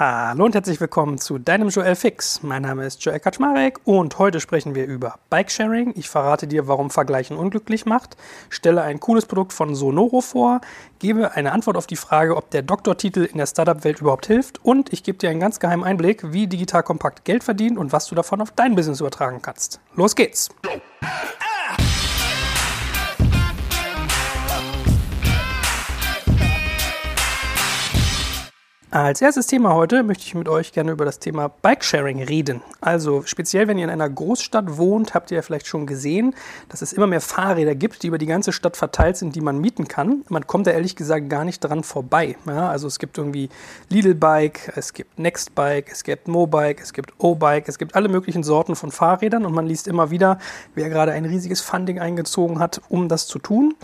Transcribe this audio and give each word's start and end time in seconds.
Hallo 0.00 0.46
und 0.46 0.54
herzlich 0.54 0.80
willkommen 0.80 1.18
zu 1.18 1.38
deinem 1.38 1.68
Joel 1.68 1.94
Fix. 1.94 2.42
Mein 2.42 2.62
Name 2.62 2.86
ist 2.86 3.04
Joel 3.04 3.20
Kaczmarek 3.20 3.80
und 3.84 4.18
heute 4.18 4.40
sprechen 4.40 4.74
wir 4.74 4.86
über 4.86 5.16
Bikesharing. 5.28 5.92
Ich 5.94 6.08
verrate 6.08 6.46
dir, 6.46 6.66
warum 6.68 6.88
Vergleichen 6.88 7.36
unglücklich 7.36 7.84
macht, 7.84 8.16
stelle 8.48 8.80
ein 8.80 8.98
cooles 8.98 9.26
Produkt 9.26 9.52
von 9.52 9.74
Sonoro 9.74 10.22
vor, 10.22 10.62
gebe 11.00 11.32
eine 11.32 11.52
Antwort 11.52 11.76
auf 11.76 11.86
die 11.86 11.96
Frage, 11.96 12.34
ob 12.38 12.48
der 12.48 12.62
Doktortitel 12.62 13.24
in 13.24 13.36
der 13.36 13.44
Startup-Welt 13.44 14.00
überhaupt 14.00 14.24
hilft 14.24 14.64
und 14.64 14.90
ich 14.90 15.02
gebe 15.02 15.18
dir 15.18 15.28
einen 15.28 15.38
ganz 15.38 15.60
geheimen 15.60 15.84
Einblick, 15.84 16.32
wie 16.32 16.46
Digital 16.46 16.82
Kompakt 16.82 17.26
Geld 17.26 17.44
verdient 17.44 17.76
und 17.76 17.92
was 17.92 18.06
du 18.06 18.14
davon 18.14 18.40
auf 18.40 18.52
dein 18.52 18.76
Business 18.76 19.00
übertragen 19.00 19.42
kannst. 19.42 19.80
Los 19.96 20.16
geht's! 20.16 20.48
Als 28.92 29.22
erstes 29.22 29.46
Thema 29.46 29.72
heute 29.72 30.02
möchte 30.02 30.24
ich 30.24 30.34
mit 30.34 30.48
euch 30.48 30.72
gerne 30.72 30.90
über 30.90 31.04
das 31.04 31.20
Thema 31.20 31.46
Bikesharing 31.46 32.24
reden. 32.24 32.60
Also 32.80 33.22
speziell, 33.24 33.68
wenn 33.68 33.78
ihr 33.78 33.84
in 33.84 33.90
einer 33.90 34.10
Großstadt 34.10 34.78
wohnt, 34.78 35.14
habt 35.14 35.30
ihr 35.30 35.36
ja 35.36 35.42
vielleicht 35.42 35.68
schon 35.68 35.86
gesehen, 35.86 36.34
dass 36.68 36.82
es 36.82 36.92
immer 36.92 37.06
mehr 37.06 37.20
Fahrräder 37.20 37.76
gibt, 37.76 38.02
die 38.02 38.08
über 38.08 38.18
die 38.18 38.26
ganze 38.26 38.50
Stadt 38.50 38.76
verteilt 38.76 39.16
sind, 39.16 39.36
die 39.36 39.42
man 39.42 39.60
mieten 39.60 39.86
kann. 39.86 40.24
Man 40.28 40.48
kommt 40.48 40.66
da 40.66 40.72
ehrlich 40.72 40.96
gesagt 40.96 41.30
gar 41.30 41.44
nicht 41.44 41.60
dran 41.60 41.84
vorbei. 41.84 42.34
Ja, 42.48 42.68
also 42.68 42.88
es 42.88 42.98
gibt 42.98 43.16
irgendwie 43.16 43.48
Lidl 43.90 44.16
Bike, 44.16 44.72
es 44.74 44.92
gibt 44.92 45.20
Next 45.20 45.54
Bike, 45.54 45.92
es 45.92 46.02
gibt 46.02 46.26
Mobike, 46.26 46.82
es 46.82 46.92
gibt 46.92 47.12
O-Bike, 47.18 47.68
es 47.68 47.78
gibt 47.78 47.94
alle 47.94 48.08
möglichen 48.08 48.42
Sorten 48.42 48.74
von 48.74 48.90
Fahrrädern 48.90 49.46
und 49.46 49.54
man 49.54 49.68
liest 49.68 49.86
immer 49.86 50.10
wieder, 50.10 50.40
wer 50.74 50.88
gerade 50.88 51.12
ein 51.12 51.26
riesiges 51.26 51.60
Funding 51.60 52.00
eingezogen 52.00 52.58
hat, 52.58 52.80
um 52.88 53.08
das 53.08 53.28
zu 53.28 53.38
tun. 53.38 53.76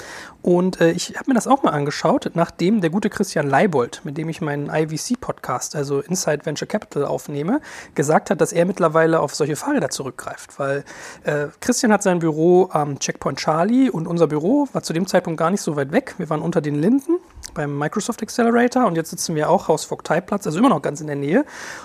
Und 0.42 0.80
äh, 0.80 0.90
ich 0.90 1.14
habe 1.16 1.30
mir 1.30 1.34
das 1.34 1.46
auch 1.46 1.62
mal 1.62 1.70
angeschaut, 1.70 2.32
nachdem 2.34 2.80
der 2.80 2.90
gute 2.90 3.08
Christian 3.08 3.48
Leibold, 3.48 4.00
mit 4.02 4.18
dem 4.18 4.28
ich 4.28 4.40
meinen 4.40 4.68
Ivy 4.68 4.95
VC-Podcast, 4.96 5.76
also 5.76 6.00
Inside 6.00 6.44
Venture 6.44 6.66
Capital, 6.66 7.04
aufnehme, 7.04 7.60
gesagt 7.94 8.30
hat, 8.30 8.40
dass 8.40 8.52
er 8.52 8.64
mittlerweile 8.64 9.20
auf 9.20 9.34
solche 9.34 9.56
Fahrräder 9.56 9.90
zurückgreift. 9.90 10.58
Weil 10.58 10.84
äh, 11.24 11.46
Christian 11.60 11.92
hat 11.92 12.02
sein 12.02 12.18
Büro 12.18 12.68
am 12.72 12.98
Checkpoint 12.98 13.38
Charlie 13.38 13.90
und 13.90 14.06
unser 14.06 14.26
Büro 14.26 14.68
war 14.72 14.82
zu 14.82 14.92
dem 14.92 15.06
Zeitpunkt 15.06 15.38
gar 15.38 15.50
nicht 15.50 15.60
so 15.60 15.76
weit 15.76 15.92
weg. 15.92 16.14
Wir 16.18 16.28
waren 16.30 16.42
unter 16.42 16.60
den 16.60 16.76
Linden 16.76 17.18
beim 17.54 17.76
Microsoft 17.76 18.22
Accelerator 18.22 18.86
und 18.86 18.96
jetzt 18.96 19.10
sitzen 19.10 19.34
wir 19.34 19.50
auch 19.50 19.68
Haus 19.68 19.84
Vogteiplatz, 19.84 20.46
also 20.46 20.58
immer 20.58 20.68
noch 20.68 20.82
ganz 20.82 21.00
in 21.00 21.06
der 21.06 21.16
Nähe. 21.16 21.44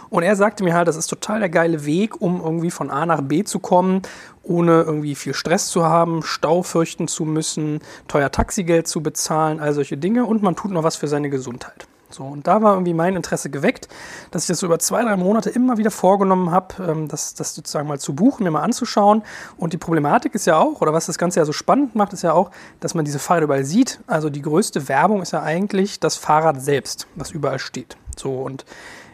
Und 0.10 0.24
er 0.24 0.36
sagte 0.36 0.64
mir 0.64 0.74
halt, 0.74 0.88
das 0.88 0.98
ist 0.98 1.08
total 1.08 1.40
der 1.40 1.50
geile 1.50 1.86
Weg, 1.86 2.22
um 2.22 2.42
irgendwie 2.42 2.72
von 2.72 2.90
A 2.90 3.06
nach 3.06 3.22
B 3.22 3.44
zu 3.44 3.60
kommen, 3.60 4.02
ohne 4.44 4.82
irgendwie 4.82 5.16
viel 5.16 5.34
Stress 5.34 5.68
zu 5.68 5.86
haben, 5.86 6.24
Stau 6.24 6.64
fürchten 6.64 7.08
zu 7.08 7.26
müssen, 7.26 7.80
teuer 8.08 8.32
Taxigeld 8.32 8.88
zu 8.88 9.02
bezahlen, 9.02 9.60
all 9.60 9.74
solche 9.74 9.98
Dinge 9.98 10.26
und 10.26 10.44
man 10.44 10.56
tut 10.56 10.72
noch 10.72 10.84
was 10.84 10.96
für 10.96 11.08
seine 11.08 11.30
Gesundheit. 11.30 11.88
So, 12.14 12.24
und 12.24 12.48
da 12.48 12.62
war 12.62 12.74
irgendwie 12.74 12.94
mein 12.94 13.16
Interesse 13.16 13.50
geweckt, 13.50 13.88
dass 14.32 14.44
ich 14.44 14.48
das 14.48 14.60
so 14.60 14.66
über 14.68 14.80
zwei, 14.80 15.04
drei 15.04 15.18
Monate 15.18 15.50
immer 15.50 15.78
wieder 15.78 15.92
vorgenommen 15.92 16.52
habe, 16.52 16.76
ähm, 16.88 17.08
das, 17.08 17.34
das 17.34 17.56
sozusagen 17.56 17.88
mal 17.88 18.00
zu 18.00 18.14
buchen, 18.16 18.44
mir 18.44 18.52
mal 18.52 18.62
anzuschauen. 18.62 19.24
Und 19.58 19.74
die 19.74 19.78
Problematik 19.78 20.36
ist 20.36 20.46
ja 20.46 20.58
auch, 20.58 20.82
oder 20.82 20.94
was 20.94 21.06
das 21.06 21.18
Ganze 21.18 21.40
ja 21.40 21.46
so 21.46 21.54
spannend 21.54 21.96
macht, 21.96 22.14
ist 22.14 22.22
ja 22.22 22.34
auch, 22.34 22.52
dass 22.80 22.94
man 22.94 23.06
diese 23.06 23.20
Fahrräder 23.20 23.46
überall 23.46 23.66
sieht. 23.66 24.00
Also 24.08 24.30
die 24.30 24.42
größte 24.42 24.88
Werbung 24.88 25.22
ist 25.22 25.32
ja 25.32 25.42
eigentlich 25.42 26.00
das 26.00 26.16
Fahrrad 26.16 26.62
selbst, 26.62 27.08
was 27.16 27.32
überall 27.32 27.60
steht. 27.60 27.98
So, 28.18 28.34
und 28.34 28.66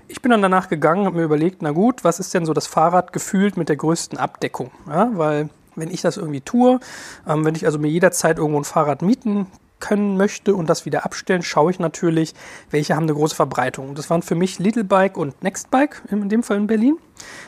ich 0.08 0.22
bin 0.22 0.32
dann 0.32 0.42
danach 0.42 0.70
gegangen 0.70 1.06
und 1.08 1.16
mir 1.16 1.24
überlegt, 1.24 1.62
na 1.62 1.72
gut, 1.72 2.04
was 2.04 2.20
ist 2.20 2.34
denn 2.34 2.46
so 2.46 2.54
das 2.54 2.68
Fahrrad 2.68 3.12
gefühlt 3.14 3.58
mit 3.58 3.70
der 3.70 3.76
größten 3.76 4.18
Abdeckung? 4.18 4.72
Ja, 4.88 5.10
weil 5.14 5.50
wenn 5.76 5.92
ich 5.92 6.02
das 6.02 6.18
irgendwie 6.18 6.42
tue, 6.42 6.80
ähm, 7.28 7.46
wenn 7.46 7.56
ich 7.56 7.66
also 7.66 7.78
mir 7.78 7.90
jederzeit 7.90 8.38
irgendwo 8.38 8.60
ein 8.60 8.64
Fahrrad 8.64 9.02
mieten 9.02 9.48
können 9.80 10.18
möchte 10.18 10.56
und 10.56 10.70
das 10.70 10.86
wieder 10.86 11.06
abstellen, 11.06 11.44
schaue 11.44 11.72
ich 11.72 11.80
natürlich, 11.80 12.34
welche 12.72 12.96
haben 12.96 13.04
eine 13.04 13.14
große 13.14 13.36
Verbreitung. 13.36 13.96
Das 13.96 14.10
waren 14.10 14.22
für 14.22 14.36
mich 14.36 14.60
Little 14.60 14.84
Bike 14.84 15.18
und 15.18 15.42
Next 15.44 15.72
Bike, 15.72 16.02
in 16.10 16.30
dem 16.30 16.44
Fall 16.44 16.58
in 16.58 16.68
Berlin. 16.68 16.98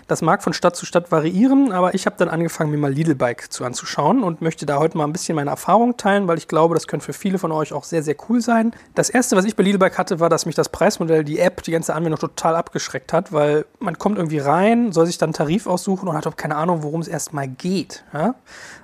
Das 0.08 0.21
mag 0.21 0.44
von 0.44 0.53
Stadt 0.53 0.75
zu 0.75 0.86
Stadt 0.86 1.11
variieren, 1.11 1.71
aber 1.71 1.94
ich 1.94 2.05
habe 2.05 2.16
dann 2.17 2.30
angefangen, 2.30 2.71
mir 2.71 2.77
mal 2.77 2.91
Lidl 2.91 3.16
Bike 3.16 3.52
zu 3.52 3.63
anzuschauen 3.63 4.23
und 4.23 4.41
möchte 4.41 4.66
da 4.66 4.80
heute 4.80 4.97
mal 4.97 5.05
ein 5.05 5.11
bisschen 5.11 5.36
meine 5.36 5.52
Erfahrung 5.52 5.98
teilen, 5.98 6.27
weil 6.27 6.37
ich 6.37 6.48
glaube, 6.48 6.73
das 6.73 6.87
könnte 6.87 7.05
für 7.05 7.14
viele 7.14 7.37
von 7.37 7.52
euch 7.52 7.73
auch 7.73 7.83
sehr, 7.83 8.03
sehr 8.03 8.15
cool 8.27 8.42
sein. 8.42 8.73
Das 8.95 9.09
erste, 9.09 9.36
was 9.36 9.45
ich 9.45 9.55
bei 9.55 9.64
Lidl 9.64 9.77
Bike 9.77 9.98
hatte, 9.98 10.20
war, 10.20 10.30
dass 10.30 10.45
mich 10.45 10.55
das 10.55 10.70
Preismodell, 10.70 11.23
die 11.23 11.39
App, 11.39 11.64
die 11.64 11.71
ganze 11.71 11.93
Anwendung 11.93 12.20
total 12.20 12.55
abgeschreckt 12.55 13.14
hat, 13.14 13.32
weil 13.32 13.65
man 13.80 13.98
kommt 13.98 14.17
irgendwie 14.17 14.39
rein, 14.39 14.92
soll 14.92 15.05
sich 15.05 15.17
dann 15.17 15.27
einen 15.27 15.33
Tarif 15.33 15.67
aussuchen 15.67 16.08
und 16.09 16.15
hat 16.15 16.27
auch 16.27 16.36
keine 16.36 16.55
Ahnung, 16.55 16.83
worum 16.83 17.02
es 17.02 17.08
erstmal 17.08 17.48
geht. 17.48 18.03
Ja? 18.14 18.36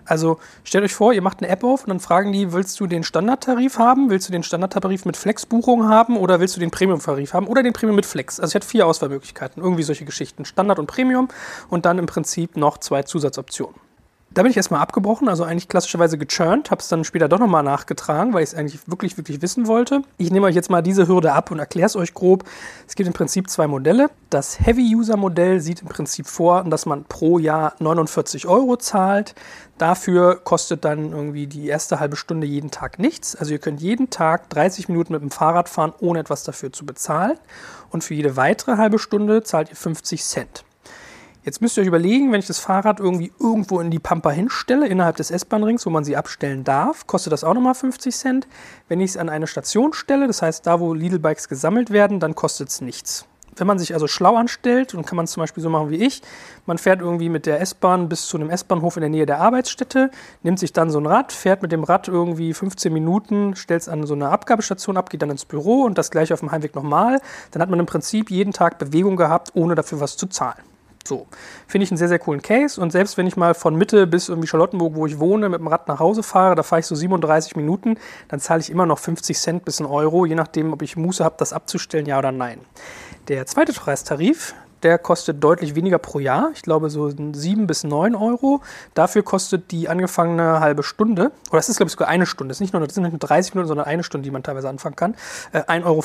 Also 0.05 0.37
stellt 0.63 0.83
euch 0.83 0.93
vor, 0.93 1.13
ihr 1.13 1.21
macht 1.21 1.41
eine 1.41 1.49
App 1.49 1.63
auf 1.63 1.83
und 1.83 1.89
dann 1.89 1.99
fragen 1.99 2.31
die, 2.31 2.53
willst 2.53 2.79
du 2.79 2.85
den 2.85 3.03
Standardtarif 3.03 3.79
haben? 3.79 4.09
Willst 4.09 4.27
du 4.27 4.31
den 4.31 4.43
Standardtarif 4.43 5.05
mit 5.05 5.17
Flexbuchung 5.17 5.87
haben 5.87 6.17
oder 6.17 6.39
willst 6.39 6.55
du 6.55 6.59
den 6.59 6.71
Premium-Tarif 6.71 7.33
haben 7.33 7.47
oder 7.47 7.63
den 7.63 7.73
Premium 7.73 7.95
mit 7.95 8.05
Flex? 8.05 8.39
Also 8.39 8.51
ich 8.51 8.55
hatte 8.55 8.67
vier 8.67 8.85
Auswahlmöglichkeiten, 8.85 9.63
irgendwie 9.63 9.83
solche 9.83 10.05
Geschichten. 10.05 10.45
Standard 10.45 10.65
Standard 10.65 10.79
und 10.79 10.87
Premium 10.87 11.27
und 11.69 11.85
dann 11.85 11.99
im 11.99 12.05
Prinzip 12.05 12.57
noch 12.57 12.79
zwei 12.79 13.03
Zusatzoptionen. 13.03 13.75
Da 14.35 14.41
bin 14.41 14.51
ich 14.51 14.57
erstmal 14.57 14.81
abgebrochen, 14.81 15.29
also 15.29 15.45
eigentlich 15.45 15.69
klassischerweise 15.69 16.17
gechurnt, 16.17 16.69
habe 16.69 16.81
es 16.81 16.89
dann 16.89 17.05
später 17.05 17.29
doch 17.29 17.39
nochmal 17.39 17.63
nachgetragen, 17.63 18.33
weil 18.33 18.43
ich 18.43 18.49
es 18.49 18.55
eigentlich 18.55 18.85
wirklich, 18.85 19.15
wirklich 19.15 19.41
wissen 19.41 19.65
wollte. 19.65 20.01
Ich 20.17 20.29
nehme 20.29 20.45
euch 20.45 20.55
jetzt 20.55 20.69
mal 20.69 20.81
diese 20.81 21.07
Hürde 21.07 21.31
ab 21.31 21.51
und 21.51 21.59
erkläre 21.59 21.85
es 21.85 21.95
euch 21.95 22.13
grob. 22.13 22.43
Es 22.85 22.95
gibt 22.95 23.07
im 23.07 23.13
Prinzip 23.13 23.49
zwei 23.49 23.67
Modelle. 23.67 24.09
Das 24.29 24.59
Heavy-User-Modell 24.59 25.61
sieht 25.61 25.83
im 25.83 25.87
Prinzip 25.87 26.27
vor, 26.27 26.65
dass 26.65 26.85
man 26.85 27.05
pro 27.05 27.39
Jahr 27.39 27.75
49 27.79 28.45
Euro 28.45 28.75
zahlt. 28.75 29.35
Dafür 29.77 30.35
kostet 30.43 30.83
dann 30.83 31.13
irgendwie 31.13 31.47
die 31.47 31.67
erste 31.67 32.01
halbe 32.01 32.17
Stunde 32.17 32.45
jeden 32.45 32.71
Tag 32.71 32.99
nichts. 32.99 33.37
Also 33.37 33.53
ihr 33.53 33.59
könnt 33.59 33.79
jeden 33.79 34.09
Tag 34.09 34.49
30 34.49 34.89
Minuten 34.89 35.13
mit 35.13 35.21
dem 35.21 35.31
Fahrrad 35.31 35.69
fahren, 35.69 35.93
ohne 36.01 36.19
etwas 36.19 36.43
dafür 36.43 36.73
zu 36.73 36.85
bezahlen. 36.85 37.37
Und 37.89 38.03
für 38.03 38.15
jede 38.15 38.35
weitere 38.35 38.75
halbe 38.75 38.99
Stunde 38.99 39.43
zahlt 39.43 39.69
ihr 39.69 39.77
50 39.77 40.25
Cent. 40.25 40.64
Jetzt 41.45 41.61
müsst 41.61 41.77
ihr 41.77 41.81
euch 41.81 41.87
überlegen, 41.87 42.31
wenn 42.31 42.39
ich 42.39 42.47
das 42.47 42.57
Fahrrad 42.57 42.99
irgendwie 42.99 43.31
irgendwo 43.39 43.79
in 43.79 43.91
die 43.91 43.99
Pampa 43.99 44.31
hinstelle, 44.31 44.87
innerhalb 44.87 45.17
des 45.17 45.29
S-Bahn-Rings, 45.29 45.85
wo 45.85 45.91
man 45.91 46.03
sie 46.03 46.17
abstellen 46.17 46.63
darf, 46.63 47.05
kostet 47.05 47.33
das 47.33 47.43
auch 47.43 47.53
nochmal 47.53 47.75
50 47.75 48.15
Cent. 48.15 48.47
Wenn 48.87 48.99
ich 48.99 49.11
es 49.11 49.17
an 49.17 49.29
eine 49.29 49.45
Station 49.45 49.93
stelle, 49.93 50.25
das 50.25 50.41
heißt 50.41 50.65
da, 50.65 50.79
wo 50.79 50.95
Lidl-Bikes 50.95 51.47
gesammelt 51.47 51.91
werden, 51.91 52.19
dann 52.19 52.33
kostet 52.33 52.69
es 52.69 52.81
nichts. 52.81 53.27
Wenn 53.57 53.67
man 53.67 53.77
sich 53.77 53.93
also 53.93 54.07
schlau 54.07 54.35
anstellt, 54.37 54.95
und 54.95 55.05
kann 55.05 55.17
man 55.17 55.25
es 55.25 55.31
zum 55.33 55.41
Beispiel 55.41 55.61
so 55.61 55.69
machen 55.69 55.91
wie 55.91 56.03
ich, 56.03 56.23
man 56.65 56.79
fährt 56.79 57.01
irgendwie 57.01 57.29
mit 57.29 57.45
der 57.45 57.61
S-Bahn 57.61 58.09
bis 58.09 58.25
zu 58.25 58.37
einem 58.37 58.49
S-Bahnhof 58.49 58.97
in 58.97 59.01
der 59.01 59.11
Nähe 59.11 59.27
der 59.27 59.39
Arbeitsstätte, 59.39 60.09
nimmt 60.41 60.57
sich 60.57 60.73
dann 60.73 60.89
so 60.89 60.99
ein 60.99 61.05
Rad, 61.05 61.31
fährt 61.31 61.61
mit 61.61 61.71
dem 61.71 61.83
Rad 61.83 62.07
irgendwie 62.07 62.55
15 62.55 62.91
Minuten, 62.91 63.55
stellt 63.55 63.83
es 63.83 63.87
an 63.87 64.07
so 64.07 64.15
eine 64.15 64.29
Abgabestation 64.29 64.97
ab, 64.97 65.11
geht 65.11 65.21
dann 65.21 65.29
ins 65.29 65.45
Büro 65.45 65.83
und 65.83 65.99
das 65.99 66.09
gleiche 66.09 66.33
auf 66.33 66.39
dem 66.39 66.51
Heimweg 66.51 66.73
nochmal, 66.73 67.21
dann 67.51 67.61
hat 67.61 67.69
man 67.69 67.79
im 67.79 67.85
Prinzip 67.85 68.31
jeden 68.31 68.51
Tag 68.51 68.79
Bewegung 68.79 69.15
gehabt, 69.15 69.51
ohne 69.53 69.75
dafür 69.75 69.99
was 69.99 70.17
zu 70.17 70.25
zahlen. 70.25 70.74
So, 71.07 71.27
finde 71.67 71.83
ich 71.83 71.91
einen 71.91 71.97
sehr, 71.97 72.07
sehr 72.07 72.17
coolen 72.17 72.41
Case. 72.41 72.81
Und 72.81 72.91
selbst 72.91 73.17
wenn 73.17 73.27
ich 73.27 73.37
mal 73.37 73.53
von 73.53 73.75
Mitte 73.75 74.07
bis 74.07 74.27
irgendwie 74.27 74.47
Charlottenburg, 74.47 74.95
wo 74.95 75.05
ich 75.05 75.19
wohne, 75.19 75.49
mit 75.49 75.59
dem 75.59 75.67
Rad 75.67 75.87
nach 75.87 75.99
Hause 75.99 76.23
fahre, 76.23 76.55
da 76.55 76.63
fahre 76.63 76.79
ich 76.79 76.87
so 76.87 76.95
37 76.95 77.55
Minuten, 77.55 77.97
dann 78.27 78.39
zahle 78.39 78.61
ich 78.61 78.71
immer 78.71 78.87
noch 78.87 78.97
50 78.97 79.37
Cent 79.37 79.65
bis 79.65 79.79
einen 79.79 79.89
Euro, 79.89 80.25
je 80.25 80.33
nachdem, 80.33 80.73
ob 80.73 80.81
ich 80.81 80.97
Muße 80.97 81.23
habe, 81.23 81.35
das 81.37 81.53
abzustellen, 81.53 82.07
ja 82.07 82.17
oder 82.17 82.31
nein. 82.31 82.59
Der 83.27 83.45
zweite 83.45 83.71
Preistarif, 83.71 84.55
der 84.81 84.97
kostet 84.97 85.43
deutlich 85.43 85.75
weniger 85.75 85.99
pro 85.99 86.19
Jahr. 86.19 86.49
Ich 86.53 86.63
glaube 86.63 86.89
so 86.89 87.09
7 87.09 87.67
bis 87.67 87.83
9 87.83 88.15
Euro. 88.15 88.61
Dafür 88.95 89.23
kostet 89.23 89.71
die 89.71 89.89
angefangene 89.89 90.59
halbe 90.59 90.81
Stunde, 90.81 91.31
oder 91.51 91.59
es 91.59 91.69
ist 91.69 91.77
glaube 91.77 91.87
ich 91.87 91.93
sogar 91.93 92.07
eine 92.07 92.25
Stunde, 92.25 92.49
das, 92.49 92.57
ist 92.57 92.61
nicht 92.61 92.73
nur, 92.73 92.83
das 92.83 92.95
sind 92.95 93.03
nicht 93.03 93.13
nur 93.13 93.19
30 93.19 93.53
Minuten, 93.53 93.67
sondern 93.67 93.85
eine 93.85 94.03
Stunde, 94.03 94.23
die 94.23 94.31
man 94.31 94.41
teilweise 94.41 94.69
anfangen 94.69 94.95
kann, 94.95 95.15
äh, 95.53 95.59
1,50 95.59 95.85
Euro 95.85 96.01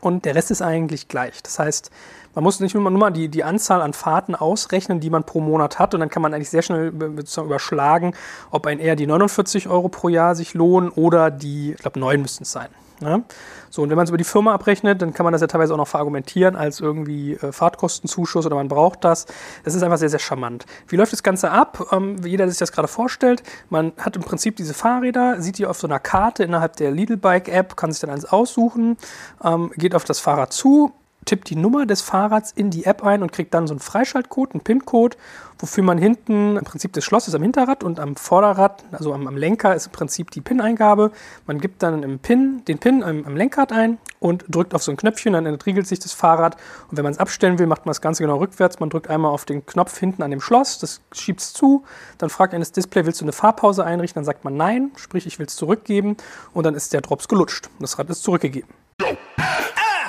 und 0.00 0.24
der 0.24 0.34
Rest 0.34 0.50
ist 0.50 0.62
eigentlich 0.62 1.08
gleich. 1.08 1.42
Das 1.42 1.58
heißt, 1.58 1.90
man 2.34 2.44
muss 2.44 2.60
nicht 2.60 2.74
nur, 2.74 2.90
mal 2.90 3.10
die, 3.10 3.28
die 3.28 3.44
Anzahl 3.44 3.80
an 3.80 3.94
Fahrten 3.94 4.34
ausrechnen, 4.34 5.00
die 5.00 5.08
man 5.08 5.24
pro 5.24 5.40
Monat 5.40 5.78
hat 5.78 5.94
und 5.94 6.00
dann 6.00 6.10
kann 6.10 6.22
man 6.22 6.34
eigentlich 6.34 6.50
sehr 6.50 6.62
schnell 6.62 6.88
überschlagen, 6.88 8.14
ob 8.50 8.66
ein 8.66 8.78
eher 8.78 8.94
die 8.94 9.06
49 9.06 9.68
Euro 9.68 9.88
pro 9.88 10.08
Jahr 10.08 10.34
sich 10.34 10.52
lohnen 10.52 10.90
oder 10.90 11.30
die, 11.30 11.72
ich 11.72 11.78
glaube, 11.78 11.98
9 11.98 12.20
müssten 12.20 12.42
es 12.42 12.52
sein. 12.52 12.68
Ja? 13.00 13.22
So, 13.70 13.82
und 13.82 13.90
wenn 13.90 13.96
man 13.96 14.04
es 14.04 14.10
über 14.10 14.18
die 14.18 14.24
Firma 14.24 14.54
abrechnet, 14.54 15.02
dann 15.02 15.12
kann 15.12 15.24
man 15.24 15.32
das 15.32 15.40
ja 15.40 15.46
teilweise 15.46 15.74
auch 15.74 15.78
noch 15.78 15.88
verargumentieren 15.88 16.56
als 16.56 16.80
irgendwie 16.80 17.34
äh, 17.34 17.52
Fahrtkostenzuschuss 17.52 18.46
oder 18.46 18.56
man 18.56 18.68
braucht 18.68 19.04
das. 19.04 19.26
Das 19.64 19.74
ist 19.74 19.82
einfach 19.82 19.98
sehr, 19.98 20.08
sehr 20.08 20.18
charmant. 20.18 20.66
Wie 20.88 20.96
läuft 20.96 21.12
das 21.12 21.22
Ganze 21.22 21.50
ab? 21.50 21.88
Ähm, 21.92 22.22
wie 22.24 22.30
jeder 22.30 22.48
sich 22.48 22.58
das 22.58 22.72
gerade 22.72 22.88
vorstellt, 22.88 23.42
man 23.68 23.92
hat 23.98 24.16
im 24.16 24.22
Prinzip 24.22 24.56
diese 24.56 24.74
Fahrräder, 24.74 25.40
sieht 25.42 25.58
die 25.58 25.66
auf 25.66 25.78
so 25.78 25.86
einer 25.86 25.98
Karte 25.98 26.44
innerhalb 26.44 26.76
der 26.76 26.90
Lidl 26.90 27.16
Bike 27.16 27.48
App, 27.48 27.76
kann 27.76 27.92
sich 27.92 28.00
dann 28.00 28.10
eins 28.10 28.24
aussuchen, 28.24 28.96
ähm, 29.44 29.70
geht 29.76 29.94
auf 29.94 30.04
das 30.04 30.20
Fahrrad 30.20 30.52
zu, 30.52 30.92
tippt 31.26 31.50
die 31.50 31.56
Nummer 31.56 31.84
des 31.84 32.00
Fahrrads 32.00 32.52
in 32.52 32.70
die 32.70 32.86
App 32.86 33.04
ein 33.04 33.22
und 33.22 33.32
kriegt 33.32 33.52
dann 33.52 33.66
so 33.66 33.74
einen 33.74 33.80
Freischaltcode, 33.80 34.54
einen 34.54 34.62
PIN-Code, 34.62 35.16
wofür 35.58 35.82
man 35.82 35.98
hinten 35.98 36.56
im 36.56 36.64
Prinzip 36.64 36.92
das 36.92 37.04
Schloss 37.04 37.28
ist 37.28 37.34
am 37.34 37.42
Hinterrad 37.42 37.82
und 37.84 37.98
am 37.98 38.16
Vorderrad, 38.16 38.84
also 38.92 39.12
am, 39.12 39.26
am 39.26 39.36
Lenker, 39.36 39.74
ist 39.74 39.86
im 39.86 39.92
Prinzip 39.92 40.30
die 40.30 40.40
PIN-Eingabe. 40.40 41.10
Man 41.46 41.60
gibt 41.60 41.82
dann 41.82 42.02
im 42.02 42.18
PIN, 42.18 42.64
den 42.66 42.78
PIN 42.78 43.02
am, 43.02 43.24
am, 43.24 43.36
Lenkrad 43.36 43.72
ein 43.72 43.98
und 44.20 44.44
drückt 44.48 44.74
auf 44.74 44.82
so 44.82 44.90
ein 44.90 44.96
Knöpfchen, 44.96 45.32
dann 45.32 45.46
entriegelt 45.46 45.86
sich 45.86 45.98
das 45.98 46.12
Fahrrad. 46.12 46.56
Und 46.90 46.96
wenn 46.96 47.04
man 47.04 47.12
es 47.12 47.18
abstellen 47.18 47.58
will, 47.58 47.66
macht 47.66 47.86
man 47.86 47.90
das 47.90 48.00
Ganze 48.00 48.22
genau 48.22 48.36
rückwärts. 48.36 48.80
Man 48.80 48.90
drückt 48.90 49.08
einmal 49.08 49.30
auf 49.30 49.44
den 49.44 49.66
Knopf 49.66 49.98
hinten 49.98 50.22
an 50.22 50.30
dem 50.30 50.40
Schloss, 50.40 50.78
das 50.78 51.00
schiebt 51.12 51.40
es 51.40 51.52
zu. 51.52 51.84
Dann 52.18 52.30
fragt 52.30 52.54
ein 52.54 52.60
das 52.60 52.72
Display, 52.72 53.04
willst 53.04 53.20
du 53.20 53.24
eine 53.24 53.32
Fahrpause 53.32 53.84
einrichten? 53.84 54.20
Dann 54.20 54.24
sagt 54.24 54.44
man 54.44 54.56
nein, 54.56 54.92
sprich 54.96 55.26
ich 55.26 55.38
will 55.38 55.46
es 55.46 55.56
zurückgeben 55.56 56.16
und 56.52 56.64
dann 56.64 56.74
ist 56.74 56.92
der 56.92 57.00
Drops 57.00 57.28
gelutscht. 57.28 57.68
Das 57.80 57.98
Rad 57.98 58.10
ist 58.10 58.22
zurückgegeben. 58.22 58.68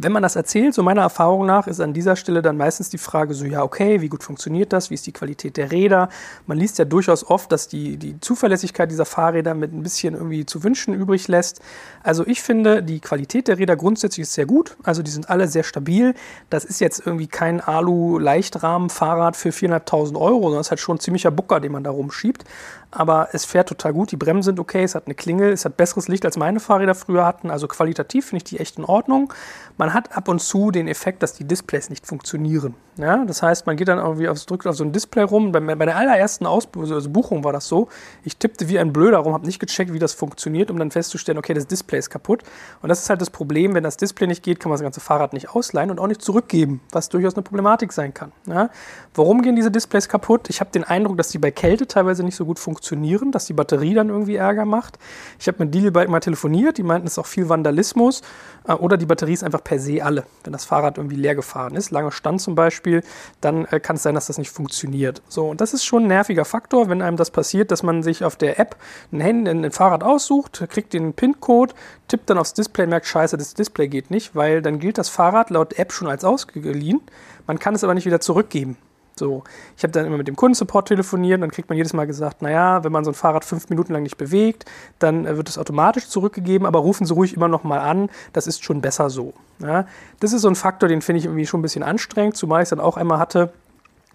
Wenn 0.00 0.12
man 0.12 0.22
das 0.22 0.36
erzählt, 0.36 0.74
so 0.74 0.84
meiner 0.84 1.02
Erfahrung 1.02 1.44
nach, 1.44 1.66
ist 1.66 1.80
an 1.80 1.92
dieser 1.92 2.14
Stelle 2.14 2.40
dann 2.40 2.56
meistens 2.56 2.88
die 2.88 2.98
Frage 2.98 3.34
so, 3.34 3.44
ja, 3.44 3.64
okay, 3.64 4.00
wie 4.00 4.08
gut 4.08 4.22
funktioniert 4.22 4.72
das? 4.72 4.90
Wie 4.90 4.94
ist 4.94 5.06
die 5.08 5.12
Qualität 5.12 5.56
der 5.56 5.72
Räder? 5.72 6.08
Man 6.46 6.56
liest 6.56 6.78
ja 6.78 6.84
durchaus 6.84 7.28
oft, 7.28 7.50
dass 7.50 7.66
die, 7.66 7.96
die 7.96 8.20
Zuverlässigkeit 8.20 8.90
dieser 8.92 9.04
Fahrräder 9.04 9.54
mit 9.54 9.72
ein 9.72 9.82
bisschen 9.82 10.14
irgendwie 10.14 10.46
zu 10.46 10.62
wünschen 10.62 10.94
übrig 10.94 11.26
lässt. 11.26 11.60
Also 12.04 12.24
ich 12.26 12.42
finde, 12.42 12.80
die 12.82 13.00
Qualität 13.00 13.48
der 13.48 13.58
Räder 13.58 13.74
grundsätzlich 13.74 14.22
ist 14.22 14.34
sehr 14.34 14.46
gut. 14.46 14.76
Also 14.84 15.02
die 15.02 15.10
sind 15.10 15.28
alle 15.30 15.48
sehr 15.48 15.64
stabil. 15.64 16.14
Das 16.48 16.64
ist 16.64 16.80
jetzt 16.80 17.04
irgendwie 17.04 17.26
kein 17.26 17.60
Alu-Leichtrahmen-Fahrrad 17.60 19.36
für 19.36 19.50
400.000 19.50 20.16
Euro, 20.16 20.42
sondern 20.42 20.60
es 20.60 20.68
ist 20.68 20.70
halt 20.70 20.80
schon 20.80 20.96
ein 20.96 21.00
ziemlicher 21.00 21.32
Bucker, 21.32 21.58
den 21.58 21.72
man 21.72 21.82
da 21.82 21.90
rumschiebt 21.90 22.44
aber 22.90 23.28
es 23.32 23.44
fährt 23.44 23.68
total 23.68 23.92
gut. 23.92 24.12
Die 24.12 24.16
Bremsen 24.16 24.42
sind 24.44 24.60
okay, 24.60 24.82
es 24.82 24.94
hat 24.94 25.06
eine 25.06 25.14
Klingel, 25.14 25.52
es 25.52 25.64
hat 25.64 25.76
besseres 25.76 26.08
Licht 26.08 26.24
als 26.24 26.36
meine 26.36 26.58
Fahrräder 26.60 26.94
früher 26.94 27.26
hatten. 27.26 27.50
Also 27.50 27.68
qualitativ 27.68 28.26
finde 28.26 28.38
ich 28.38 28.44
die 28.44 28.60
echt 28.60 28.78
in 28.78 28.84
Ordnung. 28.84 29.32
Man 29.78 29.94
hat 29.94 30.16
ab 30.16 30.28
und 30.28 30.40
zu 30.40 30.70
den 30.70 30.88
Effekt, 30.88 31.22
dass 31.22 31.32
die 31.32 31.44
Displays 31.44 31.88
nicht 31.88 32.06
funktionieren. 32.06 32.74
Ja, 32.98 33.24
das 33.24 33.42
heißt, 33.42 33.66
man 33.66 33.76
geht 33.76 33.88
dann 33.88 33.98
irgendwie 33.98 34.28
aufs, 34.28 34.44
drückt 34.44 34.66
auf 34.66 34.74
so 34.74 34.84
ein 34.84 34.92
Display 34.92 35.22
rum. 35.22 35.52
Bei, 35.52 35.60
bei 35.60 35.86
der 35.86 35.96
allerersten 35.96 36.46
Ausbuchung 36.46 36.92
also 36.92 37.08
Buchung 37.10 37.44
war 37.44 37.52
das 37.52 37.68
so. 37.68 37.88
Ich 38.24 38.36
tippte 38.36 38.68
wie 38.68 38.78
ein 38.78 38.92
Blöder 38.92 39.18
rum, 39.18 39.32
habe 39.32 39.46
nicht 39.46 39.60
gecheckt, 39.60 39.92
wie 39.92 40.00
das 40.00 40.12
funktioniert, 40.12 40.70
um 40.70 40.78
dann 40.78 40.90
festzustellen, 40.90 41.38
okay, 41.38 41.54
das 41.54 41.66
Display 41.66 41.98
ist 41.98 42.10
kaputt. 42.10 42.42
Und 42.82 42.88
das 42.88 43.00
ist 43.00 43.08
halt 43.08 43.20
das 43.20 43.30
Problem, 43.30 43.74
wenn 43.74 43.84
das 43.84 43.96
Display 43.96 44.26
nicht 44.26 44.42
geht, 44.42 44.58
kann 44.58 44.68
man 44.70 44.74
das 44.74 44.82
ganze 44.82 45.00
Fahrrad 45.00 45.32
nicht 45.32 45.50
ausleihen 45.50 45.90
und 45.90 46.00
auch 46.00 46.08
nicht 46.08 46.22
zurückgeben, 46.22 46.80
was 46.90 47.08
durchaus 47.08 47.34
eine 47.34 47.42
Problematik 47.42 47.92
sein 47.92 48.12
kann. 48.12 48.32
Ja, 48.46 48.70
warum 49.14 49.42
gehen 49.42 49.54
diese 49.54 49.70
Displays 49.70 50.08
kaputt? 50.08 50.50
Ich 50.50 50.60
habe 50.60 50.70
den 50.72 50.82
Eindruck, 50.82 51.16
dass 51.16 51.28
die 51.28 51.38
bei 51.38 51.52
Kälte 51.52 51.86
teilweise 51.86 52.24
nicht 52.24 52.36
so 52.36 52.44
gut 52.44 52.58
funktionieren 52.58 52.98
funktionieren, 52.98 53.32
dass 53.32 53.46
die 53.46 53.52
Batterie 53.52 53.94
dann 53.94 54.08
irgendwie 54.08 54.36
Ärger 54.36 54.64
macht. 54.64 54.98
Ich 55.38 55.48
habe 55.48 55.64
mit 55.64 55.74
Dealbike 55.74 56.08
mal 56.08 56.20
telefoniert, 56.20 56.78
die 56.78 56.82
meinten, 56.82 57.06
es 57.06 57.14
ist 57.14 57.18
auch 57.18 57.26
viel 57.26 57.48
Vandalismus 57.48 58.22
äh, 58.66 58.72
oder 58.72 58.96
die 58.96 59.06
Batterie 59.06 59.32
ist 59.32 59.44
einfach 59.44 59.64
per 59.68 59.78
se 59.78 60.02
alle. 60.02 60.24
Wenn 60.44 60.54
das 60.54 60.64
Fahrrad 60.64 60.96
irgendwie 60.96 61.16
leer 61.16 61.34
gefahren 61.34 61.76
ist, 61.76 61.90
lange 61.90 62.10
Stand 62.10 62.40
zum 62.40 62.54
Beispiel, 62.54 63.02
dann 63.42 63.66
äh, 63.66 63.80
kann 63.80 63.96
es 63.96 64.02
sein, 64.02 64.14
dass 64.14 64.28
das 64.28 64.38
nicht 64.38 64.50
funktioniert. 64.50 65.20
So, 65.28 65.46
und 65.50 65.60
das 65.60 65.74
ist 65.74 65.84
schon 65.84 66.04
ein 66.04 66.08
nerviger 66.08 66.46
Faktor, 66.46 66.88
wenn 66.88 67.02
einem 67.02 67.18
das 67.18 67.30
passiert, 67.30 67.70
dass 67.70 67.82
man 67.82 68.02
sich 68.02 68.24
auf 68.24 68.36
der 68.36 68.58
App 68.58 68.76
ein, 69.12 69.20
Handy, 69.20 69.50
ein 69.50 69.70
Fahrrad 69.70 70.02
aussucht, 70.02 70.64
kriegt 70.70 70.94
den 70.94 71.12
PIN-Code, 71.12 71.74
tippt 72.08 72.30
dann 72.30 72.38
aufs 72.38 72.54
Display, 72.54 72.86
merkt, 72.86 73.06
scheiße, 73.06 73.36
das 73.36 73.52
Display 73.52 73.88
geht 73.88 74.10
nicht, 74.10 74.34
weil 74.34 74.62
dann 74.62 74.78
gilt 74.78 74.96
das 74.96 75.10
Fahrrad 75.10 75.50
laut 75.50 75.78
App 75.78 75.92
schon 75.92 76.08
als 76.08 76.24
ausgeliehen. 76.24 77.02
Man 77.46 77.58
kann 77.58 77.74
es 77.74 77.84
aber 77.84 77.92
nicht 77.92 78.06
wieder 78.06 78.20
zurückgeben. 78.20 78.78
So, 79.18 79.44
ich 79.76 79.82
habe 79.82 79.92
dann 79.92 80.06
immer 80.06 80.16
mit 80.16 80.28
dem 80.28 80.36
Kundensupport 80.36 80.88
telefoniert, 80.88 81.42
dann 81.42 81.50
kriegt 81.50 81.68
man 81.68 81.76
jedes 81.76 81.92
Mal 81.92 82.06
gesagt, 82.06 82.42
naja, 82.42 82.84
wenn 82.84 82.92
man 82.92 83.04
so 83.04 83.10
ein 83.10 83.14
Fahrrad 83.14 83.44
fünf 83.44 83.68
Minuten 83.68 83.92
lang 83.92 84.02
nicht 84.02 84.16
bewegt, 84.16 84.64
dann 84.98 85.26
äh, 85.26 85.36
wird 85.36 85.48
es 85.48 85.58
automatisch 85.58 86.08
zurückgegeben, 86.08 86.66
aber 86.66 86.78
rufen 86.78 87.06
Sie 87.06 87.12
ruhig 87.12 87.34
immer 87.34 87.48
noch 87.48 87.64
mal 87.64 87.78
an, 87.78 88.08
das 88.32 88.46
ist 88.46 88.64
schon 88.64 88.80
besser 88.80 89.10
so. 89.10 89.34
Ja, 89.58 89.86
das 90.20 90.32
ist 90.32 90.42
so 90.42 90.48
ein 90.48 90.54
Faktor, 90.54 90.88
den 90.88 91.02
finde 91.02 91.18
ich 91.18 91.24
irgendwie 91.24 91.46
schon 91.46 91.60
ein 91.60 91.62
bisschen 91.62 91.82
anstrengend, 91.82 92.36
zumal 92.36 92.62
ich 92.62 92.66
es 92.66 92.70
dann 92.70 92.80
auch 92.80 92.96
einmal 92.96 93.18
hatte, 93.18 93.52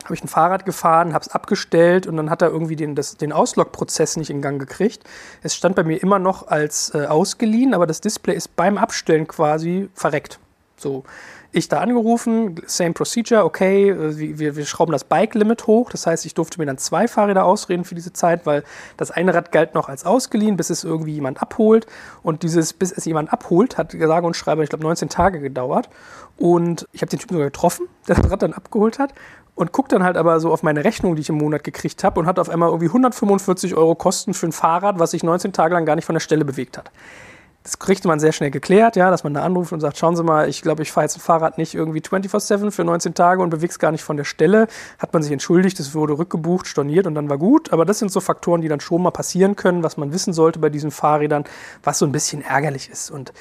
habe 0.03 0.15
ich 0.15 0.23
ein 0.23 0.27
Fahrrad 0.27 0.65
gefahren, 0.65 1.13
habe 1.13 1.23
es 1.23 1.29
abgestellt 1.29 2.07
und 2.07 2.17
dann 2.17 2.29
hat 2.29 2.41
er 2.41 2.49
irgendwie 2.49 2.75
den, 2.75 2.95
das, 2.95 3.15
den 3.15 3.31
Auslog-Prozess 3.31 4.17
nicht 4.17 4.29
in 4.29 4.41
Gang 4.41 4.59
gekriegt. 4.59 5.03
Es 5.43 5.55
stand 5.55 5.75
bei 5.75 5.83
mir 5.83 6.01
immer 6.01 6.19
noch 6.19 6.47
als 6.47 6.93
äh, 6.93 7.05
ausgeliehen, 7.05 7.73
aber 7.73 7.87
das 7.87 8.01
Display 8.01 8.35
ist 8.35 8.55
beim 8.55 8.77
Abstellen 8.77 9.27
quasi 9.27 9.89
verreckt. 9.93 10.39
So, 10.75 11.03
ich 11.53 11.69
da 11.69 11.79
angerufen, 11.79 12.55
same 12.65 12.93
procedure, 12.93 13.45
okay, 13.45 13.95
wir, 14.17 14.55
wir 14.55 14.65
schrauben 14.65 14.91
das 14.91 15.03
Bike-Limit 15.03 15.67
hoch. 15.67 15.91
Das 15.91 16.07
heißt, 16.07 16.25
ich 16.25 16.33
durfte 16.33 16.59
mir 16.59 16.65
dann 16.65 16.79
zwei 16.79 17.07
Fahrräder 17.07 17.45
ausreden 17.45 17.85
für 17.85 17.93
diese 17.93 18.11
Zeit, 18.11 18.47
weil 18.47 18.63
das 18.97 19.11
eine 19.11 19.35
Rad 19.35 19.51
galt 19.51 19.75
noch 19.75 19.87
als 19.87 20.03
ausgeliehen, 20.03 20.57
bis 20.57 20.71
es 20.71 20.83
irgendwie 20.83 21.13
jemand 21.13 21.41
abholt. 21.43 21.85
Und 22.23 22.41
dieses, 22.41 22.73
bis 22.73 22.91
es 22.91 23.05
jemand 23.05 23.31
abholt, 23.31 23.77
hat 23.77 23.91
sage 23.91 24.25
und 24.25 24.35
schreibe, 24.35 24.63
ich 24.63 24.69
glaube, 24.69 24.83
19 24.83 25.09
Tage 25.09 25.39
gedauert. 25.39 25.89
Und 26.37 26.87
ich 26.91 27.01
habe 27.03 27.11
den 27.11 27.19
Typen 27.19 27.35
sogar 27.35 27.49
getroffen, 27.49 27.87
der 28.07 28.15
das 28.15 28.31
Rad 28.31 28.41
dann 28.41 28.53
abgeholt 28.53 28.97
hat. 28.97 29.13
Und 29.55 29.71
guckt 29.71 29.91
dann 29.91 30.03
halt 30.03 30.17
aber 30.17 30.39
so 30.39 30.51
auf 30.51 30.63
meine 30.63 30.83
Rechnung, 30.83 31.15
die 31.15 31.21
ich 31.21 31.29
im 31.29 31.37
Monat 31.37 31.63
gekriegt 31.63 32.03
habe, 32.03 32.19
und 32.19 32.25
hat 32.25 32.39
auf 32.39 32.49
einmal 32.49 32.69
irgendwie 32.69 32.87
145 32.87 33.75
Euro 33.75 33.93
Kosten 33.93 34.33
für 34.33 34.47
ein 34.47 34.51
Fahrrad, 34.51 34.97
was 34.97 35.11
sich 35.11 35.21
19 35.21 35.53
Tage 35.53 35.75
lang 35.75 35.85
gar 35.85 35.95
nicht 35.95 36.05
von 36.05 36.15
der 36.15 36.19
Stelle 36.19 36.43
bewegt 36.43 36.79
hat 36.79 36.89
das 37.63 37.79
kriegt 37.79 38.03
man 38.03 38.19
sehr 38.19 38.33
schnell 38.33 38.51
geklärt, 38.51 38.97
ja, 38.97 39.09
dass 39.09 39.23
man 39.23 39.33
da 39.33 39.41
anruft 39.41 39.71
und 39.71 39.79
sagt, 39.79 39.97
schauen 39.97 40.17
Sie 40.17 40.23
mal, 40.23 40.49
ich 40.49 40.61
glaube, 40.61 40.83
ich 40.83 40.91
fahre 40.91 41.05
jetzt 41.05 41.15
ein 41.15 41.21
Fahrrad 41.21 41.57
nicht 41.57 41.73
irgendwie 41.73 42.01
24-7 42.01 42.71
für 42.71 42.83
19 42.83 43.13
Tage 43.13 43.41
und 43.41 43.51
bewege 43.51 43.73
gar 43.77 43.91
nicht 43.91 44.03
von 44.03 44.17
der 44.17 44.25
Stelle. 44.25 44.67
Hat 44.99 45.13
man 45.13 45.23
sich 45.23 45.31
entschuldigt, 45.31 45.79
es 45.79 45.95
wurde 45.95 46.17
rückgebucht, 46.17 46.67
storniert 46.67 47.07
und 47.07 47.15
dann 47.15 47.29
war 47.29 47.37
gut. 47.37 47.71
Aber 47.71 47.85
das 47.85 47.99
sind 47.99 48.11
so 48.11 48.19
Faktoren, 48.19 48.61
die 48.61 48.67
dann 48.67 48.81
schon 48.81 49.01
mal 49.01 49.11
passieren 49.11 49.55
können, 49.55 49.81
was 49.81 49.95
man 49.95 50.11
wissen 50.11 50.33
sollte 50.33 50.59
bei 50.59 50.69
diesen 50.69 50.91
Fahrrädern, 50.91 51.45
was 51.83 51.99
so 51.99 52.05
ein 52.05 52.11
bisschen 52.11 52.41
ärgerlich 52.41 52.89
ist. 52.89 53.09
Und 53.09 53.31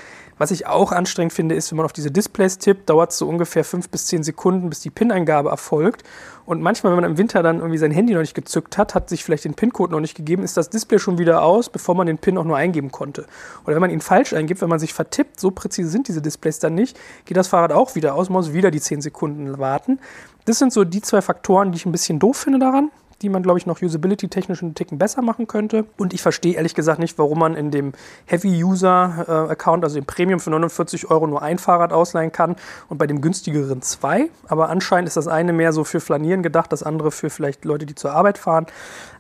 was 0.43 0.51
ich 0.51 0.67
auch 0.67 0.91
anstrengend 0.91 1.33
finde, 1.33 1.55
ist, 1.55 1.71
wenn 1.71 1.77
man 1.77 1.85
auf 1.85 1.93
diese 1.93 2.11
Displays 2.11 2.59
tippt, 2.59 2.91
dauert 2.91 3.13
es 3.13 3.19
so 3.19 3.29
ungefähr 3.29 3.63
fünf 3.63 3.89
bis 3.89 4.07
zehn 4.07 4.25
Sekunden, 4.25 4.71
bis 4.71 4.81
die 4.81 4.91
PIN-Eingabe 4.91 5.51
erfolgt. 5.51 6.03
Und 6.47 6.61
manchmal, 6.61 6.93
wenn 6.93 7.01
man 7.01 7.13
im 7.13 7.17
Winter 7.17 7.45
dann 7.45 7.59
irgendwie 7.59 7.79
sein 7.79 7.93
Handy 7.93 8.13
noch 8.13 8.23
nicht 8.23 8.35
gezückt 8.35 8.77
hat, 8.77 8.97
hat 8.97 9.09
sich 9.09 9.23
vielleicht 9.23 9.45
den 9.45 9.55
PIN-Code 9.55 9.93
noch 9.93 10.01
nicht 10.01 10.17
gegeben, 10.17 10.43
ist 10.43 10.57
das 10.57 10.69
Display 10.69 10.99
schon 10.99 11.19
wieder 11.19 11.45
aus, 11.45 11.69
bevor 11.69 11.95
man 11.95 12.09
den 12.09 12.19
PIN 12.19 12.39
auch 12.39 12.45
nur 12.45 12.57
eingeben 12.57 12.91
konnte. 12.91 13.27
Oder 13.65 13.77
wenn 13.77 13.83
man 13.83 13.91
ihn 13.91 14.01
falsch 14.01 14.33
eingibt, 14.33 14.63
wenn 14.63 14.69
man 14.69 14.81
sich 14.81 14.93
vertippt, 14.93 15.39
so 15.39 15.53
präzise 15.53 15.89
sind 15.89 16.09
diese 16.09 16.21
Displays 16.21 16.59
dann 16.59 16.75
nicht, 16.75 16.99
geht 17.25 17.37
das 17.37 17.47
Fahrrad 17.47 17.71
auch 17.71 17.95
wieder 17.95 18.17
aus, 18.17 18.29
muss 18.29 18.53
wieder 18.53 18.73
die 18.73 18.81
zehn 18.81 19.01
Sekunden 19.01 19.61
warten. 19.61 20.01
Das 20.45 20.59
sind 20.59 20.73
so 20.73 20.83
die 20.83 21.03
zwei 21.03 21.23
Faktoren, 21.23 21.71
die 21.71 21.77
ich 21.77 21.87
ein 21.87 21.93
bisschen 21.93 22.19
doof 22.19 22.37
finde 22.37 22.59
daran 22.59 22.91
die 23.23 23.29
man, 23.29 23.43
glaube 23.43 23.59
ich, 23.59 23.67
noch 23.67 23.81
usability-technisch 23.81 24.63
einen 24.63 24.75
Ticken 24.75 24.99
besser 24.99 25.23
machen 25.23 25.47
könnte. 25.47 25.87
Und 25.97 26.13
ich 26.13 26.21
verstehe 26.23 26.55
ehrlich 26.55 26.75
gesagt 26.75 26.99
nicht, 26.99 27.19
warum 27.19 27.39
man 27.39 27.55
in 27.55 27.71
dem 27.71 27.93
Heavy-User-Account, 28.27 29.85
also 29.85 29.95
dem 29.95 30.05
Premium 30.05 30.41
für 30.41 30.51
49 30.51 31.11
Euro, 31.11 31.27
nur 31.27 31.43
ein 31.43 31.59
Fahrrad 31.59 31.93
ausleihen 31.93 32.33
kann 32.33 32.57
und 32.89 32.99
bei 32.99 33.07
dem 33.07 33.21
günstigeren 33.21 33.81
zwei. 33.83 34.29
Aber 34.49 34.69
anscheinend 34.69 35.09
ist 35.09 35.17
das 35.17 35.29
eine 35.29 35.53
mehr 35.53 35.73
so 35.73 35.85
für 35.85 36.01
Flanieren 36.01 36.43
gedacht, 36.43 36.73
das 36.73 36.83
andere 36.83 37.11
für 37.11 37.31
vielleicht 37.31 37.65
Leute, 37.65 37.87
die 37.87 37.95
zur 37.95 38.13
Arbeit 38.13 38.39
fahren. 38.39 38.67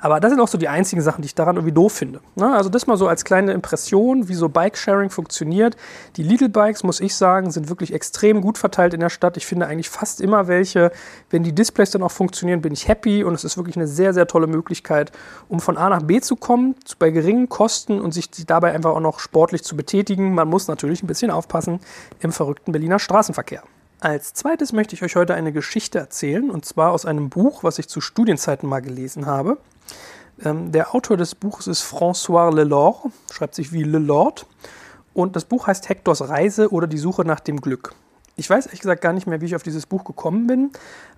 Aber 0.01 0.19
das 0.19 0.31
sind 0.31 0.41
auch 0.41 0.49
so 0.49 0.59
die 0.59 0.69
einzigen 0.69 1.01
Sachen, 1.01 1.23
die 1.23 1.27
ich 1.27 1.35
daran 1.35 1.57
irgendwie 1.57 1.73
doof 1.73 1.93
finde. 1.93 2.21
Ne? 2.35 2.53
Also 2.53 2.69
das 2.69 2.87
mal 2.87 2.97
so 2.97 3.07
als 3.07 3.25
kleine 3.25 3.53
Impression, 3.53 4.29
wie 4.29 4.35
so 4.35 4.49
Bike-Sharing 4.49 5.11
funktioniert. 5.11 5.77
Die 6.17 6.25
Lidl-Bikes, 6.25 6.83
muss 6.83 7.01
ich 7.01 7.15
sagen, 7.15 7.53
sind 7.53 7.69
wirklich 7.69 7.93
extrem 7.93 8.41
gut 8.41 8.59
verteilt 8.59 8.95
in 8.95 9.01
der 9.01 9.11
Stadt. 9.11 9.37
Ich 9.37 9.47
finde 9.47 9.67
eigentlich 9.69 9.91
fast 9.91 10.21
immer 10.21 10.49
welche. 10.49 10.91
Wenn 11.31 11.45
die 11.45 11.55
Displays 11.55 11.93
dann 11.93 12.03
auch 12.03 12.11
funktionieren, 12.11 12.61
bin 12.63 12.73
ich 12.73 12.89
happy 12.89 13.23
und 13.23 13.35
es 13.35 13.45
ist 13.45 13.57
wirklich 13.57 13.77
eine 13.77 13.87
sehr, 13.93 14.13
sehr 14.13 14.27
tolle 14.27 14.47
Möglichkeit, 14.47 15.13
um 15.49 15.61
von 15.61 15.77
A 15.77 15.89
nach 15.89 16.03
B 16.03 16.21
zu 16.21 16.37
kommen, 16.37 16.75
bei 16.99 17.11
geringen 17.11 17.49
Kosten 17.49 18.01
und 18.01 18.13
sich 18.13 18.31
dabei 18.47 18.73
einfach 18.73 18.91
auch 18.91 19.01
noch 19.01 19.21
sportlich 19.21 19.63
zu 19.63 19.77
betätigen. 19.77 20.35
Man 20.35 20.49
muss 20.49 20.69
natürlich 20.69 21.03
ein 21.03 21.07
bisschen 21.07 21.31
aufpassen 21.31 21.81
im 22.21 22.33
verrückten 22.33 22.73
Berliner 22.73 22.99
Straßenverkehr. 22.99 23.63
Als 24.01 24.35
zweites 24.35 24.73
möchte 24.73 24.97
ich 24.97 25.05
euch 25.05 25.15
heute 25.15 25.35
eine 25.35 25.53
Geschichte 25.53 26.01
erzählen, 26.01 26.51
und 26.51 26.65
zwar 26.65 26.91
aus 26.91 27.07
einem 27.07 27.31
Buch, 27.31 27.63
was 27.63 27.79
ich 27.79 27.89
zu 27.89 28.01
Studienzeiten 28.01 28.69
mal 28.69 28.81
gelesen 28.81 29.27
habe. 29.27 29.59
Ähm, 30.45 30.73
der 30.73 30.95
Autor 30.95 31.17
des 31.17 31.37
Buches 31.37 31.69
ist 31.69 31.83
François 31.85 32.53
Lelord, 32.53 32.97
schreibt 33.33 33.55
sich 33.55 33.73
wie 33.73 33.85
Lelord. 33.85 34.47
Und 35.15 35.37
das 35.37 35.45
Buch 35.45 35.67
heißt 35.67 35.89
Hectors 35.89 36.29
Reise 36.29 36.71
oder 36.73 36.87
die 36.87 36.99
Suche 36.99 37.25
nach 37.25 37.41
dem 37.41 37.61
Glück. 37.61 37.95
Ich 38.37 38.49
weiß 38.49 38.67
ehrlich 38.67 38.81
gesagt 38.81 39.03
gar 39.03 39.13
nicht 39.13 39.27
mehr, 39.27 39.41
wie 39.41 39.47
ich 39.47 39.57
auf 39.57 39.63
dieses 39.63 39.87
Buch 39.87 40.05
gekommen 40.05 40.47
bin, 40.47 40.71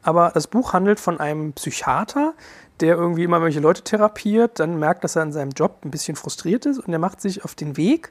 aber 0.02 0.32
das 0.34 0.48
Buch 0.48 0.72
handelt 0.72 0.98
von 0.98 1.20
einem 1.20 1.52
Psychiater, 1.52 2.34
der 2.80 2.96
irgendwie 2.96 3.22
immer 3.22 3.40
welche 3.40 3.60
Leute 3.60 3.82
therapiert, 3.82 4.58
dann 4.58 4.78
merkt, 4.78 5.04
dass 5.04 5.14
er 5.14 5.22
in 5.22 5.32
seinem 5.32 5.50
Job 5.50 5.78
ein 5.84 5.90
bisschen 5.90 6.16
frustriert 6.16 6.66
ist 6.66 6.78
und 6.78 6.92
er 6.92 6.98
macht 6.98 7.20
sich 7.20 7.44
auf 7.44 7.54
den 7.54 7.76
Weg, 7.76 8.10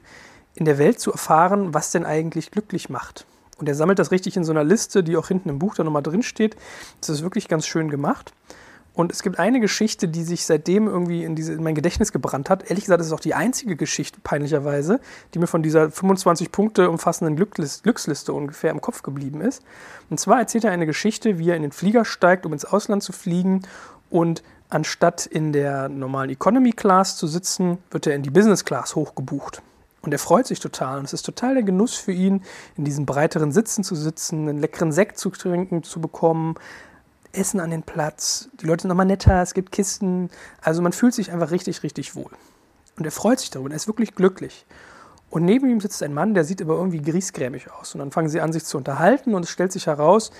in 0.54 0.64
der 0.64 0.78
Welt 0.78 1.00
zu 1.00 1.12
erfahren, 1.12 1.74
was 1.74 1.90
denn 1.90 2.06
eigentlich 2.06 2.50
glücklich 2.50 2.88
macht. 2.88 3.26
Und 3.58 3.68
er 3.68 3.74
sammelt 3.74 3.98
das 3.98 4.10
richtig 4.10 4.36
in 4.36 4.44
so 4.44 4.52
einer 4.52 4.64
Liste, 4.64 5.04
die 5.04 5.16
auch 5.16 5.28
hinten 5.28 5.48
im 5.48 5.58
Buch 5.58 5.74
da 5.74 5.84
nochmal 5.84 6.02
drin 6.02 6.22
steht. 6.22 6.56
Das 7.00 7.10
ist 7.10 7.22
wirklich 7.22 7.48
ganz 7.48 7.66
schön 7.66 7.90
gemacht. 7.90 8.32
Und 8.94 9.10
es 9.10 9.24
gibt 9.24 9.40
eine 9.40 9.58
Geschichte, 9.58 10.06
die 10.06 10.22
sich 10.22 10.46
seitdem 10.46 10.86
irgendwie 10.86 11.24
in, 11.24 11.34
diese, 11.34 11.52
in 11.52 11.62
mein 11.64 11.74
Gedächtnis 11.74 12.12
gebrannt 12.12 12.48
hat. 12.48 12.70
Ehrlich 12.70 12.84
gesagt, 12.84 13.00
ist 13.00 13.08
es 13.08 13.12
auch 13.12 13.20
die 13.20 13.34
einzige 13.34 13.74
Geschichte, 13.74 14.20
peinlicherweise, 14.22 15.00
die 15.34 15.40
mir 15.40 15.48
von 15.48 15.64
dieser 15.64 15.90
25 15.90 16.52
Punkte 16.52 16.88
umfassenden 16.88 17.34
Glückliste, 17.34 17.82
Glücksliste 17.82 18.32
ungefähr 18.32 18.70
im 18.70 18.80
Kopf 18.80 19.02
geblieben 19.02 19.40
ist. 19.40 19.64
Und 20.10 20.20
zwar 20.20 20.38
erzählt 20.38 20.64
er 20.64 20.70
eine 20.70 20.86
Geschichte, 20.86 21.38
wie 21.38 21.50
er 21.50 21.56
in 21.56 21.62
den 21.62 21.72
Flieger 21.72 22.04
steigt, 22.04 22.46
um 22.46 22.52
ins 22.52 22.64
Ausland 22.64 23.02
zu 23.02 23.12
fliegen. 23.12 23.62
Und 24.10 24.44
anstatt 24.68 25.26
in 25.26 25.52
der 25.52 25.88
normalen 25.88 26.30
Economy 26.30 26.70
Class 26.70 27.16
zu 27.16 27.26
sitzen, 27.26 27.78
wird 27.90 28.06
er 28.06 28.14
in 28.14 28.22
die 28.22 28.30
Business 28.30 28.64
Class 28.64 28.94
hochgebucht. 28.94 29.60
Und 30.02 30.12
er 30.12 30.20
freut 30.20 30.46
sich 30.46 30.60
total. 30.60 30.98
Und 31.00 31.06
es 31.06 31.14
ist 31.14 31.26
total 31.26 31.54
der 31.54 31.62
Genuss 31.64 31.96
für 31.96 32.12
ihn, 32.12 32.42
in 32.76 32.84
diesen 32.84 33.06
breiteren 33.06 33.50
Sitzen 33.50 33.82
zu 33.82 33.96
sitzen, 33.96 34.48
einen 34.48 34.60
leckeren 34.60 34.92
Sekt 34.92 35.18
zu 35.18 35.30
trinken, 35.30 35.82
zu 35.82 36.00
bekommen, 36.00 36.54
Essen 37.34 37.60
an 37.60 37.70
den 37.70 37.82
Platz, 37.82 38.48
die 38.60 38.66
Leute 38.66 38.82
sind 38.82 38.88
nochmal 38.88 39.06
netter, 39.06 39.42
es 39.42 39.54
gibt 39.54 39.72
Kisten. 39.72 40.30
Also 40.60 40.82
man 40.82 40.92
fühlt 40.92 41.14
sich 41.14 41.32
einfach 41.32 41.50
richtig, 41.50 41.82
richtig 41.82 42.14
wohl. 42.16 42.30
Und 42.96 43.04
er 43.04 43.12
freut 43.12 43.40
sich 43.40 43.50
darüber, 43.50 43.70
er 43.70 43.76
ist 43.76 43.86
wirklich 43.86 44.14
glücklich. 44.14 44.66
Und 45.30 45.44
neben 45.44 45.68
ihm 45.68 45.80
sitzt 45.80 46.02
ein 46.02 46.14
Mann, 46.14 46.34
der 46.34 46.44
sieht 46.44 46.62
aber 46.62 46.74
irgendwie 46.74 47.02
griesgrämig 47.02 47.70
aus. 47.72 47.94
Und 47.94 47.98
dann 47.98 48.12
fangen 48.12 48.28
sie 48.28 48.40
an, 48.40 48.52
sich 48.52 48.64
zu 48.64 48.76
unterhalten 48.76 49.34
und 49.34 49.44
es 49.44 49.50
stellt 49.50 49.72
sich 49.72 49.88
heraus, 49.88 50.30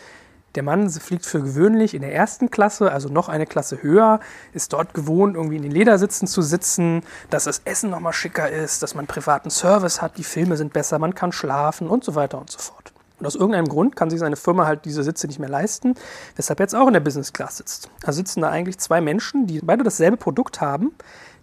der 0.55 0.63
Mann 0.63 0.89
fliegt 0.89 1.27
für 1.27 1.43
gewöhnlich 1.43 1.95
in 1.95 2.03
der 2.03 2.15
ersten 2.15 2.49
Klasse, 2.49 2.93
also 2.93 3.09
noch 3.09 3.29
eine 3.29 3.45
Klasse 3.45 3.83
höher, 3.83 4.21
ist 4.53 4.73
dort 4.73 4.95
gewohnt, 4.95 5.35
irgendwie 5.35 5.57
in 5.57 5.63
den 5.63 5.73
Ledersitzen 5.73 6.29
zu 6.29 6.43
sitzen, 6.43 7.03
dass 7.29 7.45
das 7.45 7.63
Essen 7.65 7.91
nochmal 7.91 8.13
schicker 8.13 8.49
ist, 8.49 8.83
dass 8.83 8.95
man 8.95 9.09
privaten 9.09 9.51
Service 9.51 10.01
hat, 10.01 10.17
die 10.17 10.23
Filme 10.23 10.57
sind 10.57 10.73
besser, 10.73 11.01
man 11.01 11.15
kann 11.17 11.33
schlafen 11.33 11.89
und 11.89 12.05
so 12.05 12.15
weiter 12.15 12.39
und 12.39 12.51
so 12.51 12.59
fort. 12.59 12.94
Und 13.19 13.27
aus 13.27 13.37
irgendeinem 13.37 13.69
Grund 13.69 13.95
kann 13.95 14.11
sich 14.11 14.19
seine 14.19 14.37
Firma 14.37 14.67
halt 14.67 14.85
diese 14.85 15.05
Sitze 15.05 15.27
nicht 15.27 15.39
mehr 15.39 15.49
leisten, 15.49 15.95
weshalb 16.37 16.59
er 16.59 16.65
jetzt 16.65 16.75
auch 16.75 16.89
in 16.89 16.95
der 16.95 17.01
Business 17.01 17.33
Class 17.33 17.59
sitzt. 17.59 17.89
Also 18.05 18.17
sitzen 18.17 18.41
da 18.41 18.51
eigentlich 18.51 18.79
zwei 18.79 19.01
Menschen, 19.01 19.47
die 19.47 19.61
beide 19.61 19.85
dasselbe 19.85 20.17
Produkt 20.17 20.61
haben. 20.61 20.93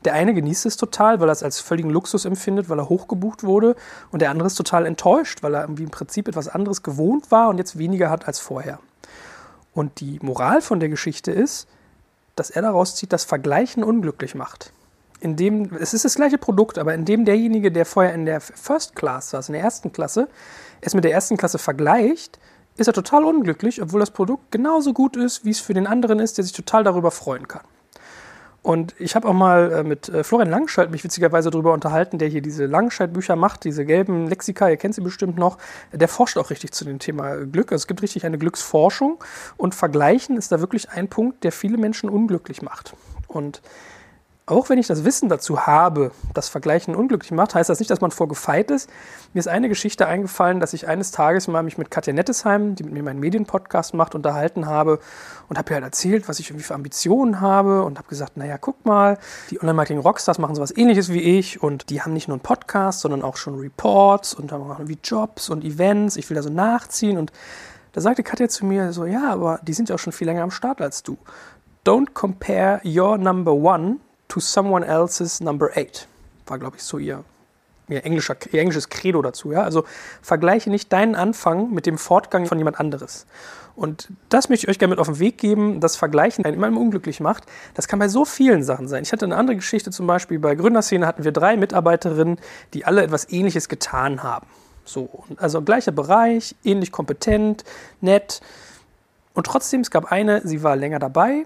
Der 0.03 0.13
eine 0.13 0.33
genießt 0.33 0.65
es 0.65 0.77
total, 0.77 1.19
weil 1.19 1.29
er 1.29 1.33
es 1.33 1.43
als 1.43 1.59
völligen 1.59 1.91
Luxus 1.91 2.25
empfindet, 2.25 2.69
weil 2.69 2.79
er 2.79 2.89
hochgebucht 2.89 3.43
wurde. 3.43 3.75
Und 4.11 4.21
der 4.21 4.31
andere 4.31 4.47
ist 4.47 4.55
total 4.55 4.85
enttäuscht, 4.85 5.43
weil 5.43 5.53
er 5.53 5.61
irgendwie 5.61 5.83
im 5.83 5.91
Prinzip 5.91 6.27
etwas 6.27 6.47
anderes 6.47 6.83
gewohnt 6.83 7.31
war 7.31 7.49
und 7.49 7.57
jetzt 7.57 7.77
weniger 7.77 8.09
hat 8.09 8.27
als 8.27 8.39
vorher. 8.39 8.79
Und 9.73 9.99
die 9.99 10.19
Moral 10.21 10.61
von 10.61 10.79
der 10.79 10.89
Geschichte 10.89 11.31
ist, 11.31 11.67
dass 12.35 12.49
er 12.49 12.63
daraus 12.63 12.95
zieht, 12.95 13.13
dass 13.13 13.23
Vergleichen 13.23 13.83
unglücklich 13.83 14.35
macht. 14.35 14.73
Indem, 15.19 15.75
es 15.75 15.93
ist 15.93 16.03
das 16.03 16.15
gleiche 16.15 16.39
Produkt, 16.39 16.79
aber 16.79 16.95
indem 16.95 17.25
derjenige, 17.25 17.71
der 17.71 17.85
vorher 17.85 18.13
in 18.13 18.25
der 18.25 18.41
First 18.41 18.95
Class 18.95 19.29
saß, 19.29 19.49
in 19.49 19.53
der 19.53 19.61
ersten 19.61 19.91
Klasse, 19.91 20.27
es 20.81 20.93
mit 20.93 21.03
der 21.03 21.11
ersten 21.11 21.37
Klasse 21.37 21.59
vergleicht, 21.59 22.39
ist 22.77 22.87
er 22.87 22.93
total 22.93 23.23
unglücklich, 23.23 23.81
obwohl 23.81 23.99
das 23.99 24.11
Produkt 24.11 24.51
genauso 24.51 24.93
gut 24.93 25.15
ist, 25.15 25.45
wie 25.45 25.51
es 25.51 25.59
für 25.59 25.73
den 25.73 25.87
anderen 25.87 26.19
ist, 26.19 26.37
der 26.37 26.43
sich 26.43 26.53
total 26.53 26.83
darüber 26.83 27.11
freuen 27.11 27.47
kann. 27.47 27.63
Und 28.63 28.93
ich 28.99 29.15
habe 29.15 29.27
auch 29.27 29.33
mal 29.33 29.71
äh, 29.71 29.83
mit 29.83 30.07
äh, 30.09 30.23
Florian 30.23 30.49
Langscheid 30.49 30.91
mich 30.91 31.03
witzigerweise 31.03 31.49
darüber 31.49 31.73
unterhalten, 31.73 32.19
der 32.19 32.27
hier 32.27 32.41
diese 32.41 32.67
Langscheid-Bücher 32.67 33.35
macht, 33.35 33.63
diese 33.63 33.85
gelben 33.85 34.27
Lexika, 34.27 34.69
ihr 34.69 34.77
kennt 34.77 34.93
sie 34.93 35.01
bestimmt 35.01 35.37
noch. 35.37 35.57
Der 35.91 36.07
forscht 36.07 36.37
auch 36.37 36.51
richtig 36.51 36.71
zu 36.71 36.85
dem 36.85 36.99
Thema 36.99 37.37
Glück. 37.37 37.71
Also 37.71 37.83
es 37.83 37.87
gibt 37.87 38.03
richtig 38.03 38.23
eine 38.23 38.37
Glücksforschung 38.37 39.17
und 39.57 39.73
Vergleichen 39.73 40.37
ist 40.37 40.51
da 40.51 40.59
wirklich 40.59 40.91
ein 40.91 41.07
Punkt, 41.07 41.43
der 41.43 41.51
viele 41.51 41.77
Menschen 41.77 42.07
unglücklich 42.07 42.61
macht. 42.61 42.93
Und 43.27 43.63
auch 44.47 44.69
wenn 44.69 44.79
ich 44.79 44.87
das 44.87 45.05
Wissen 45.05 45.29
dazu 45.29 45.67
habe, 45.67 46.11
dass 46.33 46.49
Vergleichen 46.49 46.95
unglücklich 46.95 47.31
macht, 47.31 47.53
heißt 47.53 47.69
das 47.69 47.79
nicht, 47.79 47.91
dass 47.91 48.01
man 48.01 48.11
vorgefeit 48.11 48.71
ist. 48.71 48.89
Mir 49.33 49.39
ist 49.39 49.47
eine 49.47 49.69
Geschichte 49.69 50.07
eingefallen, 50.07 50.59
dass 50.59 50.73
ich 50.73 50.87
eines 50.87 51.11
Tages 51.11 51.47
mal 51.47 51.61
mich 51.61 51.77
mit 51.77 51.91
Katja 51.91 52.11
Nettesheim, 52.11 52.75
die 52.75 52.83
mit 52.83 52.93
mir 52.93 53.03
meinen 53.03 53.19
Medienpodcast 53.19 53.93
macht, 53.93 54.15
unterhalten 54.15 54.65
habe 54.65 54.99
und 55.47 55.57
habe 55.57 55.71
ihr 55.71 55.75
halt 55.75 55.85
erzählt, 55.85 56.27
was 56.27 56.39
ich 56.39 56.49
irgendwie 56.49 56.63
für 56.63 56.73
Ambitionen 56.73 57.39
habe 57.39 57.83
und 57.83 57.99
habe 57.99 58.07
gesagt, 58.09 58.35
naja, 58.35 58.57
guck 58.57 58.83
mal, 58.83 59.19
die 59.51 59.61
Online-Marketing-Rockstars 59.61 60.39
machen 60.39 60.55
sowas 60.55 60.75
ähnliches 60.75 61.13
wie 61.13 61.21
ich 61.21 61.61
und 61.61 61.89
die 61.89 62.01
haben 62.01 62.13
nicht 62.13 62.27
nur 62.27 62.35
einen 62.35 62.43
Podcast, 62.43 63.01
sondern 63.01 63.21
auch 63.21 63.37
schon 63.37 63.59
Reports 63.59 64.33
und 64.33 64.51
haben 64.51 64.69
auch 64.69 64.79
wie 64.83 64.97
Jobs 65.03 65.49
und 65.49 65.63
Events. 65.63 66.17
Ich 66.17 66.29
will 66.29 66.35
da 66.35 66.41
so 66.41 66.49
nachziehen 66.49 67.17
und 67.17 67.31
da 67.93 68.01
sagte 68.01 68.23
Katja 68.23 68.49
zu 68.49 68.65
mir 68.65 68.91
so, 68.91 69.05
ja, 69.05 69.31
aber 69.31 69.59
die 69.61 69.73
sind 69.73 69.89
ja 69.89 69.95
auch 69.95 69.99
schon 69.99 70.13
viel 70.13 70.27
länger 70.27 70.43
am 70.43 70.51
Start 70.51 70.81
als 70.81 71.03
du. 71.03 71.17
Don't 71.85 72.13
compare 72.13 72.81
your 72.83 73.17
number 73.17 73.53
one 73.53 73.97
to 74.31 74.39
someone 74.39 74.85
else's 74.85 75.41
number 75.41 75.69
eight. 75.75 76.07
War, 76.47 76.57
glaube 76.57 76.77
ich, 76.77 76.83
so 76.83 76.97
ihr, 76.97 77.25
ihr, 77.89 78.05
englischer, 78.05 78.37
ihr 78.51 78.61
englisches 78.61 78.87
Credo 78.87 79.21
dazu. 79.21 79.51
Ja? 79.51 79.63
Also 79.63 79.83
vergleiche 80.21 80.69
nicht 80.69 80.91
deinen 80.93 81.15
Anfang 81.15 81.71
mit 81.71 81.85
dem 81.85 81.97
Fortgang 81.97 82.45
von 82.45 82.57
jemand 82.57 82.79
anderes. 82.79 83.25
Und 83.75 84.07
das 84.29 84.47
möchte 84.47 84.65
ich 84.65 84.69
euch 84.69 84.79
gerne 84.79 84.91
mit 84.91 84.99
auf 84.99 85.07
den 85.07 85.19
Weg 85.19 85.37
geben, 85.37 85.81
das 85.81 85.97
Vergleichen 85.97 86.45
einen 86.45 86.55
immer 86.55 86.67
unglücklich 86.67 87.19
macht. 87.19 87.43
Das 87.73 87.89
kann 87.89 87.99
bei 87.99 88.07
so 88.07 88.23
vielen 88.23 88.63
Sachen 88.63 88.87
sein. 88.87 89.03
Ich 89.03 89.11
hatte 89.11 89.25
eine 89.25 89.35
andere 89.35 89.57
Geschichte 89.57 89.91
zum 89.91 90.07
Beispiel, 90.07 90.39
bei 90.39 90.55
Gründerszene 90.55 91.05
hatten 91.05 91.25
wir 91.25 91.33
drei 91.33 91.57
Mitarbeiterinnen, 91.57 92.37
die 92.73 92.85
alle 92.85 93.03
etwas 93.03 93.29
Ähnliches 93.29 93.67
getan 93.67 94.23
haben. 94.23 94.47
So, 94.85 95.23
also 95.37 95.61
gleicher 95.61 95.91
Bereich, 95.91 96.55
ähnlich 96.63 96.91
kompetent, 96.91 97.65
nett. 97.99 98.41
Und 99.33 99.45
trotzdem, 99.45 99.81
es 99.81 99.91
gab 99.91 100.11
eine, 100.11 100.41
sie 100.45 100.63
war 100.63 100.75
länger 100.77 100.99
dabei 100.99 101.45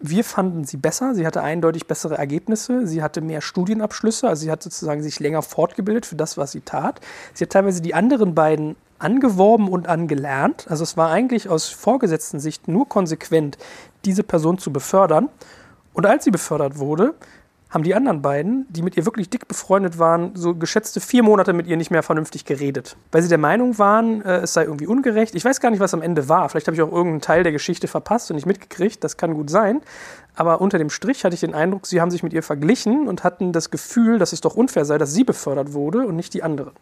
wir 0.00 0.24
fanden 0.24 0.64
sie 0.64 0.76
besser. 0.76 1.14
Sie 1.14 1.26
hatte 1.26 1.42
eindeutig 1.42 1.86
bessere 1.86 2.16
Ergebnisse. 2.16 2.86
Sie 2.86 3.02
hatte 3.02 3.20
mehr 3.20 3.40
Studienabschlüsse. 3.40 4.28
Also 4.28 4.42
sie 4.42 4.50
hat 4.50 4.62
sozusagen 4.62 5.02
sich 5.02 5.18
länger 5.20 5.42
fortgebildet 5.42 6.06
für 6.06 6.16
das, 6.16 6.36
was 6.36 6.52
sie 6.52 6.60
tat. 6.60 7.00
Sie 7.34 7.44
hat 7.44 7.50
teilweise 7.50 7.82
die 7.82 7.94
anderen 7.94 8.34
beiden 8.34 8.76
angeworben 8.98 9.68
und 9.68 9.88
angelernt. 9.88 10.66
Also 10.68 10.84
es 10.84 10.96
war 10.96 11.10
eigentlich 11.10 11.48
aus 11.48 11.68
vorgesetzten 11.68 12.40
Sicht 12.40 12.68
nur 12.68 12.88
konsequent, 12.88 13.58
diese 14.04 14.22
Person 14.22 14.58
zu 14.58 14.72
befördern. 14.72 15.28
Und 15.92 16.06
als 16.06 16.24
sie 16.24 16.30
befördert 16.30 16.78
wurde, 16.78 17.14
haben 17.70 17.82
die 17.82 17.94
anderen 17.94 18.22
beiden, 18.22 18.66
die 18.70 18.82
mit 18.82 18.96
ihr 18.96 19.04
wirklich 19.04 19.28
dick 19.28 19.46
befreundet 19.46 19.98
waren, 19.98 20.34
so 20.34 20.54
geschätzte 20.54 21.00
vier 21.00 21.22
Monate 21.22 21.52
mit 21.52 21.66
ihr 21.66 21.76
nicht 21.76 21.90
mehr 21.90 22.02
vernünftig 22.02 22.44
geredet. 22.44 22.96
Weil 23.12 23.22
sie 23.22 23.28
der 23.28 23.38
Meinung 23.38 23.78
waren, 23.78 24.22
äh, 24.22 24.38
es 24.38 24.54
sei 24.54 24.64
irgendwie 24.64 24.86
ungerecht. 24.86 25.34
Ich 25.34 25.44
weiß 25.44 25.60
gar 25.60 25.70
nicht, 25.70 25.80
was 25.80 25.92
am 25.92 26.00
Ende 26.00 26.28
war. 26.28 26.48
Vielleicht 26.48 26.66
habe 26.66 26.74
ich 26.74 26.82
auch 26.82 26.90
irgendeinen 26.90 27.20
Teil 27.20 27.42
der 27.42 27.52
Geschichte 27.52 27.86
verpasst 27.86 28.30
und 28.30 28.36
nicht 28.36 28.46
mitgekriegt. 28.46 29.04
Das 29.04 29.16
kann 29.16 29.34
gut 29.34 29.50
sein. 29.50 29.82
Aber 30.34 30.60
unter 30.60 30.78
dem 30.78 30.88
Strich 30.88 31.24
hatte 31.24 31.34
ich 31.34 31.40
den 31.40 31.54
Eindruck, 31.54 31.86
sie 31.86 32.00
haben 32.00 32.10
sich 32.10 32.22
mit 32.22 32.32
ihr 32.32 32.42
verglichen 32.42 33.08
und 33.08 33.24
hatten 33.24 33.52
das 33.52 33.70
Gefühl, 33.70 34.18
dass 34.18 34.32
es 34.32 34.40
doch 34.40 34.54
unfair 34.54 34.84
sei, 34.84 34.96
dass 34.96 35.12
sie 35.12 35.24
befördert 35.24 35.72
wurde 35.72 36.06
und 36.06 36.16
nicht 36.16 36.32
die 36.32 36.42
anderen 36.42 36.72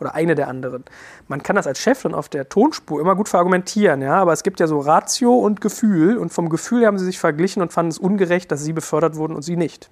oder 0.00 0.14
eine 0.14 0.34
der 0.34 0.48
anderen. 0.48 0.84
Man 1.28 1.42
kann 1.42 1.56
das 1.56 1.66
als 1.66 1.78
Chef 1.78 2.02
dann 2.02 2.14
auf 2.14 2.28
der 2.28 2.48
Tonspur 2.48 3.00
immer 3.00 3.14
gut 3.16 3.28
verargumentieren, 3.28 4.02
ja, 4.02 4.14
aber 4.14 4.32
es 4.32 4.42
gibt 4.42 4.60
ja 4.60 4.66
so 4.66 4.80
Ratio 4.80 5.34
und 5.34 5.60
Gefühl 5.60 6.16
und 6.16 6.32
vom 6.32 6.48
Gefühl 6.48 6.86
haben 6.86 6.98
sie 6.98 7.04
sich 7.04 7.18
verglichen 7.18 7.62
und 7.62 7.72
fanden 7.72 7.90
es 7.90 7.98
ungerecht, 7.98 8.50
dass 8.50 8.62
sie 8.62 8.72
befördert 8.72 9.16
wurden 9.16 9.34
und 9.34 9.42
sie 9.42 9.56
nicht. 9.56 9.90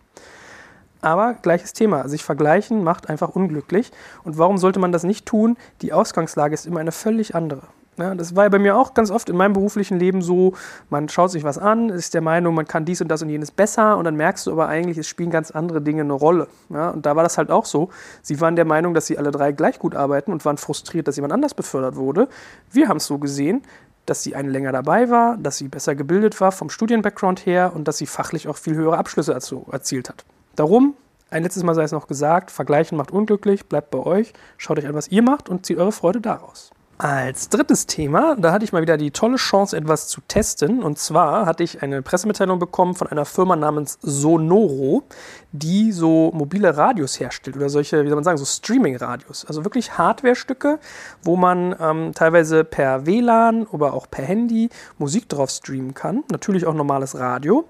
Aber 1.00 1.34
gleiches 1.34 1.72
Thema, 1.72 2.08
sich 2.08 2.24
vergleichen 2.24 2.82
macht 2.82 3.08
einfach 3.08 3.28
unglücklich. 3.28 3.92
Und 4.24 4.36
warum 4.36 4.58
sollte 4.58 4.80
man 4.80 4.90
das 4.90 5.04
nicht 5.04 5.26
tun? 5.26 5.56
Die 5.80 5.92
Ausgangslage 5.92 6.54
ist 6.54 6.66
immer 6.66 6.80
eine 6.80 6.92
völlig 6.92 7.34
andere. 7.34 7.62
Ja, 7.98 8.14
das 8.14 8.36
war 8.36 8.44
ja 8.44 8.48
bei 8.48 8.60
mir 8.60 8.76
auch 8.76 8.94
ganz 8.94 9.10
oft 9.10 9.28
in 9.28 9.36
meinem 9.36 9.52
beruflichen 9.52 9.98
Leben 9.98 10.22
so, 10.22 10.54
man 10.88 11.08
schaut 11.08 11.32
sich 11.32 11.42
was 11.42 11.58
an, 11.58 11.88
ist 11.88 12.14
der 12.14 12.20
Meinung, 12.20 12.54
man 12.54 12.66
kann 12.66 12.84
dies 12.84 13.00
und 13.00 13.08
das 13.08 13.22
und 13.22 13.28
jenes 13.28 13.50
besser 13.50 13.96
und 13.96 14.04
dann 14.04 14.14
merkst 14.14 14.46
du 14.46 14.52
aber 14.52 14.68
eigentlich, 14.68 14.98
es 14.98 15.08
spielen 15.08 15.30
ganz 15.30 15.50
andere 15.50 15.82
Dinge 15.82 16.02
eine 16.02 16.12
Rolle. 16.12 16.46
Ja, 16.70 16.90
und 16.90 17.06
da 17.06 17.16
war 17.16 17.24
das 17.24 17.38
halt 17.38 17.50
auch 17.50 17.64
so. 17.64 17.90
Sie 18.22 18.40
waren 18.40 18.54
der 18.54 18.64
Meinung, 18.64 18.94
dass 18.94 19.06
sie 19.06 19.18
alle 19.18 19.32
drei 19.32 19.50
gleich 19.50 19.80
gut 19.80 19.96
arbeiten 19.96 20.30
und 20.30 20.44
waren 20.44 20.58
frustriert, 20.58 21.08
dass 21.08 21.16
jemand 21.16 21.32
anders 21.32 21.54
befördert 21.54 21.96
wurde. 21.96 22.28
Wir 22.70 22.88
haben 22.88 22.98
es 22.98 23.06
so 23.06 23.18
gesehen, 23.18 23.62
dass 24.06 24.22
sie 24.22 24.36
eine 24.36 24.48
länger 24.48 24.70
dabei 24.70 25.10
war, 25.10 25.36
dass 25.36 25.58
sie 25.58 25.68
besser 25.68 25.96
gebildet 25.96 26.40
war 26.40 26.52
vom 26.52 26.70
Studienbackground 26.70 27.46
her 27.46 27.72
und 27.74 27.88
dass 27.88 27.98
sie 27.98 28.06
fachlich 28.06 28.46
auch 28.46 28.56
viel 28.56 28.76
höhere 28.76 28.96
Abschlüsse 28.96 29.34
erzielt 29.34 30.08
hat. 30.08 30.24
Darum, 30.54 30.94
ein 31.30 31.42
letztes 31.42 31.64
Mal 31.64 31.74
sei 31.74 31.82
es 31.82 31.92
noch 31.92 32.06
gesagt, 32.06 32.52
vergleichen 32.52 32.96
macht 32.96 33.10
unglücklich, 33.10 33.66
bleibt 33.66 33.90
bei 33.90 33.98
euch, 33.98 34.32
schaut 34.56 34.78
euch 34.78 34.86
an, 34.86 34.94
was 34.94 35.08
ihr 35.08 35.22
macht 35.22 35.48
und 35.48 35.66
zieht 35.66 35.78
eure 35.78 35.92
Freude 35.92 36.20
daraus. 36.20 36.70
Als 37.00 37.48
drittes 37.48 37.86
Thema, 37.86 38.34
da 38.36 38.50
hatte 38.50 38.64
ich 38.64 38.72
mal 38.72 38.82
wieder 38.82 38.96
die 38.96 39.12
tolle 39.12 39.36
Chance, 39.36 39.76
etwas 39.76 40.08
zu 40.08 40.20
testen. 40.26 40.82
Und 40.82 40.98
zwar 40.98 41.46
hatte 41.46 41.62
ich 41.62 41.80
eine 41.80 42.02
Pressemitteilung 42.02 42.58
bekommen 42.58 42.96
von 42.96 43.06
einer 43.06 43.24
Firma 43.24 43.54
namens 43.54 43.98
Sonoro, 44.02 45.04
die 45.52 45.92
so 45.92 46.30
mobile 46.34 46.76
Radios 46.76 47.18
herstellt 47.18 47.56
oder 47.56 47.68
solche, 47.70 48.04
wie 48.04 48.08
soll 48.08 48.16
man 48.16 48.24
sagen, 48.24 48.38
so 48.38 48.44
Streaming-Radios. 48.44 49.46
Also 49.46 49.64
wirklich 49.64 49.96
Hardware-Stücke, 49.96 50.78
wo 51.22 51.36
man 51.36 51.74
ähm, 51.80 52.12
teilweise 52.14 52.64
per 52.64 53.06
WLAN 53.06 53.66
oder 53.66 53.94
auch 53.94 54.10
per 54.10 54.24
Handy 54.24 54.68
Musik 54.98 55.28
drauf 55.28 55.50
streamen 55.50 55.94
kann. 55.94 56.24
Natürlich 56.30 56.66
auch 56.66 56.74
normales 56.74 57.18
Radio. 57.18 57.66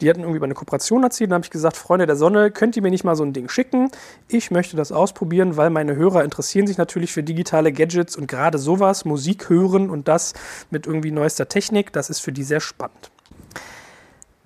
Die 0.00 0.08
hatten 0.08 0.20
irgendwie 0.20 0.38
über 0.38 0.46
eine 0.46 0.54
Kooperation 0.54 1.02
erzählt. 1.04 1.30
Dann 1.30 1.36
habe 1.36 1.44
ich 1.44 1.50
gesagt, 1.50 1.76
Freunde 1.76 2.06
der 2.06 2.16
Sonne, 2.16 2.50
könnt 2.50 2.74
ihr 2.76 2.82
mir 2.82 2.90
nicht 2.90 3.04
mal 3.04 3.14
so 3.14 3.22
ein 3.22 3.32
Ding 3.32 3.48
schicken? 3.48 3.90
Ich 4.28 4.50
möchte 4.50 4.76
das 4.76 4.92
ausprobieren, 4.92 5.56
weil 5.56 5.70
meine 5.70 5.94
Hörer 5.94 6.24
interessieren 6.24 6.66
sich 6.66 6.78
natürlich 6.78 7.12
für 7.12 7.22
digitale 7.22 7.72
Gadgets 7.72 8.16
und 8.16 8.26
gerade 8.26 8.58
sowas, 8.58 9.04
Musik 9.04 9.48
hören 9.48 9.90
und 9.90 10.08
das 10.08 10.32
mit 10.70 10.86
irgendwie 10.86 11.12
neuester 11.12 11.48
Technik, 11.48 11.92
das 11.92 12.10
ist 12.10 12.20
für 12.20 12.32
die 12.32 12.42
sehr 12.42 12.60
spannend. 12.60 13.10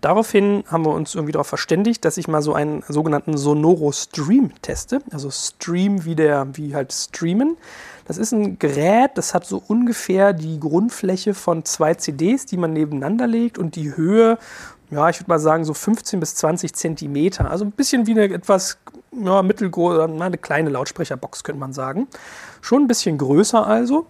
Daraufhin 0.04 0.64
haben 0.70 0.84
wir 0.84 0.92
uns 0.92 1.14
irgendwie 1.14 1.32
darauf 1.32 1.46
verständigt, 1.46 2.04
dass 2.04 2.18
ich 2.18 2.28
mal 2.28 2.42
so 2.42 2.52
einen 2.52 2.84
sogenannten 2.88 3.38
Sonoro 3.38 3.90
Stream 3.90 4.52
teste. 4.60 4.98
Also 5.10 5.30
Stream 5.30 6.04
wie 6.04 6.14
der, 6.14 6.46
wie 6.58 6.74
halt 6.74 6.92
streamen. 6.92 7.56
Das 8.04 8.18
ist 8.18 8.32
ein 8.32 8.58
Gerät, 8.58 9.12
das 9.14 9.32
hat 9.32 9.46
so 9.46 9.62
ungefähr 9.66 10.34
die 10.34 10.60
Grundfläche 10.60 11.32
von 11.32 11.64
zwei 11.64 11.94
CDs, 11.94 12.44
die 12.44 12.58
man 12.58 12.74
nebeneinander 12.74 13.26
legt 13.26 13.56
und 13.56 13.76
die 13.76 13.96
Höhe, 13.96 14.36
ja, 14.90 15.08
ich 15.08 15.20
würde 15.20 15.30
mal 15.30 15.38
sagen, 15.38 15.64
so 15.64 15.72
15 15.72 16.20
bis 16.20 16.34
20 16.34 16.74
Zentimeter. 16.74 17.50
Also 17.50 17.64
ein 17.64 17.72
bisschen 17.72 18.06
wie 18.06 18.10
eine 18.10 18.24
etwas 18.24 18.76
ja, 19.10 19.40
mittelgroße, 19.40 20.04
eine 20.04 20.36
kleine 20.36 20.68
Lautsprecherbox, 20.68 21.44
könnte 21.44 21.60
man 21.60 21.72
sagen. 21.72 22.08
Schon 22.60 22.82
ein 22.82 22.88
bisschen 22.88 23.16
größer 23.16 23.66
also. 23.66 24.04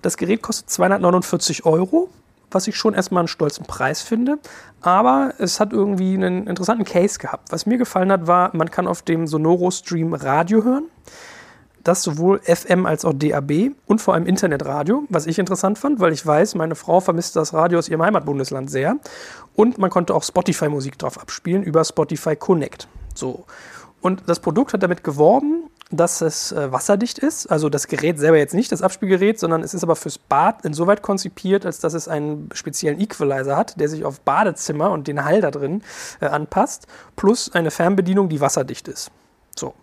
Das 0.00 0.16
Gerät 0.16 0.40
kostet 0.40 0.70
249 0.70 1.66
Euro 1.66 2.08
was 2.54 2.66
ich 2.66 2.76
schon 2.76 2.94
erstmal 2.94 3.20
einen 3.20 3.28
stolzen 3.28 3.66
Preis 3.66 4.02
finde. 4.02 4.38
Aber 4.80 5.34
es 5.38 5.60
hat 5.60 5.72
irgendwie 5.72 6.14
einen 6.14 6.46
interessanten 6.46 6.84
Case 6.84 7.18
gehabt. 7.18 7.50
Was 7.50 7.66
mir 7.66 7.78
gefallen 7.78 8.12
hat, 8.12 8.26
war, 8.26 8.54
man 8.54 8.70
kann 8.70 8.86
auf 8.86 9.02
dem 9.02 9.26
Sonoro 9.26 9.70
Stream 9.70 10.14
Radio 10.14 10.62
hören. 10.64 10.84
Das 11.82 12.02
sowohl 12.02 12.40
FM 12.40 12.86
als 12.86 13.04
auch 13.04 13.12
DAB 13.12 13.72
und 13.86 14.00
vor 14.00 14.14
allem 14.14 14.24
Internetradio, 14.24 15.04
was 15.10 15.26
ich 15.26 15.38
interessant 15.38 15.78
fand, 15.78 16.00
weil 16.00 16.14
ich 16.14 16.24
weiß, 16.24 16.54
meine 16.54 16.76
Frau 16.76 17.00
vermisst 17.00 17.36
das 17.36 17.52
Radio 17.52 17.78
aus 17.78 17.90
ihrem 17.90 18.02
Heimatbundesland 18.02 18.70
sehr. 18.70 18.96
Und 19.54 19.76
man 19.76 19.90
konnte 19.90 20.14
auch 20.14 20.22
Spotify-Musik 20.22 20.98
drauf 20.98 21.20
abspielen 21.20 21.62
über 21.62 21.84
Spotify 21.84 22.36
Connect. 22.36 22.88
So. 23.14 23.44
Und 24.00 24.22
das 24.26 24.40
Produkt 24.40 24.72
hat 24.72 24.82
damit 24.82 25.04
geworben, 25.04 25.63
dass 25.90 26.20
es 26.20 26.52
äh, 26.52 26.72
wasserdicht 26.72 27.18
ist. 27.18 27.46
Also 27.46 27.68
das 27.68 27.88
Gerät 27.88 28.18
selber 28.18 28.38
jetzt 28.38 28.54
nicht, 28.54 28.72
das 28.72 28.82
Abspielgerät, 28.82 29.38
sondern 29.38 29.62
es 29.62 29.74
ist 29.74 29.82
aber 29.82 29.96
fürs 29.96 30.18
Bad 30.18 30.64
insoweit 30.64 31.02
konzipiert, 31.02 31.66
als 31.66 31.78
dass 31.78 31.94
es 31.94 32.08
einen 32.08 32.48
speziellen 32.54 33.00
Equalizer 33.00 33.56
hat, 33.56 33.78
der 33.78 33.88
sich 33.88 34.04
auf 34.04 34.20
Badezimmer 34.20 34.90
und 34.90 35.08
den 35.08 35.24
Hall 35.24 35.40
da 35.40 35.50
drin 35.50 35.82
äh, 36.20 36.26
anpasst, 36.26 36.86
plus 37.16 37.52
eine 37.52 37.70
Fernbedienung, 37.70 38.28
die 38.28 38.40
wasserdicht 38.40 38.88
ist. 38.88 39.10
So. 39.56 39.74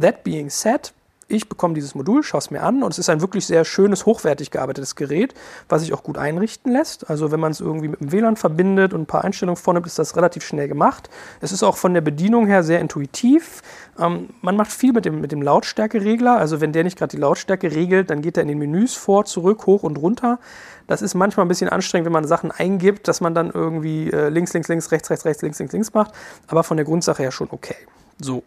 That 0.00 0.22
being 0.22 0.48
said, 0.50 0.92
ich 1.28 1.48
bekomme 1.48 1.74
dieses 1.74 1.94
Modul, 1.94 2.22
schaue 2.22 2.38
es 2.38 2.50
mir 2.50 2.62
an 2.62 2.82
und 2.82 2.90
es 2.90 2.98
ist 2.98 3.10
ein 3.10 3.20
wirklich 3.20 3.46
sehr 3.46 3.64
schönes, 3.66 4.06
hochwertig 4.06 4.50
gearbeitetes 4.50 4.96
Gerät, 4.96 5.34
was 5.68 5.82
sich 5.82 5.92
auch 5.92 6.02
gut 6.02 6.16
einrichten 6.16 6.72
lässt. 6.72 7.08
Also 7.10 7.30
wenn 7.30 7.38
man 7.38 7.52
es 7.52 7.60
irgendwie 7.60 7.88
mit 7.88 8.00
dem 8.00 8.12
WLAN 8.12 8.36
verbindet 8.36 8.94
und 8.94 9.02
ein 9.02 9.06
paar 9.06 9.24
Einstellungen 9.24 9.56
vornimmt, 9.56 9.86
ist 9.86 9.98
das 9.98 10.16
relativ 10.16 10.42
schnell 10.42 10.68
gemacht. 10.68 11.10
Es 11.40 11.52
ist 11.52 11.62
auch 11.62 11.76
von 11.76 11.92
der 11.92 12.00
Bedienung 12.00 12.46
her 12.46 12.62
sehr 12.62 12.80
intuitiv. 12.80 13.62
Ähm, 13.98 14.30
man 14.40 14.56
macht 14.56 14.72
viel 14.72 14.94
mit 14.94 15.04
dem, 15.04 15.20
mit 15.20 15.30
dem 15.30 15.42
Lautstärkeregler. 15.42 16.38
Also 16.38 16.62
wenn 16.62 16.72
der 16.72 16.84
nicht 16.84 16.98
gerade 16.98 17.10
die 17.10 17.20
Lautstärke 17.20 17.74
regelt, 17.74 18.08
dann 18.08 18.22
geht 18.22 18.38
er 18.38 18.42
in 18.42 18.48
den 18.48 18.58
Menüs 18.58 18.94
vor, 18.94 19.26
zurück, 19.26 19.66
hoch 19.66 19.82
und 19.82 19.98
runter. 19.98 20.38
Das 20.86 21.02
ist 21.02 21.14
manchmal 21.14 21.44
ein 21.44 21.48
bisschen 21.48 21.68
anstrengend, 21.68 22.06
wenn 22.06 22.12
man 22.12 22.26
Sachen 22.26 22.50
eingibt, 22.50 23.06
dass 23.06 23.20
man 23.20 23.34
dann 23.34 23.50
irgendwie 23.50 24.10
äh, 24.10 24.30
links, 24.30 24.54
links, 24.54 24.68
links, 24.68 24.90
rechts, 24.90 25.10
rechts, 25.10 25.26
rechts, 25.26 25.42
links, 25.42 25.58
links, 25.58 25.72
links 25.74 25.92
macht. 25.92 26.12
Aber 26.46 26.64
von 26.64 26.78
der 26.78 26.86
Grundsache 26.86 27.22
her 27.22 27.32
schon 27.32 27.48
okay. 27.50 27.76
So, 28.18 28.42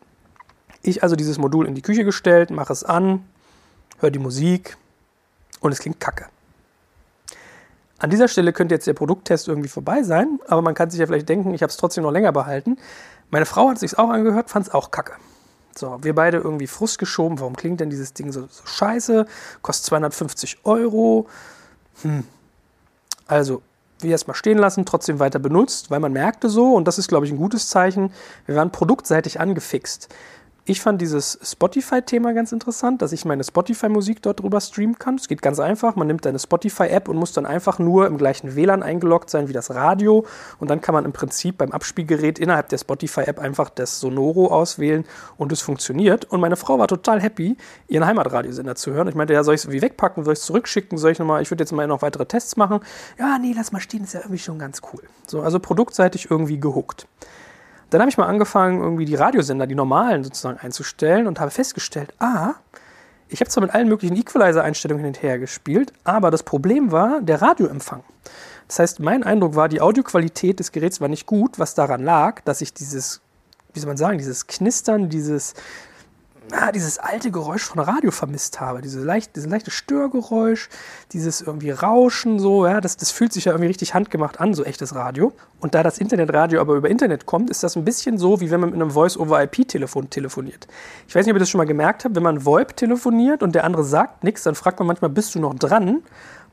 ich 0.83 1.03
also 1.03 1.15
dieses 1.15 1.38
Modul 1.38 1.67
in 1.67 1.75
die 1.75 1.81
Küche 1.81 2.03
gestellt, 2.03 2.50
mache 2.50 2.73
es 2.73 2.83
an, 2.83 3.23
höre 4.00 4.11
die 4.11 4.19
Musik 4.19 4.77
und 5.59 5.71
es 5.71 5.79
klingt 5.79 6.00
kacke. 6.00 6.25
An 8.00 8.09
dieser 8.09 8.27
Stelle 8.27 8.51
könnte 8.51 8.73
jetzt 8.73 8.88
der 8.88 8.93
Produkttest 8.93 9.47
irgendwie 9.47 9.69
vorbei 9.69 10.01
sein, 10.01 10.39
aber 10.47 10.63
man 10.63 10.73
kann 10.73 10.89
sich 10.89 11.00
ja 11.00 11.05
vielleicht 11.05 11.29
denken, 11.29 11.53
ich 11.53 11.61
habe 11.61 11.69
es 11.69 11.77
trotzdem 11.77 12.03
noch 12.03 12.11
länger 12.11 12.31
behalten. 12.31 12.77
Meine 13.29 13.45
Frau 13.45 13.69
hat 13.69 13.75
es 13.75 13.81
sich 13.81 14.00
auch 14.00 14.09
angehört, 14.09 14.50
fand 14.50 14.67
es 14.67 14.73
auch 14.73 14.89
kacke. 14.89 15.13
So, 15.75 16.00
wir 16.01 16.15
beide 16.15 16.38
irgendwie 16.38 16.67
Frust 16.67 16.97
geschoben. 16.97 17.39
Warum 17.39 17.55
klingt 17.55 17.79
denn 17.79 17.89
dieses 17.89 18.13
Ding 18.13 18.31
so, 18.31 18.47
so 18.50 18.65
scheiße? 18.65 19.25
Kostet 19.61 19.85
250 19.85 20.65
Euro. 20.65 21.27
Hm. 22.01 22.24
Also, 23.27 23.61
wir 24.00 24.11
erstmal 24.11 24.35
stehen 24.35 24.57
lassen, 24.57 24.85
trotzdem 24.85 25.20
weiter 25.20 25.39
benutzt, 25.39 25.91
weil 25.91 26.00
man 26.00 26.11
merkte 26.11 26.50
so, 26.50 26.74
und 26.74 26.87
das 26.87 26.98
ist, 26.98 27.07
glaube 27.07 27.27
ich, 27.27 27.31
ein 27.31 27.37
gutes 27.37 27.70
Zeichen, 27.70 28.11
wir 28.48 28.55
waren 28.55 28.72
produktseitig 28.72 29.39
angefixt 29.39 30.09
ich 30.63 30.79
fand 30.79 31.01
dieses 31.01 31.39
Spotify-Thema 31.41 32.33
ganz 32.33 32.51
interessant, 32.51 33.01
dass 33.01 33.11
ich 33.13 33.25
meine 33.25 33.43
Spotify-Musik 33.43 34.21
dort 34.21 34.41
drüber 34.41 34.61
streamen 34.61 35.00
kann. 35.00 35.15
Es 35.15 35.27
geht 35.27 35.41
ganz 35.41 35.59
einfach. 35.59 35.95
Man 35.95 36.05
nimmt 36.05 36.24
deine 36.24 36.37
Spotify-App 36.37 37.07
und 37.07 37.17
muss 37.17 37.33
dann 37.33 37.47
einfach 37.47 37.79
nur 37.79 38.05
im 38.05 38.17
gleichen 38.17 38.55
WLAN 38.55 38.83
eingeloggt 38.83 39.31
sein 39.31 39.47
wie 39.47 39.53
das 39.53 39.71
Radio. 39.71 40.24
Und 40.59 40.69
dann 40.69 40.79
kann 40.79 40.93
man 40.93 41.03
im 41.05 41.13
Prinzip 41.13 41.57
beim 41.57 41.71
Abspielgerät 41.71 42.37
innerhalb 42.37 42.69
der 42.69 42.77
Spotify-App 42.77 43.39
einfach 43.39 43.71
das 43.71 44.00
Sonoro 44.00 44.50
auswählen 44.50 45.03
und 45.37 45.51
es 45.51 45.61
funktioniert. 45.61 46.25
Und 46.25 46.41
meine 46.41 46.55
Frau 46.55 46.77
war 46.77 46.87
total 46.87 47.19
happy, 47.19 47.57
ihren 47.87 48.05
Heimatradiosender 48.05 48.75
zu 48.75 48.91
hören. 48.91 49.07
Ich 49.07 49.15
meinte, 49.15 49.33
ja, 49.33 49.43
soll 49.43 49.55
ich 49.55 49.61
es 49.61 49.65
irgendwie 49.65 49.81
wegpacken? 49.81 50.24
Soll 50.24 50.33
ich 50.33 50.39
es 50.39 50.45
zurückschicken? 50.45 51.00
Soll 51.00 51.11
ich 51.11 51.19
nochmal, 51.19 51.41
ich 51.41 51.50
würde 51.50 51.63
jetzt 51.63 51.71
mal 51.71 51.87
noch 51.87 52.03
weitere 52.03 52.27
Tests 52.27 52.55
machen? 52.55 52.81
Ja, 53.17 53.39
nee, 53.39 53.53
lass 53.55 53.71
mal 53.71 53.79
stehen, 53.79 54.03
ist 54.03 54.13
ja 54.13 54.19
irgendwie 54.19 54.37
schon 54.37 54.59
ganz 54.59 54.81
cool. 54.93 55.01
So, 55.25 55.41
also 55.41 55.59
produktseitig 55.59 56.29
irgendwie 56.29 56.59
gehuckt. 56.59 57.07
Dann 57.92 58.01
habe 58.01 58.10
ich 58.10 58.18
mal 58.18 58.25
angefangen, 58.25 58.82
irgendwie 58.82 59.06
die 59.06 59.16
Radiosender, 59.16 59.68
die 59.68 59.75
normalen 59.75 60.24
sozusagen 60.24 60.58
einzustellen 60.58 61.27
und 61.27 61.40
habe 61.40 61.51
festgestellt, 61.51 62.14
ah, 62.20 62.56
ich 63.27 63.42
habe 63.42 63.50
zwar 63.50 63.64
mit 63.64 63.74
allen 63.74 63.88
möglichen 63.88 64.16
Equalizer-Einstellungen 64.16 65.04
hin 65.04 65.14
und 65.14 65.22
her 65.22 65.40
gespielt, 65.40 65.94
aber 66.04 66.32
das 66.32 66.44
Problem 66.44 66.92
war 66.92 67.22
der 67.22 67.42
Radioempfang. 67.42 68.04
Das 68.68 68.80
heißt, 68.80 69.00
mein 69.01 69.24
Eindruck 69.24 69.56
war, 69.56 69.68
die 69.68 69.82
Audioqualität 69.82 70.60
des 70.60 70.72
Geräts 70.72 71.01
war 71.01 71.10
nicht 71.10 71.25
gut, 71.25 71.60
was 71.60 71.75
daran 71.75 72.01
lag, 72.01 72.42
dass 72.42 72.62
ich 72.62 72.74
dieses, 72.74 73.20
wie 73.74 73.80
soll 73.82 73.88
man 73.88 73.98
sagen, 73.98 74.18
dieses 74.18 74.48
Knistern, 74.48 75.10
dieses 75.10 75.54
ah, 76.53 76.72
dieses 76.72 77.00
alte 77.00 77.31
Geräusch 77.31 77.64
von 77.64 77.79
Radio 77.79 78.11
vermisst 78.11 78.59
habe. 78.59 78.81
Diese 78.81 79.00
leicht, 79.00 79.35
dieses 79.35 79.50
leichte 79.50 79.72
Störgeräusch, 79.72 80.70
dieses 81.11 81.42
irgendwie 81.42 81.72
Rauschen, 81.72 82.40
so, 82.40 82.66
ja, 82.66 82.81
das, 82.81 82.98
das 82.98 83.11
fühlt 83.11 83.33
sich 83.33 83.46
ja 83.46 83.51
irgendwie 83.51 83.68
richtig 83.68 83.94
handgemacht 83.94 84.40
an, 84.40 84.53
so 84.53 84.64
echtes 84.64 84.96
Radio. 84.96 85.33
Und 85.59 85.75
da 85.75 85.83
das 85.83 85.98
Internetradio 85.98 86.61
aber 86.61 86.75
über 86.75 86.90
Internet 86.90 87.25
kommt, 87.25 87.50
ist 87.50 87.64
das 87.64 87.75
ein 87.75 87.85
bisschen 87.85 88.18
so, 88.18 88.42
wie 88.42 88.51
wenn 88.51 88.59
man 88.59 88.72
mit 88.72 88.81
einem 88.81 88.92
Voice-over-IP-Telefon 88.92 90.09
telefoniert. 90.09 90.68
Ich 91.07 91.16
weiß 91.16 91.25
nicht, 91.25 91.33
ob 91.33 91.37
ihr 91.37 91.42
das 91.42 91.50
schon 91.50 91.59
mal 91.59 91.66
gemerkt 91.66 92.05
habt, 92.05 92.16
wenn 92.16 92.24
man 92.24 92.46
VoIP 92.46 92.75
telefoniert 92.75 93.44
und 93.44 93.55
der 93.55 93.64
andere 93.64 93.83
sagt 93.83 94.24
nichts, 94.24 94.44
dann 94.44 94.55
fragt 94.55 94.79
man 94.79 94.87
manchmal, 94.87 95.09
bist 95.09 95.35
du 95.35 95.40
noch 95.40 95.53
dran? 95.53 96.03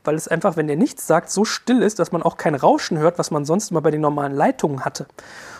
weil 0.03 0.15
es 0.15 0.27
einfach, 0.27 0.57
wenn 0.57 0.67
der 0.67 0.75
nichts 0.75 1.07
sagt, 1.07 1.29
so 1.29 1.45
still 1.45 1.81
ist, 1.81 1.99
dass 1.99 2.11
man 2.11 2.23
auch 2.23 2.37
kein 2.37 2.55
Rauschen 2.55 2.97
hört, 2.97 3.19
was 3.19 3.31
man 3.31 3.45
sonst 3.45 3.71
immer 3.71 3.81
bei 3.81 3.91
den 3.91 4.01
normalen 4.01 4.33
Leitungen 4.33 4.85
hatte. 4.85 5.07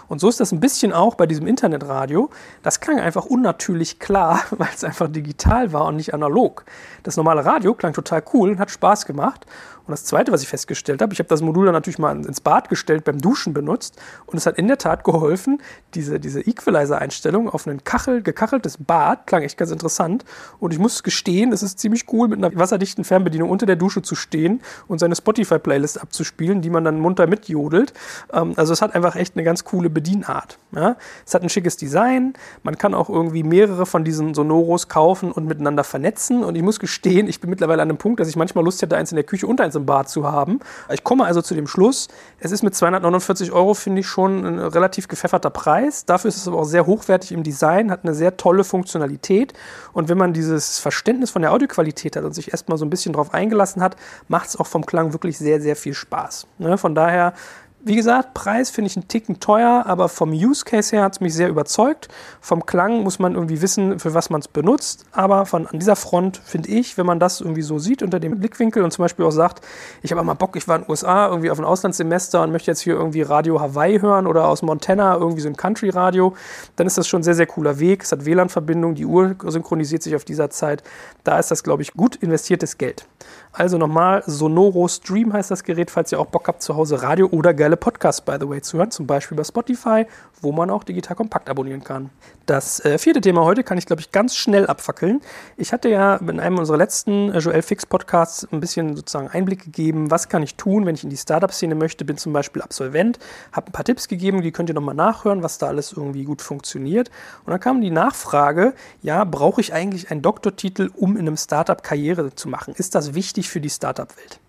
Und 0.09 0.19
so 0.19 0.27
ist 0.27 0.39
das 0.39 0.51
ein 0.51 0.59
bisschen 0.59 0.91
auch 0.91 1.15
bei 1.15 1.27
diesem 1.27 1.47
Internetradio. 1.47 2.29
Das 2.63 2.81
klang 2.81 2.99
einfach 2.99 3.25
unnatürlich 3.25 3.99
klar, 3.99 4.41
weil 4.51 4.67
es 4.75 4.83
einfach 4.83 5.07
digital 5.07 5.71
war 5.71 5.85
und 5.85 5.95
nicht 5.95 6.13
analog. 6.13 6.65
Das 7.03 7.15
normale 7.15 7.45
Radio 7.45 7.73
klang 7.75 7.93
total 7.93 8.23
cool 8.33 8.49
und 8.49 8.59
hat 8.59 8.71
Spaß 8.71 9.05
gemacht. 9.05 9.45
Und 9.89 9.93
das 9.93 10.05
Zweite, 10.05 10.31
was 10.31 10.43
ich 10.43 10.47
festgestellt 10.47 11.01
habe, 11.01 11.13
ich 11.13 11.19
habe 11.19 11.29
das 11.29 11.41
Modul 11.41 11.65
dann 11.65 11.73
natürlich 11.73 11.97
mal 11.97 12.15
ins 12.15 12.41
Bad 12.41 12.69
gestellt, 12.69 13.05
beim 13.05 13.17
Duschen 13.19 13.55
benutzt 13.55 13.99
und 14.27 14.37
es 14.37 14.45
hat 14.45 14.59
in 14.59 14.67
der 14.67 14.77
Tat 14.77 15.03
geholfen, 15.03 15.63
diese, 15.95 16.19
diese 16.19 16.41
Equalizer-Einstellung 16.41 17.49
auf 17.49 17.65
ein 17.65 17.83
Kachel, 17.83 18.21
gekacheltes 18.21 18.77
Bad, 18.77 19.25
klang 19.25 19.41
echt 19.41 19.57
ganz 19.57 19.71
interessant. 19.71 20.25
Und 20.59 20.73
ich 20.73 20.79
muss 20.79 21.01
gestehen, 21.01 21.51
es 21.51 21.63
ist 21.63 21.79
ziemlich 21.79 22.05
cool, 22.13 22.27
mit 22.27 22.37
einer 22.37 22.55
wasserdichten 22.55 23.03
Fernbedienung 23.03 23.49
unter 23.49 23.65
der 23.65 23.77
Dusche 23.77 24.03
zu 24.03 24.13
stehen 24.13 24.61
und 24.87 24.99
seine 24.99 25.15
Spotify-Playlist 25.15 25.99
abzuspielen, 25.99 26.61
die 26.61 26.69
man 26.69 26.83
dann 26.83 26.99
munter 26.99 27.25
mitjodelt. 27.25 27.93
Ähm, 28.31 28.53
also 28.57 28.73
es 28.73 28.83
hat 28.83 28.93
einfach 28.93 29.15
echt 29.15 29.35
eine 29.35 29.43
ganz 29.43 29.63
coole 29.63 29.89
Bedienart. 29.89 30.59
Es 31.25 31.33
hat 31.33 31.41
ein 31.41 31.49
schickes 31.49 31.77
Design, 31.77 32.33
man 32.61 32.77
kann 32.77 32.93
auch 32.93 33.09
irgendwie 33.09 33.41
mehrere 33.41 33.87
von 33.87 34.03
diesen 34.03 34.35
Sonoros 34.35 34.87
kaufen 34.87 35.31
und 35.31 35.47
miteinander 35.47 35.83
vernetzen. 35.83 36.43
Und 36.43 36.53
ich 36.53 36.61
muss 36.61 36.79
gestehen, 36.79 37.27
ich 37.27 37.41
bin 37.41 37.49
mittlerweile 37.49 37.81
an 37.81 37.89
einem 37.89 37.97
Punkt, 37.97 38.19
dass 38.19 38.27
ich 38.27 38.35
manchmal 38.35 38.63
Lust 38.63 38.83
hätte, 38.83 38.95
eins 38.95 39.11
in 39.11 39.15
der 39.15 39.23
Küche 39.23 39.47
und 39.47 39.59
eins 39.59 39.78
im 39.79 39.85
Bad 39.85 40.09
zu 40.09 40.29
haben. 40.29 40.59
Ich 40.91 41.03
komme 41.03 41.25
also 41.25 41.41
zu 41.41 41.55
dem 41.55 41.67
Schluss, 41.67 42.07
es 42.39 42.51
ist 42.51 42.63
mit 42.63 42.75
249 42.75 43.51
Euro, 43.51 43.73
finde 43.73 44.01
ich, 44.01 44.07
schon 44.07 44.45
ein 44.45 44.59
relativ 44.59 45.07
gepfefferter 45.07 45.49
Preis. 45.49 46.05
Dafür 46.05 46.29
ist 46.29 46.37
es 46.37 46.47
aber 46.47 46.59
auch 46.59 46.65
sehr 46.65 46.85
hochwertig 46.85 47.31
im 47.31 47.43
Design, 47.43 47.91
hat 47.91 48.03
eine 48.03 48.13
sehr 48.13 48.37
tolle 48.37 48.63
Funktionalität. 48.63 49.53
Und 49.93 50.09
wenn 50.09 50.17
man 50.17 50.33
dieses 50.33 50.79
Verständnis 50.79 51.31
von 51.31 51.41
der 51.41 51.51
Audioqualität 51.51 52.15
hat 52.15 52.23
und 52.23 52.33
sich 52.33 52.51
erstmal 52.51 52.77
so 52.77 52.85
ein 52.85 52.89
bisschen 52.89 53.13
drauf 53.13 53.33
eingelassen 53.33 53.81
hat, 53.81 53.95
macht 54.27 54.49
es 54.49 54.55
auch 54.57 54.67
vom 54.67 54.85
Klang 54.85 55.13
wirklich 55.13 55.37
sehr, 55.37 55.61
sehr 55.61 55.75
viel 55.75 55.93
Spaß. 55.93 56.47
Ne? 56.59 56.77
Von 56.77 56.95
daher 56.95 57.33
wie 57.81 57.95
gesagt, 57.95 58.33
Preis 58.33 58.69
finde 58.69 58.89
ich 58.89 58.97
einen 58.97 59.07
Ticken 59.07 59.39
teuer, 59.39 59.83
aber 59.85 60.09
vom 60.09 60.31
Use 60.31 60.65
Case 60.65 60.93
her 60.93 61.03
hat 61.03 61.13
es 61.13 61.21
mich 61.21 61.33
sehr 61.33 61.47
überzeugt. 61.47 62.09
Vom 62.41 62.65
Klang 62.65 63.03
muss 63.03 63.19
man 63.19 63.35
irgendwie 63.35 63.61
wissen, 63.61 63.99
für 63.99 64.13
was 64.13 64.29
man 64.29 64.41
es 64.41 64.49
benutzt. 64.49 65.05
Aber 65.13 65.45
von 65.45 65.65
an 65.65 65.79
dieser 65.79 65.95
Front 65.95 66.41
finde 66.43 66.69
ich, 66.69 66.97
wenn 66.97 67.05
man 67.05 67.19
das 67.19 67.39
irgendwie 67.39 67.61
so 67.61 67.79
sieht 67.79 68.03
unter 68.03 68.19
dem 68.19 68.37
Blickwinkel 68.39 68.83
und 68.83 68.91
zum 68.91 69.03
Beispiel 69.03 69.23
auch 69.23 69.31
sagt, 69.31 69.65
ich 70.01 70.11
habe 70.11 70.21
mal 70.23 70.33
Bock, 70.33 70.57
ich 70.57 70.67
war 70.67 70.75
in 70.75 70.83
den 70.83 70.91
USA 70.91 71.27
irgendwie 71.27 71.51
auf 71.51 71.59
ein 71.59 71.65
Auslandssemester 71.65 72.43
und 72.43 72.51
möchte 72.51 72.69
jetzt 72.69 72.81
hier 72.81 72.95
irgendwie 72.95 73.21
Radio 73.21 73.61
Hawaii 73.61 73.99
hören 73.99 74.27
oder 74.27 74.47
aus 74.47 74.61
Montana 74.61 75.15
irgendwie 75.15 75.41
so 75.41 75.47
ein 75.47 75.55
Country-Radio, 75.55 76.35
dann 76.75 76.85
ist 76.85 76.97
das 76.97 77.07
schon 77.07 77.21
ein 77.21 77.23
sehr, 77.23 77.35
sehr 77.35 77.47
cooler 77.47 77.79
Weg. 77.79 78.03
Es 78.03 78.11
hat 78.11 78.25
WLAN-Verbindung, 78.25 78.95
die 78.95 79.05
Uhr 79.05 79.35
synchronisiert 79.45 80.03
sich 80.03 80.15
auf 80.17 80.25
dieser 80.25 80.49
Zeit. 80.49 80.83
Da 81.23 81.39
ist 81.39 81.49
das, 81.49 81.63
glaube 81.63 81.81
ich, 81.83 81.93
gut 81.93 82.17
investiertes 82.17 82.77
Geld. 82.77 83.07
Also 83.51 83.79
nochmal, 83.79 84.21
Sonoro 84.27 84.87
Stream 84.87 85.33
heißt 85.33 85.49
das 85.49 85.63
Gerät, 85.63 85.89
falls 85.89 86.11
ihr 86.11 86.19
auch 86.19 86.27
Bock 86.27 86.47
habt, 86.47 86.61
zu 86.61 86.75
Hause 86.75 87.01
Radio 87.01 87.27
oder 87.31 87.53
geile 87.55 87.77
Podcasts, 87.77 88.21
by 88.21 88.37
the 88.39 88.47
way, 88.47 88.61
zu 88.61 88.77
hören. 88.77 88.91
Zum 88.91 89.07
Beispiel 89.07 89.35
bei 89.35 89.43
Spotify, 89.43 90.05
wo 90.41 90.51
man 90.51 90.69
auch 90.69 90.83
digital 90.83 91.15
kompakt 91.15 91.49
abonnieren 91.49 91.83
kann. 91.83 92.11
Das 92.45 92.83
äh, 92.85 92.97
vierte 92.97 93.21
Thema 93.21 93.43
heute 93.43 93.63
kann 93.63 93.77
ich, 93.77 93.85
glaube 93.85 94.01
ich, 94.01 94.11
ganz 94.11 94.35
schnell 94.35 94.67
abfackeln. 94.67 95.21
Ich 95.57 95.73
hatte 95.73 95.89
ja 95.89 96.15
in 96.15 96.39
einem 96.39 96.57
unserer 96.59 96.77
letzten 96.77 97.31
äh, 97.31 97.39
Joel 97.39 97.61
Fix 97.61 97.85
Podcasts 97.85 98.47
ein 98.51 98.59
bisschen 98.59 98.95
sozusagen 98.95 99.27
Einblick 99.29 99.65
gegeben, 99.65 100.09
was 100.09 100.29
kann 100.29 100.43
ich 100.43 100.55
tun, 100.55 100.85
wenn 100.85 100.95
ich 100.95 101.03
in 101.03 101.09
die 101.09 101.17
Startup-Szene 101.17 101.75
möchte, 101.75 102.05
bin 102.05 102.17
zum 102.17 102.33
Beispiel 102.33 102.61
Absolvent, 102.61 103.19
habe 103.51 103.67
ein 103.67 103.71
paar 103.71 103.85
Tipps 103.85 104.07
gegeben, 104.07 104.41
die 104.41 104.51
könnt 104.51 104.69
ihr 104.69 104.75
nochmal 104.75 104.95
nachhören, 104.95 105.43
was 105.43 105.57
da 105.57 105.67
alles 105.67 105.91
irgendwie 105.91 106.23
gut 106.23 106.41
funktioniert. 106.41 107.09
Und 107.45 107.51
dann 107.51 107.59
kam 107.59 107.81
die 107.81 107.91
Nachfrage, 107.91 108.73
ja, 109.01 109.23
brauche 109.23 109.61
ich 109.61 109.73
eigentlich 109.73 110.11
einen 110.11 110.21
Doktortitel, 110.21 110.89
um 110.95 111.17
in 111.17 111.27
einem 111.27 111.37
Startup 111.37 111.81
Karriere 111.81 112.33
zu 112.33 112.47
machen? 112.47 112.73
Ist 112.75 112.95
das 112.95 113.13
wichtig 113.13 113.38
für 113.47 113.61
die 113.61 113.69
Startup-Welt? 113.69 114.39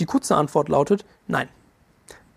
Die 0.00 0.06
kurze 0.06 0.34
Antwort 0.36 0.68
lautet, 0.68 1.04
nein. 1.28 1.48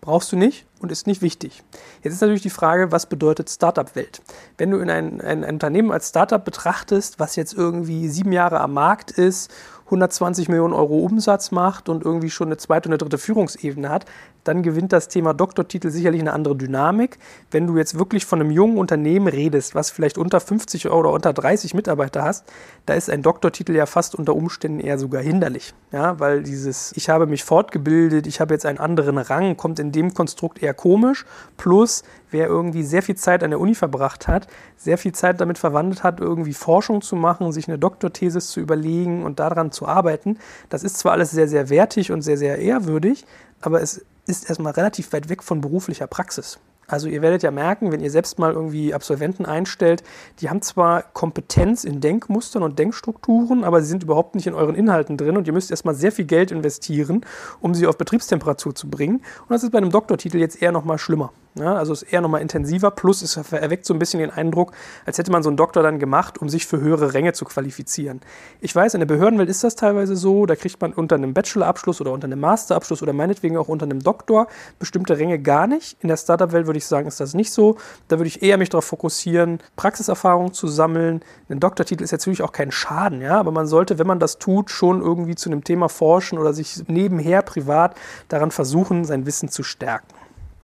Brauchst 0.00 0.30
du 0.30 0.36
nicht 0.36 0.64
und 0.80 0.92
ist 0.92 1.08
nicht 1.08 1.22
wichtig. 1.22 1.64
Jetzt 2.02 2.14
ist 2.14 2.20
natürlich 2.20 2.42
die 2.42 2.50
Frage, 2.50 2.92
was 2.92 3.06
bedeutet 3.06 3.50
Startup-Welt? 3.50 4.22
Wenn 4.56 4.70
du 4.70 4.78
in 4.78 4.88
ein, 4.88 5.20
ein, 5.20 5.42
ein 5.44 5.54
Unternehmen 5.54 5.90
als 5.90 6.10
Startup 6.10 6.42
betrachtest, 6.42 7.18
was 7.18 7.34
jetzt 7.34 7.52
irgendwie 7.52 8.08
sieben 8.08 8.30
Jahre 8.32 8.60
am 8.60 8.74
Markt 8.74 9.10
ist 9.10 9.52
120 9.88 10.48
Millionen 10.48 10.74
Euro 10.74 10.98
Umsatz 10.98 11.50
macht 11.50 11.88
und 11.88 12.04
irgendwie 12.04 12.30
schon 12.30 12.48
eine 12.48 12.58
zweite 12.58 12.88
und 12.88 12.92
eine 12.92 12.98
dritte 12.98 13.18
Führungsebene 13.18 13.88
hat, 13.88 14.04
dann 14.48 14.62
gewinnt 14.62 14.92
das 14.92 15.08
Thema 15.08 15.34
Doktortitel 15.34 15.90
sicherlich 15.90 16.20
eine 16.20 16.32
andere 16.32 16.56
Dynamik. 16.56 17.18
Wenn 17.50 17.66
du 17.66 17.76
jetzt 17.76 17.98
wirklich 17.98 18.24
von 18.26 18.40
einem 18.40 18.50
jungen 18.50 18.78
Unternehmen 18.78 19.28
redest, 19.28 19.74
was 19.74 19.90
vielleicht 19.90 20.18
unter 20.18 20.40
50 20.40 20.88
oder 20.88 21.12
unter 21.12 21.32
30 21.32 21.74
Mitarbeiter 21.74 22.22
hast, 22.24 22.46
da 22.86 22.94
ist 22.94 23.10
ein 23.10 23.22
Doktortitel 23.22 23.72
ja 23.72 23.86
fast 23.86 24.14
unter 24.14 24.34
Umständen 24.34 24.80
eher 24.80 24.98
sogar 24.98 25.22
hinderlich. 25.22 25.74
Ja, 25.92 26.18
weil 26.18 26.42
dieses, 26.42 26.92
ich 26.96 27.08
habe 27.08 27.26
mich 27.26 27.44
fortgebildet, 27.44 28.26
ich 28.26 28.40
habe 28.40 28.54
jetzt 28.54 28.66
einen 28.66 28.78
anderen 28.78 29.18
Rang, 29.18 29.56
kommt 29.56 29.78
in 29.78 29.92
dem 29.92 30.14
Konstrukt 30.14 30.62
eher 30.62 30.74
komisch. 30.74 31.26
Plus, 31.56 32.02
wer 32.30 32.46
irgendwie 32.46 32.82
sehr 32.82 33.02
viel 33.02 33.16
Zeit 33.16 33.42
an 33.42 33.50
der 33.50 33.60
Uni 33.60 33.74
verbracht 33.74 34.28
hat, 34.28 34.46
sehr 34.76 34.98
viel 34.98 35.12
Zeit 35.12 35.40
damit 35.40 35.58
verwandelt 35.58 36.02
hat, 36.02 36.20
irgendwie 36.20 36.54
Forschung 36.54 37.02
zu 37.02 37.16
machen, 37.16 37.52
sich 37.52 37.68
eine 37.68 37.78
Doktorthesis 37.78 38.48
zu 38.48 38.60
überlegen 38.60 39.24
und 39.24 39.38
daran 39.40 39.72
zu 39.72 39.86
arbeiten. 39.86 40.38
Das 40.68 40.84
ist 40.84 40.98
zwar 40.98 41.12
alles 41.12 41.30
sehr, 41.30 41.48
sehr 41.48 41.68
wertig 41.68 42.12
und 42.12 42.22
sehr, 42.22 42.38
sehr 42.38 42.58
ehrwürdig, 42.58 43.26
aber 43.60 43.82
es 43.82 44.04
ist 44.28 44.48
erstmal 44.48 44.72
relativ 44.72 45.12
weit 45.12 45.28
weg 45.28 45.42
von 45.42 45.60
beruflicher 45.60 46.06
Praxis. 46.06 46.58
Also 46.86 47.06
ihr 47.06 47.20
werdet 47.20 47.42
ja 47.42 47.50
merken, 47.50 47.92
wenn 47.92 48.00
ihr 48.00 48.10
selbst 48.10 48.38
mal 48.38 48.52
irgendwie 48.52 48.94
Absolventen 48.94 49.44
einstellt, 49.44 50.02
die 50.40 50.48
haben 50.48 50.62
zwar 50.62 51.02
Kompetenz 51.02 51.84
in 51.84 52.00
Denkmustern 52.00 52.62
und 52.62 52.78
Denkstrukturen, 52.78 53.62
aber 53.62 53.82
sie 53.82 53.88
sind 53.88 54.02
überhaupt 54.02 54.34
nicht 54.34 54.46
in 54.46 54.54
euren 54.54 54.74
Inhalten 54.74 55.18
drin 55.18 55.36
und 55.36 55.46
ihr 55.46 55.52
müsst 55.52 55.70
erstmal 55.70 55.94
sehr 55.94 56.12
viel 56.12 56.24
Geld 56.24 56.50
investieren, 56.50 57.26
um 57.60 57.74
sie 57.74 57.86
auf 57.86 57.98
Betriebstemperatur 57.98 58.74
zu 58.74 58.88
bringen. 58.88 59.16
Und 59.16 59.50
das 59.50 59.64
ist 59.64 59.70
bei 59.70 59.78
einem 59.78 59.90
Doktortitel 59.90 60.38
jetzt 60.38 60.62
eher 60.62 60.72
nochmal 60.72 60.98
schlimmer. 60.98 61.30
Ja, 61.54 61.74
also 61.74 61.92
ist 61.92 62.02
eher 62.02 62.20
nochmal 62.20 62.40
intensiver, 62.40 62.90
plus 62.90 63.22
es 63.22 63.36
erweckt 63.36 63.84
so 63.84 63.92
ein 63.92 63.98
bisschen 63.98 64.20
den 64.20 64.30
Eindruck, 64.30 64.72
als 65.06 65.18
hätte 65.18 65.32
man 65.32 65.42
so 65.42 65.48
einen 65.48 65.56
Doktor 65.56 65.82
dann 65.82 65.98
gemacht, 65.98 66.38
um 66.38 66.48
sich 66.48 66.66
für 66.66 66.80
höhere 66.80 67.14
Ränge 67.14 67.32
zu 67.32 67.44
qualifizieren. 67.44 68.20
Ich 68.60 68.74
weiß, 68.76 68.94
in 68.94 69.00
der 69.00 69.06
Behördenwelt 69.06 69.48
ist 69.48 69.64
das 69.64 69.74
teilweise 69.74 70.14
so, 70.14 70.46
da 70.46 70.54
kriegt 70.54 70.80
man 70.80 70.92
unter 70.92 71.16
einem 71.16 71.34
Bachelorabschluss 71.34 72.00
oder 72.00 72.12
unter 72.12 72.26
einem 72.26 72.38
Masterabschluss 72.40 73.02
oder 73.02 73.12
meinetwegen 73.12 73.56
auch 73.56 73.68
unter 73.68 73.86
einem 73.86 74.00
Doktor 74.00 74.46
bestimmte 74.78 75.18
Ränge 75.18 75.40
gar 75.40 75.66
nicht. 75.66 75.96
In 76.00 76.08
der 76.08 76.16
Startup-Welt 76.16 76.66
würde 76.66 76.78
ich 76.78 76.86
sagen, 76.86 77.08
ist 77.08 77.18
das 77.18 77.34
nicht 77.34 77.52
so. 77.52 77.76
Da 78.06 78.18
würde 78.18 78.28
ich 78.28 78.42
eher 78.42 78.56
mich 78.56 78.68
darauf 78.68 78.84
fokussieren, 78.84 79.58
Praxiserfahrung 79.74 80.52
zu 80.52 80.68
sammeln. 80.68 81.22
Ein 81.48 81.58
Doktortitel 81.60 82.04
ist 82.04 82.12
natürlich 82.12 82.42
auch 82.42 82.52
kein 82.52 82.70
Schaden, 82.70 83.20
ja, 83.20 83.38
aber 83.38 83.50
man 83.50 83.66
sollte, 83.66 83.98
wenn 83.98 84.06
man 84.06 84.20
das 84.20 84.38
tut, 84.38 84.70
schon 84.70 85.00
irgendwie 85.00 85.34
zu 85.34 85.50
einem 85.50 85.64
Thema 85.64 85.88
forschen 85.88 86.38
oder 86.38 86.52
sich 86.52 86.84
nebenher 86.86 87.42
privat 87.42 87.96
daran 88.28 88.52
versuchen, 88.52 89.04
sein 89.04 89.26
Wissen 89.26 89.48
zu 89.48 89.64
stärken. 89.64 90.06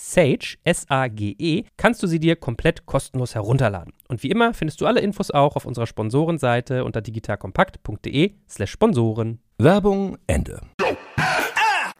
Sage, 0.00 0.58
S-A-G-E, 0.62 1.64
kannst 1.76 2.04
du 2.04 2.06
sie 2.06 2.20
dir 2.20 2.36
komplett 2.36 2.86
kostenlos 2.86 3.34
herunterladen. 3.34 3.92
Und 4.06 4.22
wie 4.22 4.30
immer 4.30 4.54
findest 4.54 4.80
du 4.80 4.86
alle 4.86 5.00
Infos 5.00 5.32
auch 5.32 5.56
auf 5.56 5.64
unserer 5.64 5.88
Sponsorenseite 5.88 6.84
unter 6.84 7.00
digitalkompakt.de 7.00 8.34
slash 8.48 8.70
Sponsoren. 8.70 9.40
Werbung 9.58 10.16
Ende. 10.28 10.60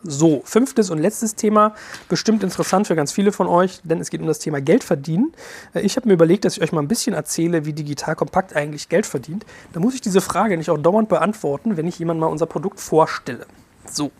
So, 0.00 0.42
fünftes 0.44 0.90
und 0.90 0.98
letztes 0.98 1.34
Thema, 1.34 1.74
bestimmt 2.08 2.44
interessant 2.44 2.86
für 2.86 2.94
ganz 2.94 3.10
viele 3.10 3.32
von 3.32 3.48
euch, 3.48 3.80
denn 3.82 4.00
es 4.00 4.10
geht 4.10 4.20
um 4.20 4.28
das 4.28 4.38
Thema 4.38 4.60
Geld 4.60 4.84
verdienen. 4.84 5.32
Äh, 5.74 5.80
ich 5.80 5.96
habe 5.96 6.06
mir 6.06 6.14
überlegt, 6.14 6.44
dass 6.44 6.56
ich 6.56 6.62
euch 6.62 6.70
mal 6.70 6.80
ein 6.80 6.88
bisschen 6.88 7.16
erzähle, 7.16 7.64
wie 7.64 7.72
Digital 7.72 8.14
Kompakt 8.14 8.54
eigentlich 8.54 8.88
Geld 8.88 9.06
verdient. 9.06 9.44
Da 9.72 9.80
muss 9.80 9.94
ich 9.94 10.00
diese 10.00 10.20
Frage 10.20 10.56
nicht 10.56 10.70
auch 10.70 10.78
dauernd 10.78 11.08
beantworten, 11.08 11.76
wenn 11.76 11.88
ich 11.88 11.98
jemand 11.98 12.20
mal 12.20 12.26
unser 12.28 12.46
Produkt 12.46 12.78
vorstelle. 12.78 13.44
So, 13.90 14.12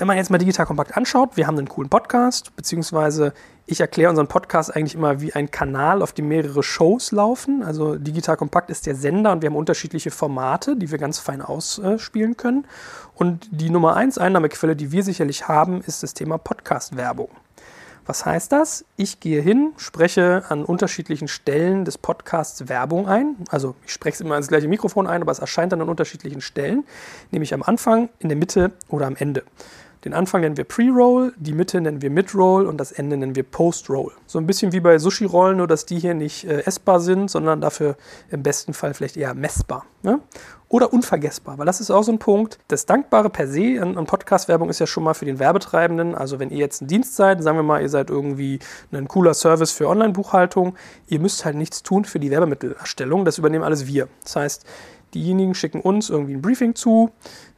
wenn 0.00 0.06
man 0.06 0.16
jetzt 0.16 0.30
mal 0.30 0.38
Digital 0.38 0.64
Kompakt 0.64 0.96
anschaut, 0.96 1.36
wir 1.36 1.46
haben 1.46 1.58
einen 1.58 1.68
coolen 1.68 1.90
Podcast, 1.90 2.56
beziehungsweise 2.56 3.34
ich 3.66 3.80
erkläre 3.80 4.08
unseren 4.08 4.28
Podcast 4.28 4.74
eigentlich 4.74 4.94
immer 4.94 5.20
wie 5.20 5.34
ein 5.34 5.50
Kanal, 5.50 6.00
auf 6.00 6.14
dem 6.14 6.26
mehrere 6.28 6.62
Shows 6.62 7.12
laufen. 7.12 7.62
Also 7.62 7.96
Digital 7.96 8.38
Kompakt 8.38 8.70
ist 8.70 8.86
der 8.86 8.94
Sender 8.94 9.30
und 9.30 9.42
wir 9.42 9.50
haben 9.50 9.56
unterschiedliche 9.56 10.10
Formate, 10.10 10.76
die 10.76 10.90
wir 10.90 10.96
ganz 10.96 11.18
fein 11.18 11.42
ausspielen 11.42 12.38
können. 12.38 12.64
Und 13.14 13.46
die 13.50 13.68
Nummer 13.68 13.94
eins 13.94 14.16
Einnahmequelle, 14.16 14.74
die 14.74 14.90
wir 14.90 15.02
sicherlich 15.02 15.48
haben, 15.48 15.82
ist 15.82 16.02
das 16.02 16.14
Thema 16.14 16.38
Podcast-Werbung. 16.38 17.28
Was 18.06 18.24
heißt 18.24 18.52
das? 18.52 18.86
Ich 18.96 19.20
gehe 19.20 19.42
hin, 19.42 19.74
spreche 19.76 20.44
an 20.48 20.64
unterschiedlichen 20.64 21.28
Stellen 21.28 21.84
des 21.84 21.98
Podcasts 21.98 22.70
Werbung 22.70 23.06
ein. 23.06 23.36
Also 23.50 23.76
ich 23.84 23.92
spreche 23.92 24.14
es 24.14 24.20
immer 24.22 24.38
ins 24.38 24.48
gleiche 24.48 24.66
Mikrofon 24.66 25.06
ein, 25.06 25.20
aber 25.20 25.30
es 25.30 25.40
erscheint 25.40 25.72
dann 25.72 25.82
an 25.82 25.90
unterschiedlichen 25.90 26.40
Stellen, 26.40 26.84
nämlich 27.32 27.52
am 27.52 27.62
Anfang, 27.62 28.08
in 28.18 28.30
der 28.30 28.38
Mitte 28.38 28.72
oder 28.88 29.06
am 29.06 29.16
Ende. 29.16 29.44
Den 30.04 30.14
Anfang 30.14 30.40
nennen 30.40 30.56
wir 30.56 30.64
Pre-Roll, 30.64 31.34
die 31.36 31.52
Mitte 31.52 31.78
nennen 31.78 32.00
wir 32.00 32.08
Mid-Roll 32.08 32.66
und 32.66 32.78
das 32.78 32.90
Ende 32.90 33.18
nennen 33.18 33.36
wir 33.36 33.42
Post-Roll. 33.42 34.12
So 34.26 34.38
ein 34.38 34.46
bisschen 34.46 34.72
wie 34.72 34.80
bei 34.80 34.98
Sushi-Rollen, 34.98 35.58
nur 35.58 35.66
dass 35.66 35.84
die 35.84 35.98
hier 35.98 36.14
nicht 36.14 36.44
äh, 36.44 36.62
essbar 36.62 37.00
sind, 37.00 37.30
sondern 37.30 37.60
dafür 37.60 37.96
im 38.30 38.42
besten 38.42 38.72
Fall 38.72 38.94
vielleicht 38.94 39.18
eher 39.18 39.34
messbar. 39.34 39.84
Ne? 40.02 40.20
Oder 40.68 40.94
unvergessbar, 40.94 41.58
weil 41.58 41.66
das 41.66 41.80
ist 41.80 41.90
auch 41.90 42.02
so 42.02 42.12
ein 42.12 42.18
Punkt. 42.18 42.58
Das 42.68 42.86
Dankbare 42.86 43.28
per 43.28 43.46
se 43.46 43.78
an, 43.82 43.98
an 43.98 44.06
Podcast-Werbung 44.06 44.70
ist 44.70 44.78
ja 44.78 44.86
schon 44.86 45.02
mal 45.02 45.12
für 45.12 45.26
den 45.26 45.38
Werbetreibenden. 45.38 46.14
Also 46.14 46.38
wenn 46.38 46.48
ihr 46.48 46.58
jetzt 46.58 46.80
ein 46.80 46.86
Dienst 46.86 47.16
seid, 47.16 47.42
sagen 47.42 47.58
wir 47.58 47.62
mal, 47.62 47.82
ihr 47.82 47.90
seid 47.90 48.08
irgendwie 48.08 48.60
ein 48.92 49.06
cooler 49.06 49.34
Service 49.34 49.72
für 49.72 49.86
Online-Buchhaltung, 49.86 50.76
ihr 51.08 51.20
müsst 51.20 51.44
halt 51.44 51.56
nichts 51.56 51.82
tun 51.82 52.06
für 52.06 52.20
die 52.20 52.30
Werbemittelerstellung. 52.30 53.26
Das 53.26 53.36
übernehmen 53.36 53.64
alles 53.64 53.86
wir. 53.86 54.08
Das 54.22 54.36
heißt, 54.36 54.64
diejenigen 55.12 55.54
schicken 55.54 55.80
uns 55.80 56.08
irgendwie 56.08 56.34
ein 56.34 56.42
Briefing 56.42 56.74
zu, 56.74 57.10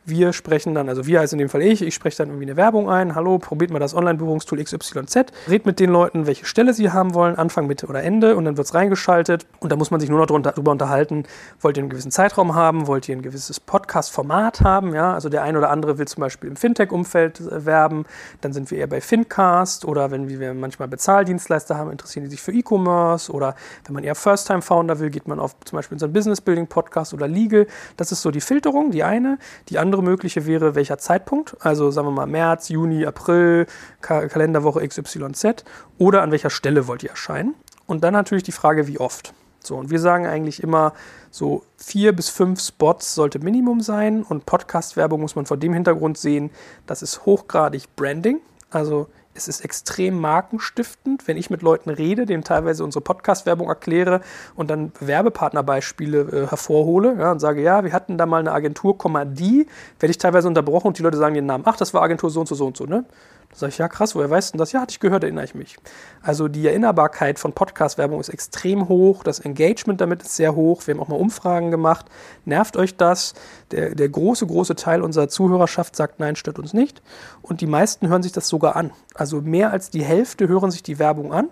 Wir 0.05 0.33
sprechen 0.33 0.75
dann, 0.75 0.89
also 0.89 1.07
wir 1.07 1.21
heißt 1.21 1.33
in 1.33 1.39
dem 1.39 1.49
Fall 1.49 1.63
ich, 1.63 1.81
ich 1.81 1.95
spreche 1.95 2.17
dann 2.17 2.31
irgendwie 2.31 2.47
eine 2.47 2.57
Werbung 2.57 2.91
ein. 2.91 3.15
Hallo, 3.15 3.39
probiert 3.39 3.71
mal 3.71 3.79
das 3.79 3.95
Online-Buchungstool 3.95 4.61
XYZ. 4.61 5.27
Redet 5.49 5.65
mit 5.65 5.79
den 5.79 5.91
Leuten, 5.91 6.27
welche 6.27 6.45
Stelle 6.45 6.75
sie 6.75 6.91
haben 6.91 7.15
wollen, 7.15 7.37
Anfang, 7.37 7.69
Mitte 7.69 7.87
oder 7.87 8.03
Ende. 8.03 8.35
Und 8.35 8.45
dann 8.45 8.57
wird 8.57 8.67
es 8.67 8.75
reingeschaltet. 8.75 9.47
Und 9.61 9.71
da 9.71 9.77
muss 9.77 9.93
man 9.93 10.01
sich 10.01 10.11
nur 10.11 10.19
noch 10.19 10.27
darüber 10.27 10.73
unterhalten, 10.73 11.23
wollt 11.61 11.77
ihr 11.77 11.85
einen 11.85 11.91
gewissen 11.91 12.11
Zeitraum 12.11 12.57
haben, 12.57 12.89
wollt 12.89 13.09
ihr 13.09 13.15
ein 13.15 13.23
gewisses 13.23 13.61
Podcast-Format 13.61 14.63
haben. 14.63 14.93
Ja? 14.93 15.15
Also 15.15 15.29
der 15.29 15.45
ein 15.45 15.57
oder 15.57 15.71
andere 15.71 15.99
will 15.99 16.09
zum 16.09 16.23
Beispiel 16.23 16.51
im 16.51 16.57
Fintech-Umfeld 16.57 17.39
äh, 17.39 17.65
werben. 17.65 18.05
Dann 18.41 18.53
sind 18.53 18.73
wir 18.73 18.79
eher 18.79 18.89
bei 18.89 19.01
Fincast. 19.01 19.85
Oder 19.85 20.11
wenn 20.11 20.29
wir 20.29 20.53
manchmal 20.53 20.89
Bezahldienstleister 20.89 21.77
haben, 21.77 21.93
interessieren 21.93 22.25
die 22.25 22.31
sich 22.31 22.43
für 22.43 22.51
E-Commerce. 22.51 23.31
Oder 23.31 23.55
wenn 23.85 23.95
man 23.95 24.03
eher 24.03 24.17
First-Time-Founder 24.17 24.99
will, 24.99 25.11
geht 25.11 25.29
man 25.29 25.39
auf 25.39 25.55
zum 25.65 25.77
Beispiel 25.77 25.95
unseren 25.95 26.13
Business-Building-Podcast 26.13 27.15
oder 27.15 27.29
Legal. 27.29 27.69
Das 27.97 28.11
ist 28.11 28.23
so 28.23 28.33
die 28.33 28.41
Filterung, 28.41 28.91
die 28.91 29.05
eine. 29.05 29.39
Die 29.69 29.79
andere 29.79 29.92
andere 29.93 30.03
mögliche 30.03 30.47
wäre, 30.47 30.75
welcher 30.75 30.97
Zeitpunkt, 30.97 31.55
also 31.61 31.91
sagen 31.91 32.09
wir 32.09 32.13
mal 32.13 32.27
März, 32.27 32.71
Juni, 32.71 33.05
April, 33.05 33.67
Ka 34.01 34.27
Kalenderwoche 34.27 34.87
XYZ 34.89 35.65
oder 35.99 36.23
an 36.23 36.31
welcher 36.31 36.49
Stelle 36.49 36.87
wollt 36.89 37.03
ihr 37.03 37.11
erscheinen. 37.11 37.55
Und 37.87 38.03
dann 38.03 38.15
natürlich 38.15 38.43
die 38.43 38.53
Frage, 38.53 38.87
wie 38.87 38.99
oft. 38.99 39.35
So, 39.63 39.77
und 39.77 39.91
wir 39.91 40.01
sagen 40.01 40.27
eigentlich 40.27 40.63
immer, 40.63 40.95
so 41.31 41.65
vier 41.77 42.17
bis 42.17 42.31
fünf 42.31 42.63
Spots 42.63 43.15
sollte 43.15 43.39
Minimum 43.39 43.83
sein 43.83 44.23
und 44.23 44.47
Podcast-Werbung 44.47 45.21
muss 45.21 45.37
man 45.37 45.45
vor 45.45 45.59
dem 45.59 45.75
Hintergrund 45.75 46.17
sehen, 46.17 46.51
das 46.87 47.03
ist 47.03 47.27
hochgradig 47.27 47.95
Branding. 47.95 48.41
Also 48.71 49.09
es 49.35 49.49
ist 49.49 49.65
extrem 49.65 50.21
markenstiftend, 50.21 51.27
wenn 51.27 51.37
ich 51.37 51.51
mit 51.51 51.63
Leuten 51.63 51.91
rede, 51.91 52.27
denen 52.27 52.45
teilweise 52.45 52.85
unsere 52.85 53.03
Podcast-Werbung 53.03 53.69
erkläre 53.69 54.21
und 54.55 54.71
dann 54.71 54.93
Werbepartnerbeispiele 55.01 56.21
äh, 56.21 56.47
hervorhole 56.49 57.17
ja, 57.19 57.33
und 57.33 57.39
sage, 57.39 57.63
ja, 57.63 57.85
wir 57.85 57.93
hatten 57.93 58.19
da 58.19 58.27
mal 58.27 58.41
eine 58.41 58.53
Agentur, 58.53 58.97
die, 59.25 59.67
werde 59.99 60.11
ich 60.11 60.19
teilweise 60.19 60.49
unterbrochen 60.49 60.89
und 60.89 60.99
die 60.99 61.03
Leute 61.03 61.17
sagen 61.17 61.35
den 61.35 61.47
Namen, 61.47 61.65
ach, 61.67 61.77
das 61.77 61.95
war 61.95 62.03
Agentur 62.03 62.31
so 62.31 62.41
und 62.41 62.49
so, 62.49 62.55
so 62.55 62.67
und 62.67 62.77
so, 62.77 62.85
ne? 62.85 63.05
Da 63.53 63.59
sage 63.59 63.71
ich, 63.71 63.79
ja 63.79 63.89
krass, 63.89 64.15
woher 64.15 64.31
weißt 64.31 64.55
du 64.55 64.59
das? 64.59 64.73
Ja, 64.73 64.81
hatte 64.81 64.93
ich 64.93 65.01
gehört, 65.01 65.25
erinnere 65.25 65.45
ich 65.45 65.55
mich. 65.55 65.77
Also 66.23 66.49
die 66.49 66.67
Erinnerbarkeit 66.67 67.39
von 67.39 67.53
Podcast-Werbung 67.53 68.19
ist 68.19 68.31
extrem 68.31 68.89
hoch, 68.89 69.23
das 69.23 69.41
Engagement 69.41 70.01
damit 70.01 70.23
ist 70.23 70.37
sehr 70.37 70.55
hoch. 70.55 70.87
Wir 70.87 70.95
haben 70.95 71.03
auch 71.03 71.09
mal 71.09 71.17
Umfragen 71.17 71.71
gemacht. 71.71 72.07
Nervt 72.47 72.79
euch 72.79 72.97
das? 72.97 73.35
Der, 73.71 73.95
der 73.95 74.09
große, 74.09 74.47
große 74.47 74.75
Teil 74.75 75.03
unserer 75.03 75.29
Zuhörerschaft 75.29 75.95
sagt, 75.95 76.19
nein, 76.19 76.35
stört 76.35 76.59
uns 76.59 76.73
nicht. 76.73 77.03
Und 77.43 77.61
die 77.61 77.67
meisten 77.67 78.09
hören 78.09 78.23
sich 78.23 78.33
das 78.33 78.49
sogar 78.49 78.75
an. 78.75 78.91
Also 79.15 79.43
mehr 79.43 79.71
als 79.71 79.91
die 79.91 80.03
Hälfte 80.03 80.49
hören 80.49 80.71
sich 80.71 80.83
die 80.83 80.99
Werbung 80.99 81.35
an. 81.35 81.51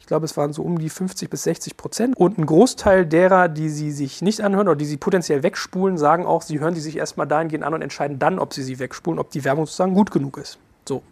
Ich 0.00 0.06
glaube, 0.06 0.24
es 0.24 0.36
waren 0.38 0.54
so 0.54 0.62
um 0.62 0.78
die 0.78 0.88
50 0.88 1.28
bis 1.28 1.42
60 1.42 1.76
Prozent. 1.76 2.16
Und 2.16 2.38
ein 2.38 2.46
Großteil 2.46 3.04
derer, 3.04 3.48
die 3.48 3.68
sie 3.68 3.90
sich 3.90 4.22
nicht 4.22 4.40
anhören 4.40 4.68
oder 4.68 4.76
die 4.76 4.86
sie 4.86 4.96
potenziell 4.96 5.42
wegspulen, 5.42 5.98
sagen 5.98 6.24
auch, 6.24 6.40
sie 6.40 6.60
hören 6.60 6.74
die 6.74 6.80
sich 6.80 6.96
erstmal 6.96 7.26
dahingehend 7.26 7.64
an 7.64 7.74
und 7.74 7.82
entscheiden 7.82 8.18
dann, 8.18 8.38
ob 8.38 8.54
sie 8.54 8.62
sie 8.62 8.78
wegspulen, 8.78 9.18
ob 9.18 9.30
die 9.30 9.44
Werbung 9.44 9.66
sozusagen 9.66 9.94
gut 9.94 10.10
genug 10.10 10.38
ist. 10.38 10.58
So. 10.88 11.02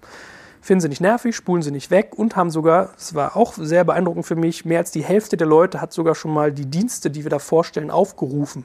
Finden 0.61 0.81
sie 0.81 0.89
nicht 0.89 1.03
nervig, 1.03 1.37
spulen 1.37 1.61
sie 1.61 1.71
nicht 1.71 1.91
weg 1.91 2.13
und 2.17 2.37
haben 2.37 2.51
sogar, 2.51 2.91
das 2.95 3.15
war 3.15 3.37
auch 3.37 3.53
sehr 3.53 3.85
beeindruckend 3.85 4.25
für 4.25 4.35
mich, 4.35 4.65
mehr 4.65 4.79
als 4.79 4.91
die 4.91 5.05
Hälfte 5.05 5.37
der 5.37 5.47
Leute 5.47 5.83
hat 5.83 5.93
sogar 5.93 6.15
schon 6.15 6.33
mal 6.33 6.53
die 6.53 6.65
Dienste, 6.65 7.11
die 7.11 7.23
wir 7.23 7.31
da 7.31 7.39
vorstellen, 7.39 7.91
aufgerufen. 7.91 8.65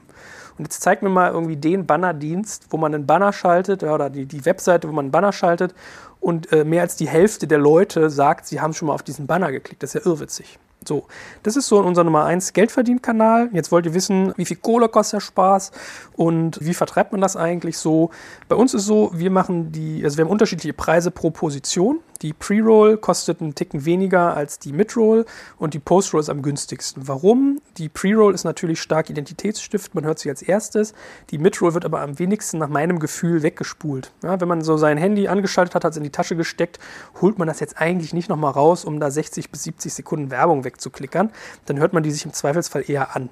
Und 0.56 0.64
jetzt 0.64 0.80
zeigt 0.80 1.02
mir 1.02 1.10
mal 1.10 1.30
irgendwie 1.30 1.56
den 1.56 1.84
Bannerdienst, 1.84 2.68
wo 2.70 2.78
man 2.78 2.94
einen 2.94 3.06
Banner 3.06 3.34
schaltet, 3.34 3.82
oder 3.82 4.08
die, 4.08 4.24
die 4.24 4.46
Webseite, 4.46 4.88
wo 4.88 4.92
man 4.92 5.06
einen 5.06 5.12
Banner 5.12 5.32
schaltet 5.32 5.74
und 6.20 6.50
äh, 6.52 6.64
mehr 6.64 6.82
als 6.82 6.96
die 6.96 7.08
Hälfte 7.08 7.46
der 7.46 7.58
Leute 7.58 8.08
sagt, 8.08 8.46
sie 8.46 8.62
haben 8.62 8.72
schon 8.72 8.88
mal 8.88 8.94
auf 8.94 9.02
diesen 9.02 9.26
Banner 9.26 9.52
geklickt. 9.52 9.82
Das 9.82 9.94
ist 9.94 10.04
ja 10.04 10.10
irrwitzig. 10.10 10.58
So, 10.86 11.06
das 11.42 11.56
ist 11.56 11.68
so 11.68 11.78
unser 11.80 12.04
Nummer 12.04 12.24
1 12.24 12.54
Geldverdienkanal. 12.54 13.50
Jetzt 13.52 13.70
wollt 13.70 13.84
ihr 13.84 13.92
wissen, 13.92 14.32
wie 14.36 14.46
viel 14.46 14.56
Kohle 14.56 14.88
kostet 14.88 15.14
der 15.14 15.20
Spaß 15.20 15.72
und 16.14 16.58
wie 16.64 16.72
vertreibt 16.72 17.12
man 17.12 17.20
das 17.20 17.36
eigentlich 17.36 17.76
so? 17.76 18.10
Bei 18.48 18.56
uns 18.56 18.72
ist 18.72 18.86
so, 18.86 19.10
wir 19.12 19.30
machen 19.30 19.72
die, 19.72 20.02
also 20.02 20.16
wir 20.16 20.24
haben 20.24 20.30
unterschiedliche 20.30 20.72
Preise 20.72 21.10
pro 21.10 21.30
Position. 21.30 22.00
Die 22.22 22.34
Pre-Roll 22.34 22.98
kostet 22.98 23.40
einen 23.40 23.54
Ticken 23.54 23.86
weniger 23.86 24.36
als 24.36 24.58
die 24.58 24.74
Mid-Roll 24.74 25.24
und 25.56 25.72
die 25.72 25.78
Post-Roll 25.78 26.20
ist 26.20 26.28
am 26.28 26.42
günstigsten. 26.42 27.08
Warum? 27.08 27.62
Die 27.78 27.88
Pre-Roll 27.88 28.34
ist 28.34 28.44
natürlich 28.44 28.82
stark 28.82 29.08
identitätsstiftend, 29.08 29.94
man 29.94 30.04
hört 30.04 30.18
sie 30.18 30.28
als 30.28 30.42
erstes. 30.42 30.92
Die 31.30 31.38
Mid-Roll 31.38 31.72
wird 31.72 31.86
aber 31.86 32.02
am 32.02 32.18
wenigsten 32.18 32.58
nach 32.58 32.68
meinem 32.68 32.98
Gefühl 32.98 33.42
weggespult. 33.42 34.12
Ja, 34.22 34.38
wenn 34.38 34.48
man 34.48 34.60
so 34.60 34.76
sein 34.76 34.98
Handy 34.98 35.28
angeschaltet 35.28 35.74
hat, 35.74 35.84
hat 35.84 35.92
es 35.92 35.96
in 35.96 36.02
die 36.02 36.10
Tasche 36.10 36.36
gesteckt, 36.36 36.78
holt 37.22 37.38
man 37.38 37.48
das 37.48 37.58
jetzt 37.58 37.80
eigentlich 37.80 38.12
nicht 38.12 38.28
nochmal 38.28 38.52
raus, 38.52 38.84
um 38.84 39.00
da 39.00 39.10
60 39.10 39.50
bis 39.50 39.62
70 39.62 39.94
Sekunden 39.94 40.30
Werbung 40.30 40.64
wegzuklickern. 40.64 41.30
Dann 41.64 41.78
hört 41.78 41.94
man 41.94 42.02
die 42.02 42.10
sich 42.10 42.26
im 42.26 42.34
Zweifelsfall 42.34 42.84
eher 42.86 43.16
an. 43.16 43.30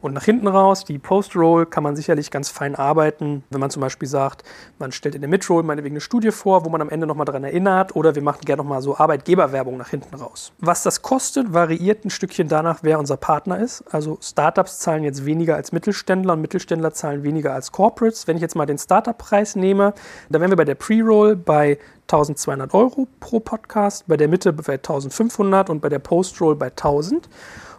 Und 0.00 0.12
nach 0.12 0.24
hinten 0.24 0.48
raus, 0.48 0.84
die 0.84 0.98
Post-Roll 0.98 1.66
kann 1.66 1.84
man 1.84 1.94
sicherlich 1.94 2.32
ganz 2.32 2.50
fein 2.50 2.74
arbeiten, 2.74 3.44
wenn 3.50 3.60
man 3.60 3.70
zum 3.70 3.80
Beispiel 3.80 4.08
sagt, 4.08 4.42
man 4.78 4.90
stellt 4.90 5.14
in 5.14 5.22
der 5.22 5.30
Mid-Roll 5.30 5.62
meinetwegen 5.62 5.94
eine 5.94 6.00
Studie 6.00 6.32
vor, 6.32 6.64
wo 6.64 6.68
man 6.68 6.82
am 6.82 6.90
Ende 6.90 7.06
nochmal 7.06 7.24
daran 7.24 7.44
erinnert 7.44 7.94
oder 7.94 8.14
wir 8.16 8.23
machen 8.24 8.40
gerne 8.44 8.62
nochmal 8.62 8.82
so 8.82 8.96
Arbeitgeberwerbung 8.96 9.76
nach 9.76 9.90
hinten 9.90 10.14
raus. 10.14 10.52
Was 10.58 10.82
das 10.82 11.02
kostet, 11.02 11.52
variiert 11.52 12.04
ein 12.04 12.10
Stückchen 12.10 12.48
danach, 12.48 12.80
wer 12.82 12.98
unser 12.98 13.16
Partner 13.16 13.58
ist. 13.58 13.84
Also 13.92 14.18
Startups 14.20 14.80
zahlen 14.80 15.04
jetzt 15.04 15.24
weniger 15.24 15.54
als 15.56 15.72
Mittelständler 15.72 16.32
und 16.32 16.40
Mittelständler 16.40 16.92
zahlen 16.92 17.22
weniger 17.22 17.54
als 17.54 17.70
Corporates. 17.70 18.26
Wenn 18.26 18.36
ich 18.36 18.42
jetzt 18.42 18.56
mal 18.56 18.66
den 18.66 18.78
Startup-Preis 18.78 19.56
nehme, 19.56 19.94
dann 20.28 20.40
wären 20.40 20.50
wir 20.50 20.56
bei 20.56 20.64
der 20.64 20.74
Pre-Roll 20.74 21.36
bei 21.36 21.78
1200 22.08 22.74
Euro 22.74 23.06
pro 23.20 23.40
Podcast, 23.40 24.06
bei 24.06 24.16
der 24.16 24.28
Mitte 24.28 24.52
bei 24.52 24.74
1500 24.74 25.70
und 25.70 25.80
bei 25.80 25.88
der 25.88 25.98
Post-Roll 25.98 26.56
bei 26.56 26.66
1000. 26.66 27.28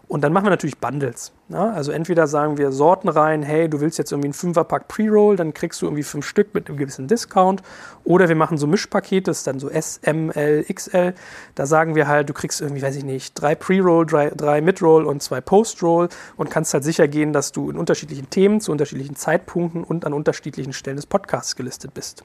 Und 0.08 0.22
dann 0.24 0.34
machen 0.34 0.46
wir 0.46 0.52
natürlich 0.52 0.78
Bundles. 0.78 1.34
Ja? 1.50 1.72
Also 1.72 1.92
entweder 1.92 2.28
sagen 2.28 2.58
wir 2.58 2.72
Sorten 2.72 3.10
rein, 3.10 3.42
hey, 3.42 3.68
du 3.70 3.82
willst 3.82 3.98
jetzt 3.98 4.12
irgendwie 4.12 4.28
einen 4.28 4.34
Fünferpack 4.34 4.88
Pre-Roll, 4.88 5.36
dann 5.36 5.54
kriegst 5.54 5.82
du 5.82 5.88
irgendwie 5.88 6.04
fünf 6.04 6.26
Stück 6.26 6.54
mit 6.54 6.70
einem 6.70 6.78
gewissen 6.78 7.08
Discount. 7.08 7.64
Oder 8.04 8.30
wir 8.30 8.36
machen 8.36 8.58
so 8.58 8.68
Mischpakete, 8.68 9.24
das 9.24 9.40
ist 9.40 9.48
dann 9.48 9.60
so 9.60 9.70
S, 9.70 10.00
M, 10.04 10.30
L, 10.30 10.64
XL. 10.64 11.14
Da 11.56 11.66
sagen 11.66 11.96
wir 11.96 12.08
halt, 12.08 12.30
du 12.30 12.34
kriegst 12.34 12.62
irgendwie, 12.62 12.82
weiß 12.82 12.96
ich 12.96 13.04
nicht, 13.04 13.34
drei 13.34 13.56
Pre-Roll, 13.56 14.06
drei, 14.06 14.30
drei 14.30 14.62
Mid-Roll 14.62 15.06
und 15.06 15.24
zwei 15.24 15.42
Post-Roll 15.42 16.10
und 16.38 16.50
kannst 16.52 16.74
halt 16.74 16.84
sicher 16.84 17.08
gehen, 17.08 17.34
dass 17.34 17.52
du 17.52 17.72
in 17.72 17.78
unterschiedlichen 17.78 18.30
Themen, 18.30 18.62
zu 18.62 18.72
unterschiedlichen 18.72 19.16
Zeitpunkten 19.16 19.84
und 19.84 20.06
an 20.06 20.14
unterschiedlichen 20.14 20.74
Stellen 20.74 20.98
des 20.98 21.08
Podcasts 21.08 21.56
gelistet 21.56 21.94
bist. 21.94 22.24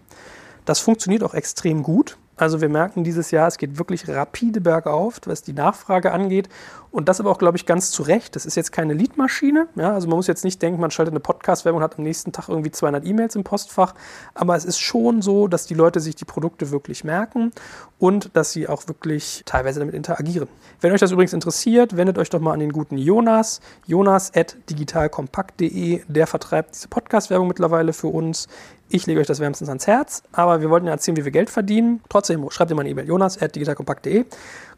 Das 0.67 0.81
funktioniert 0.81 1.23
auch 1.23 1.35
extrem 1.35 1.83
gut. 1.83 2.19
Also 2.41 2.63
wir 2.63 2.71
merken 2.71 3.05
dieses 3.05 3.31
Jahr, 3.33 3.49
es 3.49 3.59
geht 3.59 3.79
wirklich 3.79 4.09
rapide 4.09 4.63
bergauf, 4.63 5.21
was 5.27 5.43
die 5.43 5.53
Nachfrage 5.53 6.11
angeht. 6.11 6.49
Und 6.91 7.09
das 7.09 7.21
aber 7.21 7.31
auch, 7.31 7.39
glaube 7.39 7.59
ich, 7.59 7.67
ganz 7.67 7.91
zu 7.91 8.03
Recht. 8.03 8.35
Das 8.35 8.47
ist 8.47 8.57
jetzt 8.57 8.73
keine 8.73 8.95
Leadmaschine. 8.95 9.69
Ja? 9.77 9.93
Also 9.93 10.09
man 10.09 10.17
muss 10.17 10.27
jetzt 10.27 10.43
nicht 10.43 10.61
denken, 10.63 10.81
man 10.81 10.91
schaltet 10.91 11.13
eine 11.13 11.21
Podcast-Werbung 11.21 11.81
und 11.81 11.85
hat 11.85 11.99
am 11.99 12.05
nächsten 12.05 12.33
Tag 12.33 12.49
irgendwie 12.49 12.71
200 12.71 13.05
E-Mails 13.05 13.37
im 13.37 13.45
Postfach. 13.45 13.95
Aber 14.33 14.57
es 14.57 14.65
ist 14.65 14.79
schon 14.79 15.21
so, 15.21 15.49
dass 15.49 15.67
die 15.67 15.75
Leute 15.75 16.01
sich 16.01 16.17
die 16.17 16.25
Produkte 16.25 16.71
wirklich 16.71 17.05
merken 17.05 17.53
und 17.99 18.35
dass 18.35 18.53
sie 18.53 18.67
auch 18.69 18.89
wirklich 18.89 19.43
teilweise 19.45 19.79
damit 19.79 19.95
interagieren. 19.95 20.49
Wenn 20.81 20.93
euch 20.93 21.01
das 21.01 21.13
übrigens 21.13 21.35
interessiert, 21.35 21.99
wendet 21.99 22.17
euch 22.17 22.31
doch 22.31 22.41
mal 22.41 22.55
an 22.55 22.61
den 22.61 22.73
guten 22.73 22.97
Jonas. 22.97 23.61
Jonas 23.87 24.35
at 24.35 24.57
digitalkompakt.de. 24.71 26.01
Der 26.09 26.27
vertreibt 26.27 26.75
diese 26.75 26.89
Podcast-Werbung 26.89 27.49
mittlerweile 27.49 27.93
für 27.93 28.09
uns. 28.09 28.49
Ich 28.93 29.07
lege 29.07 29.21
euch 29.21 29.27
das 29.29 29.39
wärmstens 29.39 29.69
ans 29.69 29.87
Herz, 29.87 30.25
aber 30.33 30.61
wir 30.61 30.69
wollten 30.69 30.87
ja 30.87 30.93
erzählen, 30.93 31.17
wie 31.17 31.25
wir 31.25 31.31
Geld 31.31 31.49
verdienen. 31.49 32.03
Trotzdem 32.09 32.51
schreibt 32.51 32.73
ihr 32.73 32.75
mal 32.75 32.81
eine 32.81 32.91
E-Mail, 32.91 33.07
jonas.digitalkompakt.de. 33.07 34.25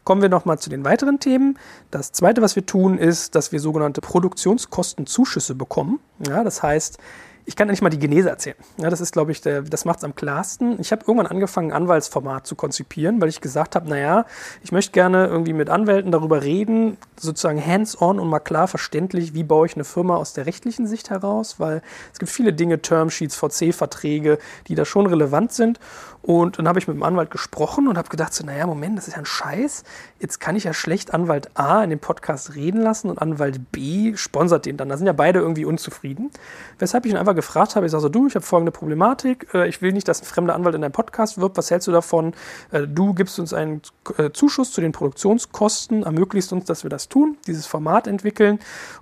Kommen 0.03 0.21
wir 0.21 0.29
nochmal 0.29 0.59
zu 0.59 0.69
den 0.69 0.85
weiteren 0.85 1.19
Themen. 1.19 1.57
Das 1.89 2.11
zweite, 2.11 2.43
was 2.43 2.55
wir 2.55 2.63
tun, 2.63 2.99
ist, 2.99 3.33
dass 3.33 3.51
wir 3.51 3.59
sogenannte 3.59 4.01
Produktionskostenzuschüsse 4.01 5.55
bekommen. 5.55 5.99
Ja, 6.27 6.43
das 6.43 6.61
heißt, 6.61 6.99
ich 7.45 7.55
kann 7.55 7.67
nicht 7.67 7.81
mal 7.81 7.89
die 7.89 7.99
Genese 7.99 8.29
erzählen. 8.29 8.55
Ja, 8.77 8.89
das 8.89 9.01
ist, 9.01 9.11
glaube 9.11 9.31
ich, 9.31 9.41
der, 9.41 9.61
das 9.61 9.85
macht 9.85 9.99
es 9.99 10.03
am 10.03 10.15
klarsten. 10.15 10.79
Ich 10.79 10.91
habe 10.91 11.03
irgendwann 11.05 11.27
angefangen, 11.27 11.71
ein 11.71 11.83
Anwaltsformat 11.83 12.47
zu 12.47 12.55
konzipieren, 12.55 13.21
weil 13.21 13.29
ich 13.29 13.41
gesagt 13.41 13.75
habe, 13.75 13.89
naja, 13.89 14.25
ich 14.63 14.71
möchte 14.71 14.91
gerne 14.91 15.27
irgendwie 15.27 15.53
mit 15.53 15.69
Anwälten 15.69 16.11
darüber 16.11 16.43
reden, 16.43 16.97
sozusagen 17.17 17.63
hands-on 17.65 18.19
und 18.19 18.29
mal 18.29 18.39
klar 18.39 18.67
verständlich, 18.67 19.33
wie 19.33 19.43
baue 19.43 19.67
ich 19.67 19.75
eine 19.75 19.83
Firma 19.83 20.15
aus 20.15 20.33
der 20.33 20.45
rechtlichen 20.45 20.87
Sicht 20.87 21.09
heraus, 21.09 21.59
weil 21.59 21.81
es 22.13 22.19
gibt 22.19 22.31
viele 22.31 22.53
Dinge, 22.53 22.81
Termsheets, 22.81 23.35
VC-Verträge, 23.35 24.37
die 24.67 24.75
da 24.75 24.85
schon 24.85 25.05
relevant 25.05 25.51
sind. 25.51 25.79
Und 26.23 26.57
dann 26.57 26.69
habe 26.69 26.79
ich 26.79 26.87
mit 26.87 26.95
dem 26.95 27.03
Anwalt 27.03 27.31
gesprochen 27.31 27.89
und 27.89 27.97
habe 27.97 28.07
gedacht, 28.07 28.33
so, 28.33 28.45
naja, 28.45 28.65
Moment, 28.65 28.97
das 28.97 29.09
ist 29.09 29.15
ja 29.15 29.19
ein 29.19 29.25
Scheiß. 29.25 29.83
Jetzt 30.19 30.39
kann 30.39 30.55
ich 30.55 30.63
ja 30.63 30.73
schlecht 30.73 31.13
Anwalt 31.13 31.51
A 31.55 31.83
in 31.83 31.89
dem 31.89 31.99
Podcast 31.99 32.55
reden 32.55 32.81
lassen 32.81 33.09
und 33.09 33.21
Anwalt 33.21 33.73
B 33.73 34.15
sponsert 34.15 34.65
den 34.65 34.77
dann. 34.77 34.87
Da 34.87 34.95
sind 34.95 35.05
ja 35.05 35.11
beide 35.11 35.39
irgendwie 35.39 35.65
unzufrieden. 35.65 36.31
Weshalb 36.79 37.05
ich 37.05 37.11
ihn 37.11 37.17
einfach 37.17 37.35
gefragt 37.35 37.75
habe, 37.75 37.85
ich 37.85 37.91
sage 37.91 38.03
so, 38.03 38.09
du, 38.09 38.27
ich 38.27 38.35
habe 38.35 38.45
folgende 38.45 38.71
Problematik. 38.71 39.53
Äh, 39.53 39.67
ich 39.67 39.81
will 39.81 39.91
nicht, 39.91 40.07
dass 40.07 40.21
ein 40.21 40.25
fremder 40.25 40.55
Anwalt 40.55 40.75
in 40.75 40.81
deinem 40.81 40.93
Podcast 40.93 41.39
wirbt. 41.39 41.57
Was 41.57 41.69
hältst 41.69 41.89
du 41.89 41.91
davon? 41.91 42.33
Äh, 42.71 42.87
du 42.87 43.13
gibst 43.13 43.37
uns 43.37 43.53
einen 43.53 43.81
äh, 44.17 44.29
Zuschuss 44.31 44.71
zu 44.71 44.79
den 44.79 44.93
Produktionskosten, 44.93 46.03
ermöglichst 46.03 46.53
uns, 46.53 46.63
dass 46.63 46.83
wir 46.83 46.89
das 46.89 47.09
tun, 47.09 47.35
dieses 47.47 47.65
Format 47.65 48.07
entwickeln. 48.07 48.59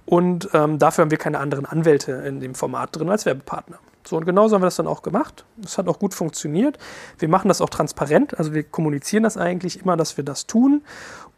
Und 0.08 0.50
ähm, 0.54 0.80
dafür 0.80 1.04
haben 1.04 1.12
wir 1.12 1.20
keine 1.20 1.38
anderen 1.38 1.68
Anwälte 1.68 2.14
in 2.14 2.40
dem 2.40 2.56
Format 2.56 2.96
drin 2.96 3.12
als 3.12 3.28
Werbepartner. 3.28 3.78
So, 4.12 4.17
und 4.17 4.26
genauso 4.26 4.56
haben 4.56 4.62
wir 4.62 4.67
das 4.67 4.76
dann 4.76 4.88
auch 4.88 5.04
gemacht. 5.04 5.45
Es 5.63 5.78
hat 5.78 5.88
auch 5.88 5.97
gut 5.97 6.13
funktioniert. 6.13 6.78
Wir 7.17 7.30
machen 7.30 7.47
das 7.47 7.62
auch 7.62 7.69
transparent, 7.69 8.38
also 8.38 8.54
wir 8.54 8.63
kommunizieren 8.63 9.24
das 9.24 9.38
eigentlich 9.38 9.80
immer, 9.80 9.95
dass 9.95 10.17
wir 10.17 10.26
das 10.26 10.47
tun. 10.47 10.82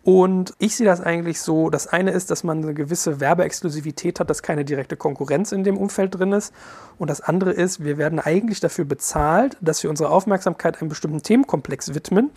Und 0.02 0.56
ich 0.58 0.76
sehe 0.76 0.88
das 0.88 1.00
eigentlich 1.00 1.40
so, 1.40 1.70
das 1.70 1.86
eine 1.86 2.10
ist, 2.10 2.32
dass 2.32 2.44
man 2.44 2.64
eine 2.64 2.74
gewisse 2.74 3.20
Werbeexklusivität 3.20 4.20
hat, 4.20 4.32
dass 4.32 4.42
keine 4.42 4.66
direkte 4.66 4.98
Konkurrenz 4.98 5.52
in 5.52 5.64
dem 5.64 5.78
Umfeld 5.78 6.18
drin 6.18 6.32
ist. 6.32 6.52
Und 6.98 7.12
das 7.12 7.22
andere 7.22 7.52
ist, 7.52 7.84
wir 7.84 8.00
werden 8.00 8.20
eigentlich 8.20 8.60
dafür 8.60 8.86
bezahlt, 8.86 9.56
dass 9.62 9.84
wir 9.84 9.92
unsere 9.92 10.10
Aufmerksamkeit 10.10 10.82
einem 10.82 10.90
bestimmten 10.90 11.22
Themenkomplex 11.22 11.94
widmen 11.94 12.32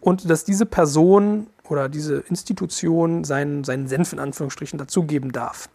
und 0.00 0.30
dass 0.30 0.44
diese 0.44 0.64
Person 0.64 1.48
oder 1.68 1.90
diese 1.90 2.20
Institution 2.30 3.24
seinen, 3.24 3.64
seinen 3.64 3.86
Senf 3.86 4.14
in 4.14 4.18
Anführungsstrichen 4.18 4.78
dazugeben 4.78 5.30
darf. 5.30 5.68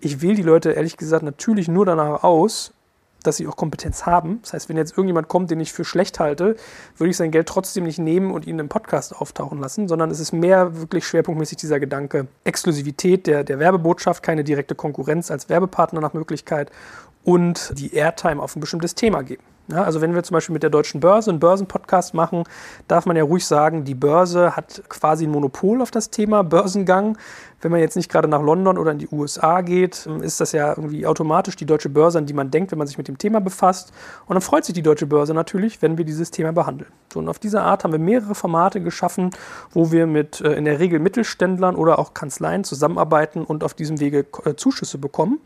Ich 0.00 0.20
wähle 0.20 0.34
die 0.34 0.42
Leute 0.42 0.72
ehrlich 0.72 0.98
gesagt 0.98 1.22
natürlich 1.22 1.66
nur 1.66 1.86
danach 1.86 2.24
aus, 2.24 2.74
dass 3.26 3.36
sie 3.36 3.46
auch 3.46 3.56
Kompetenz 3.56 4.06
haben. 4.06 4.40
Das 4.42 4.52
heißt, 4.52 4.68
wenn 4.68 4.76
jetzt 4.76 4.92
irgendjemand 4.92 5.28
kommt, 5.28 5.50
den 5.50 5.60
ich 5.60 5.72
für 5.72 5.84
schlecht 5.84 6.20
halte, 6.20 6.56
würde 6.96 7.10
ich 7.10 7.16
sein 7.16 7.30
Geld 7.30 7.48
trotzdem 7.48 7.84
nicht 7.84 7.98
nehmen 7.98 8.30
und 8.30 8.46
ihn 8.46 8.58
im 8.58 8.68
Podcast 8.68 9.16
auftauchen 9.16 9.60
lassen, 9.60 9.88
sondern 9.88 10.10
es 10.10 10.20
ist 10.20 10.32
mehr 10.32 10.76
wirklich 10.76 11.06
schwerpunktmäßig 11.06 11.58
dieser 11.58 11.80
Gedanke 11.80 12.26
Exklusivität 12.44 13.26
der, 13.26 13.44
der 13.44 13.58
Werbebotschaft, 13.58 14.22
keine 14.22 14.44
direkte 14.44 14.74
Konkurrenz 14.74 15.30
als 15.30 15.48
Werbepartner 15.48 16.00
nach 16.00 16.12
Möglichkeit 16.12 16.70
und 17.24 17.72
die 17.78 17.94
Airtime 17.94 18.42
auf 18.42 18.54
ein 18.54 18.60
bestimmtes 18.60 18.94
Thema 18.94 19.22
geben. 19.22 19.53
Ja, 19.68 19.82
also 19.82 20.02
wenn 20.02 20.14
wir 20.14 20.22
zum 20.22 20.34
Beispiel 20.34 20.52
mit 20.52 20.62
der 20.62 20.68
deutschen 20.68 21.00
Börse 21.00 21.30
einen 21.30 21.40
Börsenpodcast 21.40 22.12
machen, 22.12 22.44
darf 22.86 23.06
man 23.06 23.16
ja 23.16 23.22
ruhig 23.22 23.46
sagen, 23.46 23.84
die 23.84 23.94
Börse 23.94 24.56
hat 24.56 24.82
quasi 24.90 25.26
ein 25.26 25.30
Monopol 25.30 25.80
auf 25.80 25.90
das 25.90 26.10
Thema 26.10 26.44
Börsengang. 26.44 27.16
Wenn 27.62 27.70
man 27.70 27.80
jetzt 27.80 27.96
nicht 27.96 28.10
gerade 28.10 28.28
nach 28.28 28.42
London 28.42 28.76
oder 28.76 28.90
in 28.90 28.98
die 28.98 29.08
USA 29.10 29.62
geht, 29.62 30.04
ist 30.20 30.38
das 30.38 30.52
ja 30.52 30.68
irgendwie 30.68 31.06
automatisch 31.06 31.56
die 31.56 31.64
deutsche 31.64 31.88
Börse, 31.88 32.18
an 32.18 32.26
die 32.26 32.34
man 32.34 32.50
denkt, 32.50 32.72
wenn 32.72 32.78
man 32.78 32.86
sich 32.86 32.98
mit 32.98 33.08
dem 33.08 33.16
Thema 33.16 33.40
befasst. 33.40 33.94
Und 34.26 34.34
dann 34.34 34.42
freut 34.42 34.66
sich 34.66 34.74
die 34.74 34.82
deutsche 34.82 35.06
Börse 35.06 35.32
natürlich, 35.32 35.80
wenn 35.80 35.96
wir 35.96 36.04
dieses 36.04 36.30
Thema 36.30 36.52
behandeln. 36.52 36.92
So, 37.10 37.20
und 37.20 37.28
auf 37.30 37.38
diese 37.38 37.62
Art 37.62 37.84
haben 37.84 37.92
wir 37.92 37.98
mehrere 37.98 38.34
Formate 38.34 38.82
geschaffen, 38.82 39.30
wo 39.70 39.90
wir 39.92 40.06
mit 40.06 40.42
äh, 40.42 40.52
in 40.52 40.66
der 40.66 40.78
Regel 40.78 40.98
Mittelständlern 40.98 41.74
oder 41.74 41.98
auch 41.98 42.12
Kanzleien 42.12 42.64
zusammenarbeiten 42.64 43.44
und 43.44 43.64
auf 43.64 43.72
diesem 43.72 43.98
Wege 43.98 44.26
äh, 44.44 44.56
Zuschüsse 44.56 44.98
bekommen. 44.98 45.40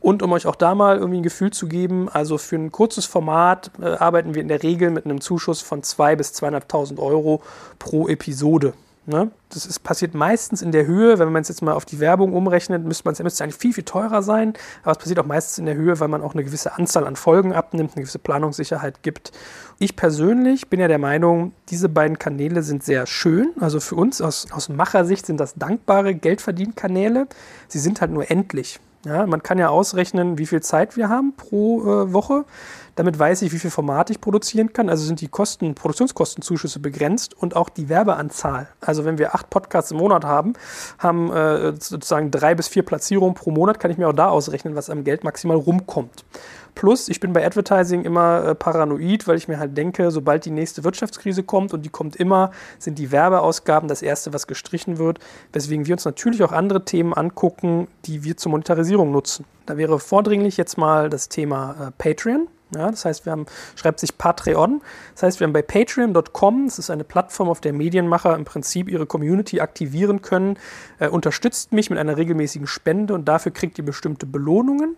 Und 0.00 0.22
um 0.22 0.32
euch 0.32 0.46
auch 0.46 0.56
da 0.56 0.74
mal 0.74 0.96
irgendwie 0.96 1.20
ein 1.20 1.22
Gefühl 1.22 1.50
zu 1.50 1.68
geben, 1.68 2.08
also 2.08 2.38
für 2.38 2.56
ein 2.56 2.72
kurzes 2.72 3.04
Format 3.04 3.70
äh, 3.80 3.84
arbeiten 3.84 4.34
wir 4.34 4.40
in 4.40 4.48
der 4.48 4.62
Regel 4.62 4.90
mit 4.90 5.04
einem 5.04 5.20
Zuschuss 5.20 5.60
von 5.60 5.82
2.000 5.82 6.16
bis 6.16 6.32
2.500 6.32 6.98
Euro 6.98 7.42
pro 7.78 8.08
Episode. 8.08 8.72
Ne? 9.06 9.30
Das 9.48 9.66
ist, 9.66 9.80
passiert 9.80 10.14
meistens 10.14 10.62
in 10.62 10.72
der 10.72 10.86
Höhe, 10.86 11.18
wenn 11.18 11.32
man 11.32 11.42
es 11.42 11.48
jetzt 11.48 11.62
mal 11.62 11.72
auf 11.72 11.84
die 11.84 12.00
Werbung 12.00 12.32
umrechnet, 12.32 12.84
müsste 12.84 13.04
man 13.04 13.14
es 13.14 13.40
eigentlich 13.40 13.56
viel, 13.56 13.72
viel 13.72 13.84
teurer 13.84 14.22
sein. 14.22 14.54
Aber 14.82 14.92
es 14.92 14.98
passiert 14.98 15.18
auch 15.18 15.26
meistens 15.26 15.58
in 15.58 15.66
der 15.66 15.74
Höhe, 15.74 15.98
weil 16.00 16.08
man 16.08 16.22
auch 16.22 16.34
eine 16.34 16.44
gewisse 16.44 16.76
Anzahl 16.76 17.06
an 17.06 17.16
Folgen 17.16 17.52
abnimmt, 17.52 17.92
eine 17.96 18.02
gewisse 18.02 18.18
Planungssicherheit 18.18 19.02
gibt. 19.02 19.32
Ich 19.78 19.96
persönlich 19.96 20.68
bin 20.68 20.80
ja 20.80 20.88
der 20.88 20.98
Meinung, 20.98 21.52
diese 21.70 21.88
beiden 21.88 22.18
Kanäle 22.18 22.62
sind 22.62 22.84
sehr 22.84 23.06
schön. 23.06 23.52
Also 23.58 23.80
für 23.80 23.96
uns 23.96 24.20
aus, 24.20 24.46
aus 24.52 24.68
Machersicht 24.68 25.26
sind 25.26 25.40
das 25.40 25.54
dankbare 25.54 26.14
Geldverdienkanäle. 26.14 27.26
Sie 27.68 27.78
sind 27.78 28.00
halt 28.00 28.12
nur 28.12 28.30
endlich. 28.30 28.80
Ja, 29.06 29.24
man 29.24 29.42
kann 29.42 29.58
ja 29.58 29.70
ausrechnen, 29.70 30.36
wie 30.36 30.44
viel 30.44 30.60
Zeit 30.60 30.96
wir 30.96 31.08
haben 31.08 31.34
pro 31.34 31.82
äh, 31.82 32.12
Woche. 32.12 32.44
Damit 32.96 33.18
weiß 33.18 33.40
ich, 33.42 33.52
wie 33.52 33.58
viel 33.58 33.70
Format 33.70 34.10
ich 34.10 34.20
produzieren 34.20 34.74
kann. 34.74 34.90
Also 34.90 35.06
sind 35.06 35.22
die 35.22 35.28
Kosten, 35.28 35.74
Produktionskostenzuschüsse 35.74 36.80
begrenzt 36.80 37.32
und 37.34 37.56
auch 37.56 37.70
die 37.70 37.88
Werbeanzahl. 37.88 38.68
Also 38.82 39.06
wenn 39.06 39.16
wir 39.16 39.34
acht 39.34 39.48
Podcasts 39.48 39.90
im 39.90 39.96
Monat 39.96 40.26
haben, 40.26 40.52
haben 40.98 41.32
äh, 41.32 41.72
sozusagen 41.80 42.30
drei 42.30 42.54
bis 42.54 42.68
vier 42.68 42.82
Platzierungen 42.82 43.34
pro 43.34 43.50
Monat, 43.50 43.80
kann 43.80 43.90
ich 43.90 43.96
mir 43.96 44.06
auch 44.06 44.12
da 44.12 44.28
ausrechnen, 44.28 44.74
was 44.74 44.90
am 44.90 45.02
Geld 45.02 45.24
maximal 45.24 45.56
rumkommt. 45.56 46.26
Plus, 46.74 47.08
ich 47.08 47.20
bin 47.20 47.32
bei 47.32 47.44
Advertising 47.44 48.04
immer 48.04 48.44
äh, 48.44 48.54
paranoid, 48.54 49.26
weil 49.26 49.36
ich 49.36 49.48
mir 49.48 49.58
halt 49.58 49.76
denke, 49.76 50.10
sobald 50.10 50.44
die 50.44 50.50
nächste 50.50 50.84
Wirtschaftskrise 50.84 51.42
kommt 51.42 51.72
und 51.74 51.82
die 51.82 51.88
kommt 51.88 52.16
immer, 52.16 52.50
sind 52.78 52.98
die 52.98 53.12
Werbeausgaben 53.12 53.88
das 53.88 54.02
erste, 54.02 54.32
was 54.32 54.46
gestrichen 54.46 54.98
wird. 54.98 55.18
Weswegen 55.52 55.86
wir 55.86 55.94
uns 55.94 56.04
natürlich 56.04 56.42
auch 56.42 56.52
andere 56.52 56.84
Themen 56.84 57.14
angucken, 57.14 57.88
die 58.04 58.24
wir 58.24 58.36
zur 58.36 58.50
Monetarisierung 58.52 59.10
nutzen. 59.10 59.44
Da 59.66 59.76
wäre 59.76 59.98
vordringlich 59.98 60.56
jetzt 60.56 60.78
mal 60.78 61.10
das 61.10 61.28
Thema 61.28 61.76
äh, 61.88 61.90
Patreon. 61.96 62.48
Ja, 62.74 62.90
das 62.90 63.04
heißt, 63.04 63.26
wir 63.26 63.32
haben, 63.32 63.46
schreibt 63.74 63.98
sich 63.98 64.16
Patreon. 64.16 64.80
Das 65.14 65.24
heißt, 65.24 65.40
wir 65.40 65.46
haben 65.46 65.52
bei 65.52 65.62
patreon.com, 65.62 66.66
das 66.66 66.78
ist 66.78 66.90
eine 66.90 67.04
Plattform, 67.04 67.48
auf 67.48 67.60
der 67.60 67.72
Medienmacher 67.72 68.36
im 68.36 68.44
Prinzip 68.44 68.88
ihre 68.88 69.06
Community 69.06 69.60
aktivieren 69.60 70.22
können, 70.22 70.56
äh, 71.00 71.08
unterstützt 71.08 71.72
mich 71.72 71.90
mit 71.90 71.98
einer 71.98 72.16
regelmäßigen 72.16 72.68
Spende 72.68 73.14
und 73.14 73.26
dafür 73.26 73.52
kriegt 73.52 73.78
ihr 73.78 73.84
bestimmte 73.84 74.26
Belohnungen. 74.26 74.96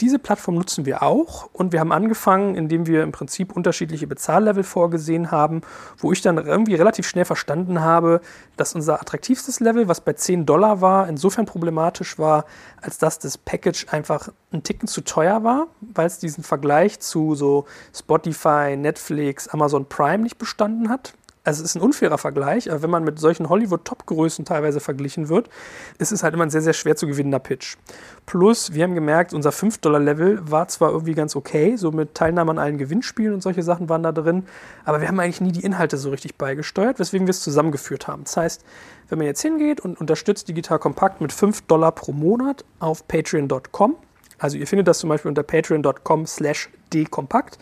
Diese 0.00 0.18
Plattform 0.18 0.54
nutzen 0.54 0.86
wir 0.86 1.02
auch 1.02 1.50
und 1.52 1.72
wir 1.72 1.80
haben 1.80 1.92
angefangen, 1.92 2.54
indem 2.54 2.86
wir 2.86 3.02
im 3.02 3.12
Prinzip 3.12 3.54
unterschiedliche 3.54 4.06
Bezahllevel 4.06 4.62
vorgesehen 4.62 5.30
haben, 5.30 5.60
wo 5.98 6.10
ich 6.10 6.22
dann 6.22 6.38
irgendwie 6.38 6.74
relativ 6.74 7.06
schnell 7.06 7.26
verstanden 7.26 7.80
habe, 7.80 8.22
dass 8.56 8.74
unser 8.74 9.00
attraktivstes 9.00 9.60
Level, 9.60 9.88
was 9.88 10.00
bei 10.00 10.14
10 10.14 10.46
Dollar 10.46 10.80
war, 10.80 11.06
insofern 11.06 11.44
problematisch 11.44 12.18
war, 12.18 12.46
als 12.80 12.96
dass 12.96 13.18
das 13.18 13.36
Package 13.36 13.88
einfach 13.90 14.30
ein 14.52 14.62
Ticken 14.62 14.88
zu 14.88 15.02
teuer 15.02 15.44
war, 15.44 15.66
weil 15.80 16.06
es 16.06 16.18
diesen 16.18 16.44
Vergleich 16.44 17.00
zu 17.00 17.34
so 17.34 17.66
Spotify, 17.94 18.76
Netflix, 18.78 19.48
Amazon 19.48 19.86
Prime 19.86 20.22
nicht 20.22 20.38
bestanden 20.38 20.88
hat 20.88 21.12
also 21.42 21.62
es 21.62 21.70
ist 21.70 21.76
ein 21.76 21.82
unfairer 21.82 22.18
Vergleich, 22.18 22.70
aber 22.70 22.82
wenn 22.82 22.90
man 22.90 23.02
mit 23.02 23.18
solchen 23.18 23.48
Hollywood-Top-Größen 23.48 24.44
teilweise 24.44 24.80
verglichen 24.80 25.28
wird, 25.28 25.48
ist 25.98 26.12
es 26.12 26.22
halt 26.22 26.34
immer 26.34 26.44
ein 26.44 26.50
sehr, 26.50 26.60
sehr 26.60 26.74
schwer 26.74 26.96
zu 26.96 27.06
gewinnender 27.06 27.38
Pitch. 27.38 27.76
Plus, 28.26 28.74
wir 28.74 28.84
haben 28.84 28.94
gemerkt, 28.94 29.32
unser 29.32 29.50
5-Dollar-Level 29.50 30.50
war 30.50 30.68
zwar 30.68 30.90
irgendwie 30.90 31.14
ganz 31.14 31.36
okay, 31.36 31.76
so 31.76 31.92
mit 31.92 32.14
Teilnahme 32.14 32.50
an 32.50 32.58
allen 32.58 32.78
Gewinnspielen 32.78 33.32
und 33.32 33.42
solche 33.42 33.62
Sachen 33.62 33.88
waren 33.88 34.02
da 34.02 34.12
drin, 34.12 34.44
aber 34.84 35.00
wir 35.00 35.08
haben 35.08 35.18
eigentlich 35.18 35.40
nie 35.40 35.52
die 35.52 35.64
Inhalte 35.64 35.96
so 35.96 36.10
richtig 36.10 36.36
beigesteuert, 36.36 36.98
weswegen 36.98 37.26
wir 37.26 37.30
es 37.30 37.40
zusammengeführt 37.40 38.06
haben. 38.06 38.24
Das 38.24 38.36
heißt, 38.36 38.64
wenn 39.08 39.18
man 39.18 39.26
jetzt 39.26 39.40
hingeht 39.40 39.80
und 39.80 39.98
unterstützt 39.98 40.48
Digital 40.48 40.78
Kompakt 40.78 41.20
mit 41.20 41.32
5 41.32 41.62
Dollar 41.62 41.92
pro 41.92 42.12
Monat 42.12 42.64
auf 42.80 43.08
patreon.com, 43.08 43.96
also 44.40 44.56
ihr 44.56 44.66
findet 44.66 44.88
das 44.88 44.98
zum 44.98 45.10
Beispiel 45.10 45.28
unter 45.28 45.42
patreon.com 45.42 46.26
slash 46.26 46.70
dkompakt, 46.92 47.58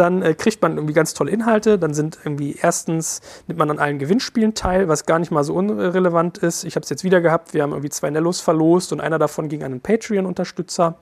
dann 0.00 0.22
äh, 0.22 0.34
kriegt 0.34 0.62
man 0.62 0.76
irgendwie 0.76 0.94
ganz 0.94 1.12
tolle 1.12 1.30
Inhalte. 1.30 1.78
Dann 1.78 1.92
sind 1.92 2.18
irgendwie 2.24 2.56
erstens, 2.60 3.20
nimmt 3.46 3.58
man 3.58 3.70
an 3.70 3.78
allen 3.78 3.98
Gewinnspielen 3.98 4.54
teil, 4.54 4.88
was 4.88 5.04
gar 5.04 5.18
nicht 5.18 5.30
mal 5.30 5.44
so 5.44 5.54
unrelevant 5.54 6.38
ist. 6.38 6.64
Ich 6.64 6.74
habe 6.74 6.84
es 6.84 6.90
jetzt 6.90 7.04
wieder 7.04 7.20
gehabt, 7.20 7.52
wir 7.52 7.62
haben 7.62 7.72
irgendwie 7.72 7.90
zwei 7.90 8.08
Nellos 8.08 8.40
verlost 8.40 8.92
und 8.92 9.00
einer 9.00 9.18
davon 9.18 9.48
ging 9.48 9.62
an 9.62 9.72
einen 9.72 9.80
Patreon-Unterstützer. 9.82 10.96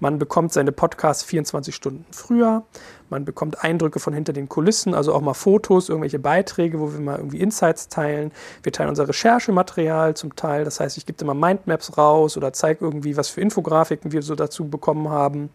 Man 0.00 0.18
bekommt 0.18 0.52
seine 0.52 0.70
Podcasts 0.70 1.24
24 1.24 1.74
Stunden 1.74 2.04
früher. 2.10 2.64
Man 3.12 3.26
bekommt 3.26 3.62
Eindrücke 3.62 4.00
von 4.00 4.14
hinter 4.14 4.32
den 4.32 4.48
Kulissen, 4.48 4.94
also 4.94 5.12
auch 5.12 5.20
mal 5.20 5.34
Fotos, 5.34 5.90
irgendwelche 5.90 6.18
Beiträge, 6.18 6.80
wo 6.80 6.92
wir 6.92 6.98
mal 6.98 7.18
irgendwie 7.18 7.40
Insights 7.40 7.88
teilen. 7.88 8.32
Wir 8.62 8.72
teilen 8.72 8.88
unser 8.88 9.06
Recherchematerial 9.06 10.14
zum 10.14 10.34
Teil. 10.34 10.64
Das 10.64 10.80
heißt, 10.80 10.96
ich 10.96 11.04
gebe 11.04 11.22
immer 11.22 11.34
Mindmaps 11.34 11.98
raus 11.98 12.38
oder 12.38 12.54
zeige 12.54 12.84
irgendwie, 12.84 13.16
was 13.18 13.28
für 13.28 13.42
Infografiken 13.42 14.12
wir 14.12 14.22
so 14.22 14.34
dazu 14.34 14.66
bekommen 14.66 15.10
haben. 15.10 15.50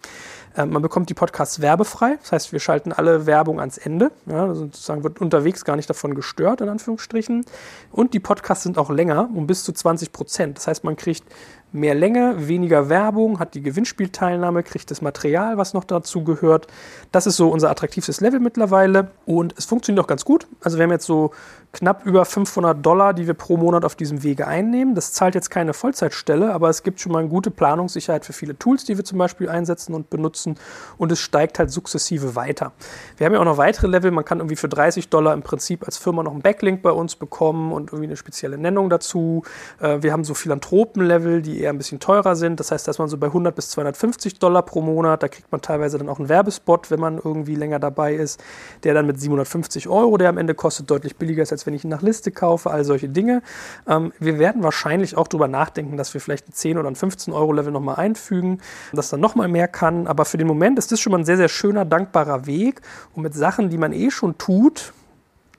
Ähm, 0.56 0.70
man 0.70 0.82
bekommt 0.82 1.10
die 1.10 1.15
Podcasts 1.15 1.60
werbefrei. 1.60 2.17
Das 2.22 2.32
heißt, 2.32 2.52
wir 2.52 2.60
schalten 2.60 2.91
alle 2.91 3.26
Werbung 3.26 3.60
ans 3.60 3.78
Ende. 3.78 4.12
Ja, 4.28 4.46
also 4.46 4.65
sozusagen 4.65 5.04
wird 5.04 5.20
unterwegs 5.20 5.65
gar 5.65 5.76
nicht 5.76 5.89
davon 5.89 6.13
gestört, 6.13 6.62
in 6.62 6.70
Anführungsstrichen. 6.70 7.43
Und 7.91 8.13
die 8.13 8.20
Podcasts 8.20 8.63
sind 8.63 8.78
auch 8.78 8.91
länger, 8.91 9.30
um 9.34 9.48
bis 9.48 9.63
zu 9.63 9.72
20 9.72 10.12
Prozent. 10.12 10.58
Das 10.58 10.67
heißt, 10.67 10.84
man 10.84 10.96
kriegt 10.96 11.24
mehr 11.71 11.95
Länge, 11.95 12.47
weniger 12.47 12.89
Werbung, 12.89 13.39
hat 13.39 13.53
die 13.53 13.62
Gewinnspielteilnahme, 13.62 14.63
kriegt 14.63 14.89
das 14.89 15.01
Material, 15.01 15.58
was 15.58 15.73
noch 15.73 15.84
dazu 15.84 16.23
gehört. 16.23 16.67
Das 17.12 17.27
ist 17.27 17.38
so 17.38 17.49
unser 17.49 17.69
attraktivstes 17.69 18.21
Level 18.21 18.39
mittlerweile 18.39 19.12
und 19.25 19.53
es 19.58 19.65
funktioniert 19.65 20.03
auch 20.03 20.08
ganz 20.08 20.25
gut. 20.25 20.47
Also 20.62 20.77
wir 20.77 20.84
haben 20.84 20.91
jetzt 20.91 21.06
so 21.06 21.32
knapp 21.78 22.06
über 22.06 22.26
500 22.26 22.84
Dollar, 22.84 23.13
die 23.13 23.28
wir 23.28 23.36
pro 23.36 23.56
Monat 23.56 23.86
auf 23.86 23.96
diesem 23.96 24.24
Wege 24.24 24.48
einnehmen. 24.48 24.96
Das 24.96 25.13
zahlt 25.13 25.36
jetzt 25.36 25.52
keine 25.52 25.74
Vollzeitstelle, 25.74 26.52
aber 26.52 26.70
es 26.70 26.82
gibt 26.82 27.00
schon 27.00 27.12
mal 27.12 27.20
eine 27.20 27.28
gute 27.28 27.52
Planungssicherheit 27.52 28.26
für 28.26 28.34
viele 28.34 28.58
Tools, 28.58 28.84
die 28.84 28.98
wir 28.98 29.06
zum 29.06 29.20
Beispiel 29.20 29.48
einsetzen 29.48 29.94
und 29.94 30.10
benutzen 30.10 30.56
und 30.98 31.12
es 31.12 31.20
steigt 31.20 31.60
halt 31.60 31.70
sukzessive 31.70 32.36
weiter. 32.36 32.72
Wir 33.18 33.28
haben 33.28 33.34
ja 33.34 33.40
auch 33.40 33.46
noch 33.46 33.58
weitere 33.58 33.86
Level. 33.86 34.10
Man 34.10 34.26
kann 34.26 34.40
irgendwie 34.40 34.56
für 34.56 34.68
30 34.68 35.10
Dollar 35.10 35.36
im 35.36 35.44
Prinzip 35.44 35.86
als 35.86 35.98
Firma 35.98 36.24
noch 36.24 36.32
einen 36.32 36.42
Backlink 36.42 36.82
bei 36.82 36.90
uns 36.90 37.16
bekommen 37.16 37.72
und 37.72 37.90
irgendwie 37.90 38.08
eine 38.08 38.18
spezielle 38.18 38.58
Nennung 38.58 38.90
dazu. 38.90 39.44
Äh, 39.80 40.02
wir 40.02 40.13
haben 40.13 40.24
so 40.24 40.34
Philanthropen-Level, 40.34 41.44
die 41.44 41.62
eher 41.62 41.70
ein 41.70 41.78
bisschen 41.78 42.00
teurer 42.00 42.36
sind. 42.36 42.60
Das 42.60 42.72
heißt, 42.72 42.88
dass 42.88 42.98
man 42.98 43.08
so 43.08 43.18
bei 43.18 43.28
100 43.28 43.56
bis 43.56 43.70
250 43.70 44.40
Dollar 44.40 44.63
pro 44.63 44.82
Monat, 44.82 45.22
da 45.22 45.28
kriegt 45.28 45.52
man 45.52 45.62
teilweise 45.62 46.00
dann 46.00 46.10
auch 46.10 46.18
einen 46.18 46.30
Werbespot, 46.30 46.90
wenn 46.90 47.00
man 47.00 47.20
irgendwie 47.24 47.54
länger 47.54 47.78
dabei 47.78 48.16
ist, 48.16 48.44
der 48.84 48.96
dann 48.96 49.06
mit 49.06 49.20
750 49.20 49.88
Euro, 49.88 50.18
der 50.18 50.30
am 50.30 50.40
Ende 50.40 50.56
kostet, 50.56 50.90
deutlich 50.90 51.18
billiger 51.18 51.44
ist, 51.44 51.52
als 51.52 51.66
wenn 51.67 51.73
ich 51.73 51.84
nach 51.84 52.01
Liste 52.01 52.32
kaufe, 52.32 52.71
all 52.71 52.84
solche 52.84 53.10
Dinge. 53.10 53.43
Ähm, 53.88 54.12
wir 54.19 54.39
werden 54.39 54.63
wahrscheinlich 54.63 55.15
auch 55.15 55.27
darüber 55.27 55.47
nachdenken, 55.47 55.97
dass 55.97 56.13
wir 56.13 56.21
vielleicht 56.21 56.49
ein 56.49 56.53
10 56.53 56.77
oder 56.77 56.89
ein 56.89 56.95
15 56.95 57.34
Euro 57.34 57.53
Level 57.53 57.71
nochmal 57.71 57.97
einfügen, 57.97 58.60
dass 58.93 59.10
dann 59.10 59.19
nochmal 59.19 59.47
mehr 59.47 59.67
kann. 59.67 60.08
Aber 60.08 60.25
für 60.25 60.38
den 60.38 60.47
Moment 60.47 60.80
ist 60.80 60.91
das 60.91 60.99
schon 60.99 61.12
mal 61.12 61.19
ein 61.19 61.25
sehr, 61.25 61.38
sehr 61.38 61.49
schöner, 61.49 61.86
dankbarer 61.86 62.47
Weg, 62.47 62.82
um 63.13 63.21
mit 63.21 63.36
Sachen, 63.36 63.69
die 63.69 63.77
man 63.77 63.93
eh 63.93 64.10
schon 64.10 64.38
tut, 64.38 64.93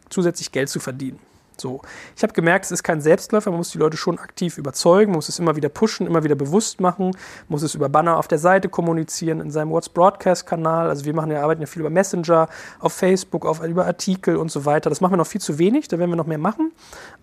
zusätzlich 0.08 0.50
Geld 0.50 0.68
zu 0.68 0.80
verdienen. 0.80 1.20
So, 1.60 1.80
ich 2.16 2.22
habe 2.22 2.32
gemerkt, 2.32 2.66
es 2.66 2.70
ist 2.70 2.82
kein 2.82 3.00
Selbstläufer, 3.00 3.50
man 3.50 3.58
muss 3.58 3.70
die 3.70 3.78
Leute 3.78 3.96
schon 3.96 4.18
aktiv 4.18 4.58
überzeugen, 4.58 5.12
muss 5.12 5.28
es 5.28 5.38
immer 5.38 5.56
wieder 5.56 5.68
pushen, 5.68 6.06
immer 6.06 6.22
wieder 6.22 6.36
bewusst 6.36 6.80
machen, 6.80 7.10
muss 7.48 7.62
es 7.62 7.74
über 7.74 7.88
Banner 7.88 8.16
auf 8.16 8.28
der 8.28 8.38
Seite 8.38 8.68
kommunizieren, 8.68 9.40
in 9.40 9.50
seinem 9.50 9.70
What's 9.70 9.88
Broadcast-Kanal. 9.88 10.88
Also 10.88 11.04
wir 11.04 11.14
machen 11.14 11.30
ja, 11.30 11.42
arbeiten 11.42 11.60
ja 11.60 11.66
viel 11.66 11.80
über 11.80 11.90
Messenger, 11.90 12.48
auf 12.78 12.92
Facebook, 12.92 13.44
auf, 13.44 13.62
über 13.64 13.86
Artikel 13.86 14.36
und 14.36 14.50
so 14.50 14.64
weiter. 14.64 14.88
Das 14.88 15.00
machen 15.00 15.12
wir 15.12 15.16
noch 15.16 15.26
viel 15.26 15.40
zu 15.40 15.58
wenig, 15.58 15.88
da 15.88 15.98
werden 15.98 16.10
wir 16.10 16.16
noch 16.16 16.26
mehr 16.26 16.38
machen. 16.38 16.72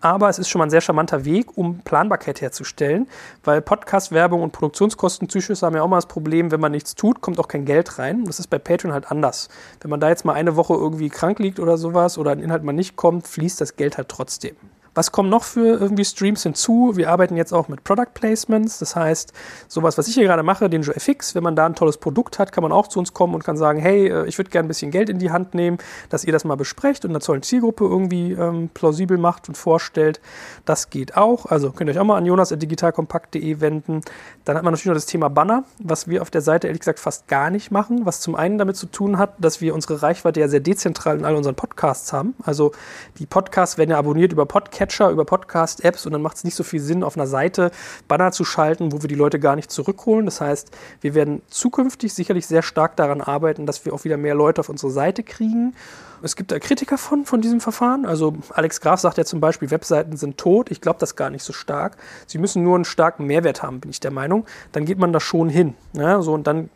Aber 0.02 0.30
es 0.30 0.38
ist 0.38 0.50
schon 0.50 0.60
mal 0.60 0.66
ein 0.66 0.70
sehr 0.70 0.82
charmanter 0.82 1.26
Weg, 1.26 1.58
um 1.58 1.80
Planbarkeit 1.80 2.42
herzustellen, 2.42 3.08
weil 3.44 3.62
Podcast-Werbung 3.62 4.42
und 4.42 4.52
Produktionskostenzuschüsse 4.52 5.66
haben 5.66 5.76
ja 5.76 5.82
auch 5.82 5.88
mal 5.88 5.98
das 5.98 6.08
Problem, 6.08 6.52
wenn 6.52 6.60
man 6.60 6.74
nichts 6.74 6.96
tut, 6.96 7.22
kommt 7.22 7.40
auch 7.40 7.48
kein 7.48 7.66
Geld 7.66 8.00
rein. 8.00 8.26
Das 8.26 8.40
ist 8.40 8.48
bei 8.48 8.60
Patreon 8.60 8.94
halt 8.94 9.10
anders. 9.12 9.48
Wenn 9.80 9.90
man 9.92 10.00
da 10.00 10.10
jetzt 10.10 10.26
mal 10.26 10.34
eine 10.34 10.56
Woche 10.58 10.74
irgendwie 10.74 11.10
krank 11.10 11.40
liegt 11.40 11.60
oder 11.60 11.78
sowas 11.78 12.18
oder 12.18 12.32
ein 12.32 12.40
Inhalt 12.40 12.64
mal 12.64 12.74
nicht 12.74 12.96
kommt, 12.98 13.28
fließt 13.28 13.62
das 13.62 13.78
Geld 13.78 13.98
halt 13.98 14.10
trotzdem 14.10 14.25
trotzdem. 14.26 14.56
Was 14.96 15.12
kommen 15.12 15.30
noch 15.30 15.44
für 15.44 15.78
irgendwie 15.78 16.06
Streams 16.06 16.44
hinzu? 16.44 16.94
Wir 16.96 17.10
arbeiten 17.10 17.36
jetzt 17.36 17.54
auch 17.54 17.68
mit 17.68 17.84
Product 17.84 18.14
Placements. 18.14 18.80
Das 18.80 18.96
heißt, 18.96 19.34
sowas, 19.68 19.98
was 19.98 20.08
ich 20.08 20.14
hier 20.14 20.24
gerade 20.24 20.42
mache, 20.42 20.70
den 20.70 20.84
FX, 20.84 21.36
wenn 21.36 21.44
man 21.44 21.58
da 21.58 21.66
ein 21.66 21.76
tolles 21.76 21.98
Produkt 21.98 22.40
hat, 22.40 22.54
kann 22.54 22.62
man 22.62 22.72
auch 22.72 22.88
zu 22.88 23.00
uns 23.00 23.14
kommen 23.14 23.36
und 23.36 23.44
kann 23.44 23.58
sagen, 23.58 23.78
hey, 23.78 24.08
äh, 24.08 24.26
ich 24.26 24.38
würde 24.38 24.50
gerne 24.50 24.66
ein 24.66 24.70
bisschen 24.70 24.92
Geld 24.92 25.10
in 25.10 25.20
die 25.20 25.32
Hand 25.32 25.54
nehmen, 25.54 25.80
dass 26.10 26.24
ihr 26.24 26.32
das 26.32 26.46
mal 26.46 26.56
besprecht 26.56 27.04
und 27.04 27.12
einer 27.12 27.20
tollen 27.20 27.44
Zielgruppe 27.44 27.84
irgendwie 27.84 28.32
ähm, 28.32 28.70
plausibel 28.74 29.18
macht 29.18 29.50
und 29.50 29.58
vorstellt. 29.58 30.22
Das 30.64 30.90
geht 30.90 31.18
auch. 31.18 31.46
Also 31.46 31.72
könnt 31.72 31.90
ihr 31.90 31.94
euch 31.94 32.00
auch 32.00 32.06
mal 32.06 32.18
an 32.18 32.26
jonas.digitalkompakt.de 32.26 33.60
wenden. 33.60 34.00
Dann 34.46 34.56
hat 34.56 34.64
man 34.64 34.72
natürlich 34.72 34.88
noch 34.88 34.94
das 34.94 35.08
Thema 35.08 35.30
Banner, 35.30 35.66
was 35.80 36.08
wir 36.08 36.22
auf 36.22 36.32
der 36.32 36.42
Seite 36.42 36.68
ehrlich 36.68 36.80
gesagt 36.80 37.00
fast 37.00 37.28
gar 37.28 37.50
nicht 37.50 37.70
machen, 37.70 38.06
was 38.06 38.22
zum 38.22 38.36
einen 38.36 38.58
damit 38.58 38.78
zu 38.78 38.86
tun 38.86 39.18
hat, 39.18 39.34
dass 39.40 39.60
wir 39.60 39.76
unsere 39.76 40.02
Reichweite 40.02 40.40
ja 40.40 40.48
sehr 40.48 40.62
dezentral 40.62 41.18
in 41.18 41.26
all 41.26 41.36
unseren 41.36 41.56
Podcasts 41.56 42.14
haben. 42.14 42.34
Also 42.44 42.72
die 43.20 43.26
Podcasts 43.26 43.78
werden 43.78 43.92
ja 43.92 43.98
abonniert 43.98 44.32
über 44.32 44.46
Podcasts 44.46 44.85
Podcatcher, 44.86 45.10
über 45.10 45.26
Podcast-Apps 45.26 46.06
und 46.06 46.12
dann 46.12 46.22
macht 46.22 46.38
es 46.38 46.44
nicht 46.44 46.56
so 46.56 46.64
viel 46.64 46.80
Sinn, 46.80 47.04
auf 47.04 47.18
einer 47.18 47.26
Seite 47.26 47.72
Banner 48.08 48.32
zu 48.32 48.46
schalten, 48.46 48.92
wo 48.92 49.02
wir 49.02 49.08
die 49.08 49.16
Leute 49.16 49.40
gar 49.40 49.56
nicht 49.56 49.72
zurückholen. 49.72 50.26
Das 50.26 50.42
heißt, 50.42 50.70
wir 51.02 51.16
werden 51.16 51.42
zukünftig 51.50 52.14
sicherlich 52.14 52.46
sehr 52.46 52.62
stark 52.62 52.96
daran 52.96 53.22
arbeiten, 53.22 53.66
dass 53.66 53.84
wir 53.84 53.94
auch 53.94 54.04
wieder 54.04 54.18
mehr 54.18 54.36
Leute 54.36 54.62
auf 54.62 54.70
unsere 54.70 54.92
Seite 54.92 55.24
kriegen. 55.24 55.74
Es 56.22 56.36
gibt 56.36 56.52
da 56.52 56.60
Kritiker 56.60 57.00
von, 57.00 57.26
von 57.26 57.42
diesem 57.42 57.62
Verfahren. 57.62 58.06
Also 58.06 58.36
Alex 58.54 58.80
Graf 58.80 59.00
sagt 59.00 59.18
ja 59.18 59.26
zum 59.26 59.40
Beispiel, 59.40 59.72
Webseiten 59.72 60.18
sind 60.18 60.38
tot. 60.38 60.70
Ich 60.70 60.82
glaube 60.82 61.00
das 61.00 61.16
gar 61.16 61.32
nicht 61.32 61.44
so 61.44 61.52
stark. 61.52 61.98
Sie 62.28 62.38
müssen 62.38 62.64
nur 62.64 62.76
einen 62.76 62.86
starken 62.86 63.26
Mehrwert 63.26 63.64
haben, 63.64 63.80
bin 63.80 63.90
ich 63.90 64.00
der 64.00 64.12
Meinung. 64.12 64.46
Dann 64.72 64.86
geht 64.86 65.00
man 65.00 65.14
da 65.14 65.20
schon 65.20 65.50
hin. 65.50 65.74
Ja, 65.94 66.22
so, 66.22 66.34
und 66.34 66.46
dann 66.46 66.70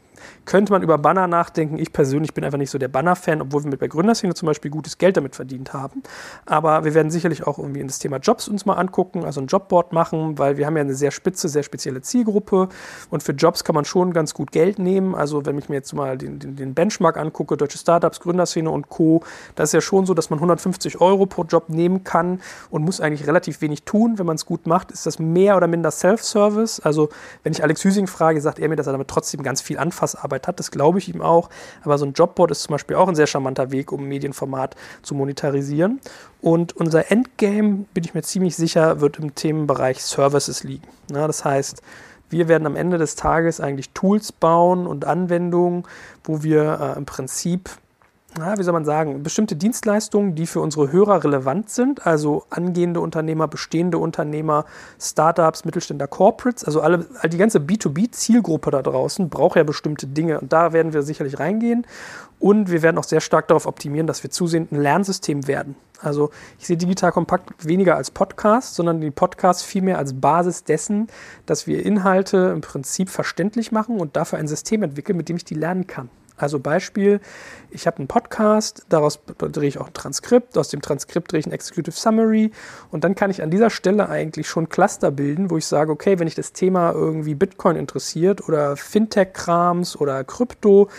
könnte 0.46 0.72
man 0.72 0.82
über 0.82 0.98
Banner 0.98 1.28
nachdenken. 1.28 1.78
Ich 1.78 1.94
persönlich 1.94 2.34
bin 2.34 2.44
einfach 2.44 2.58
nicht 2.58 2.72
so 2.72 2.78
der 2.78 2.88
Banner-Fan, 2.88 3.42
obwohl 3.42 3.64
wir 3.64 3.72
mit 3.72 3.82
der 3.82 3.88
Gründerszene 3.88 4.34
zum 4.34 4.48
Beispiel 4.48 4.72
gutes 4.72 4.98
Geld 4.98 5.18
damit 5.18 5.36
verdient 5.36 5.74
haben. 5.74 6.04
Aber 6.46 6.84
wir 6.84 6.94
werden 6.94 7.12
sicherlich 7.12 7.46
auch 7.46 7.60
irgendwie 7.60 7.82
in 7.82 7.88
das 7.88 8.00
Thema 8.00 8.18
Jobs 8.18 8.48
uns 8.48 8.66
mal 8.66 8.76
angucken, 8.76 9.26
also 9.26 9.42
ein 9.42 9.48
Jobboard 9.48 9.94
machen, 9.94 10.38
weil 10.38 10.58
wir 10.58 10.66
haben 10.66 10.76
ja 10.76 10.82
eine 10.82 10.94
sehr 10.94 11.12
spitze, 11.12 11.50
sehr 11.50 11.64
spezielle 11.64 12.02
Zielgruppe 12.02 12.70
und 13.10 13.24
für 13.24 13.34
Jobs 13.34 13.64
kann 13.64 13.76
man 13.76 13.86
schon 13.86 14.14
ganz 14.14 14.34
gut 14.34 14.52
Geld 14.52 14.80
nehmen. 14.80 15.16
Also 15.16 15.46
wenn 15.46 15.58
ich 15.58 15.70
mir 15.70 15.76
jetzt 15.76 15.94
mal 15.94 16.18
den, 16.18 16.40
den, 16.40 16.56
den 16.56 16.74
Benchmark 16.74 17.18
angucke, 17.18 17.58
deutsche 17.58 17.78
Startups, 17.78 18.20
Gründerszene 18.20 18.70
und 18.70 18.90
Co., 18.90 19.24
da 19.56 19.64
ist 19.64 19.74
ja 19.74 19.82
schon 19.82 20.06
so, 20.06 20.14
dass 20.14 20.30
man 20.30 20.40
150 20.40 21.02
Euro 21.02 21.26
pro 21.26 21.44
Job 21.44 21.70
nehmen 21.70 22.04
kann 22.04 22.42
und 22.70 22.84
muss 22.84 23.02
eigentlich 23.02 23.28
relativ 23.28 23.62
wenig 23.62 23.84
tun. 23.84 24.18
Wenn 24.18 24.26
man 24.26 24.36
es 24.36 24.46
gut 24.46 24.68
macht, 24.68 24.92
ist 24.92 25.06
das 25.06 25.20
mehr 25.20 25.58
oder 25.58 25.68
minder 25.68 25.92
Self-Service. 25.92 26.80
Also 26.80 27.10
wenn 27.44 27.54
ich 27.54 27.64
Alex 27.64 27.84
Hüsing 27.84 28.08
frage, 28.08 28.42
sagt 28.42 28.60
er 28.60 28.70
mir, 28.70 28.76
dass 28.76 28.88
er 28.88 28.94
damit 28.94 29.08
trotzdem 29.08 29.44
ganz 29.44 29.62
viel 29.62 29.78
Anfassarbeit 29.78 30.09
Arbeit 30.16 30.48
hat. 30.48 30.60
Das 30.60 30.72
glaube 30.72 31.00
ich 31.00 31.14
ihm 31.14 31.22
auch. 31.22 31.50
Aber 31.84 31.98
so 31.98 32.06
ein 32.06 32.14
Jobboard 32.14 32.52
ist 32.52 32.64
zum 32.64 32.74
Beispiel 32.74 32.96
auch 32.96 33.08
ein 33.08 33.16
sehr 33.16 33.28
charmanter 33.28 33.72
Weg, 33.72 33.92
um 33.92 34.02
ein 34.02 34.08
Medienformat 34.08 34.76
zu 35.02 35.16
monetarisieren. 35.16 36.00
Und 36.42 36.76
unser 36.76 37.12
Endgame, 37.12 37.86
bin 37.94 38.04
ich 38.04 38.14
mir 38.14 38.24
ziemlich 38.24 38.56
sicher, 38.56 39.02
wird 39.02 39.20
im 39.20 39.36
Themenbereich 39.36 40.04
Services 40.04 40.64
liegen. 40.64 40.88
Ja, 41.12 41.28
das 41.28 41.44
heißt, 41.44 41.82
wir 42.30 42.48
werden 42.48 42.66
am 42.66 42.76
Ende 42.76 42.98
des 42.98 43.16
Tages 43.16 43.60
eigentlich 43.60 43.90
Tools 43.92 44.32
bauen 44.32 44.86
und 44.86 45.06
Anwendungen, 45.06 45.84
wo 46.24 46.44
wir 46.44 46.94
äh, 46.96 46.98
im 46.98 47.06
Prinzip 47.06 47.70
na, 48.38 48.58
wie 48.58 48.64
soll 48.64 48.74
man 48.74 48.86
sagen, 48.86 49.24
bestimmte 49.24 49.56
Dienstleistungen, 49.56 50.36
die 50.36 50.46
für 50.46 50.62
unsere 50.62 50.92
Hörer 50.92 51.24
relevant 51.24 51.70
sind, 51.70 52.06
also 52.06 52.44
angehende 52.50 53.02
Unternehmer, 53.02 53.48
bestehende 53.48 53.98
Unternehmer, 53.98 54.66
Startups, 55.00 55.66
Mittelständler, 55.66 56.08
Corporates, 56.08 56.64
also 56.64 56.82
alle, 56.82 57.08
all 57.22 57.30
die 57.30 57.38
ganze 57.38 57.60
B2B-Zielgruppe 57.60 58.70
da 58.72 58.82
draußen 58.82 59.30
braucht 59.30 59.58
ja 59.58 59.64
bestimmte 59.64 60.06
Dinge 60.06 60.40
und 60.40 60.54
da 60.54 60.74
werden 60.74 60.94
wir 60.94 61.02
sicherlich 61.02 61.40
reingehen 61.40 61.88
und 62.40 62.70
wir 62.70 62.82
werden 62.84 62.98
auch 62.98 63.04
sehr 63.04 63.22
stark 63.22 63.48
darauf 63.48 63.66
optimieren, 63.66 64.08
dass 64.08 64.22
wir 64.22 64.30
zusehend 64.30 64.72
ein 64.72 64.82
Lernsystem 64.82 65.48
werden. 65.48 65.76
Also 66.02 66.30
ich 66.60 66.68
sehe 66.68 66.78
Digital 66.78 67.12
Kompakt 67.12 67.66
weniger 67.66 67.96
als 67.96 68.12
Podcast, 68.12 68.76
sondern 68.76 69.02
die 69.02 69.12
Podcasts 69.12 69.64
vielmehr 69.64 69.98
als 69.98 70.14
Basis 70.14 70.64
dessen, 70.64 71.08
dass 71.46 71.68
wir 71.68 71.86
Inhalte 71.86 72.52
im 72.54 72.62
Prinzip 72.62 73.10
verständlich 73.10 73.72
machen 73.72 74.00
und 74.00 74.16
dafür 74.16 74.40
ein 74.40 74.48
System 74.48 74.84
entwickeln, 74.84 75.18
mit 75.18 75.28
dem 75.30 75.36
ich 75.36 75.46
die 75.46 75.56
lernen 75.56 75.88
kann. 75.88 76.10
Also 76.40 76.60
Beispiel, 76.60 77.20
ich 77.70 77.86
habe 77.86 77.98
einen 77.98 78.08
Podcast, 78.08 78.86
daraus 78.90 79.20
drehe 79.38 79.68
ich 79.68 79.78
auch 79.78 79.88
ein 79.88 79.94
Transkript, 79.94 80.58
aus 80.58 80.70
dem 80.70 80.82
Transkript 80.82 81.32
drehe 81.32 81.42
ich 81.42 81.46
ein 81.46 81.52
Executive 81.52 81.96
Summary 81.96 82.52
und 82.92 83.04
dann 83.04 83.14
kann 83.14 83.30
ich 83.30 83.44
an 83.44 83.52
dieser 83.52 83.70
Stelle 83.70 84.10
eigentlich 84.10 84.48
schon 84.48 84.70
Cluster 84.70 85.12
bilden, 85.12 85.52
wo 85.52 85.58
ich 85.58 85.66
sage, 85.66 85.92
okay, 85.92 86.18
wenn 86.18 86.28
ich 86.28 86.36
das 86.36 86.54
Thema 86.54 86.94
irgendwie 86.94 87.36
Bitcoin 87.36 87.76
interessiert 87.76 88.48
oder 88.48 88.78
Fintech-Krams 88.78 89.98
oder 89.98 90.24
Krypto, 90.24 90.90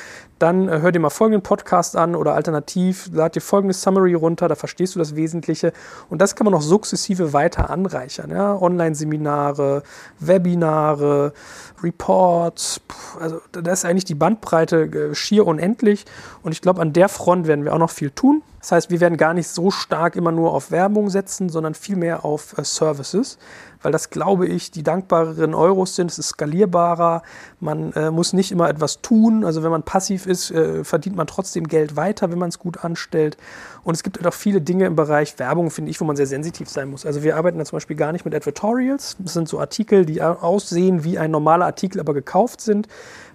dann 0.40 0.68
äh, 0.68 0.80
hör 0.80 0.90
dir 0.90 0.98
mal 0.98 1.10
folgenden 1.10 1.42
Podcast 1.42 1.96
an 1.96 2.16
oder 2.16 2.34
alternativ 2.34 3.10
lad 3.12 3.36
dir 3.36 3.40
folgendes 3.40 3.82
Summary 3.82 4.14
runter, 4.14 4.48
da 4.48 4.54
verstehst 4.54 4.94
du 4.94 4.98
das 4.98 5.14
Wesentliche. 5.14 5.72
Und 6.08 6.20
das 6.20 6.34
kann 6.34 6.44
man 6.44 6.52
noch 6.52 6.62
sukzessive 6.62 7.32
weiter 7.32 7.70
anreichern. 7.70 8.30
Ja? 8.30 8.60
Online-Seminare, 8.60 9.82
Webinare, 10.18 11.32
Reports, 11.82 12.80
also 13.18 13.40
da 13.52 13.72
ist 13.72 13.84
eigentlich 13.84 14.04
die 14.04 14.14
Bandbreite 14.14 14.82
äh, 14.82 15.14
schier 15.14 15.46
unendlich. 15.46 16.04
Und 16.42 16.52
ich 16.52 16.62
glaube, 16.62 16.80
an 16.80 16.92
der 16.92 17.08
Front 17.08 17.46
werden 17.46 17.64
wir 17.64 17.74
auch 17.74 17.78
noch 17.78 17.90
viel 17.90 18.10
tun. 18.10 18.42
Das 18.60 18.72
heißt, 18.72 18.90
wir 18.90 19.00
werden 19.00 19.16
gar 19.16 19.32
nicht 19.32 19.48
so 19.48 19.70
stark 19.70 20.16
immer 20.16 20.32
nur 20.32 20.52
auf 20.52 20.70
Werbung 20.70 21.08
setzen, 21.08 21.48
sondern 21.48 21.74
vielmehr 21.74 22.24
auf 22.24 22.56
äh, 22.58 22.64
Services 22.64 23.38
weil 23.82 23.92
das, 23.92 24.10
glaube 24.10 24.46
ich, 24.46 24.70
die 24.70 24.82
dankbareren 24.82 25.54
Euros 25.54 25.94
sind. 25.94 26.10
Es 26.10 26.18
ist 26.18 26.28
skalierbarer. 26.28 27.22
Man 27.60 27.92
äh, 27.92 28.10
muss 28.10 28.32
nicht 28.32 28.52
immer 28.52 28.68
etwas 28.68 29.00
tun. 29.00 29.44
Also 29.44 29.62
wenn 29.62 29.70
man 29.70 29.82
passiv 29.82 30.26
ist, 30.26 30.50
äh, 30.50 30.84
verdient 30.84 31.16
man 31.16 31.26
trotzdem 31.26 31.66
Geld 31.66 31.96
weiter, 31.96 32.30
wenn 32.30 32.38
man 32.38 32.50
es 32.50 32.58
gut 32.58 32.84
anstellt. 32.84 33.36
Und 33.82 33.94
es 33.94 34.02
gibt 34.02 34.18
halt 34.18 34.26
auch 34.26 34.34
viele 34.34 34.60
Dinge 34.60 34.86
im 34.86 34.96
Bereich 34.96 35.38
Werbung, 35.38 35.70
finde 35.70 35.90
ich, 35.90 36.00
wo 36.00 36.04
man 36.04 36.16
sehr 36.16 36.26
sensitiv 36.26 36.68
sein 36.68 36.90
muss. 36.90 37.06
Also 37.06 37.22
wir 37.22 37.36
arbeiten 37.36 37.58
da 37.58 37.64
zum 37.64 37.76
Beispiel 37.76 37.96
gar 37.96 38.12
nicht 38.12 38.24
mit 38.24 38.34
Advertorials. 38.34 39.16
Das 39.18 39.32
sind 39.34 39.48
so 39.48 39.58
Artikel, 39.58 40.04
die 40.04 40.22
aussehen 40.22 41.04
wie 41.04 41.18
ein 41.18 41.30
normaler 41.30 41.66
Artikel, 41.66 42.00
aber 42.00 42.14
gekauft 42.14 42.60
sind 42.60 42.88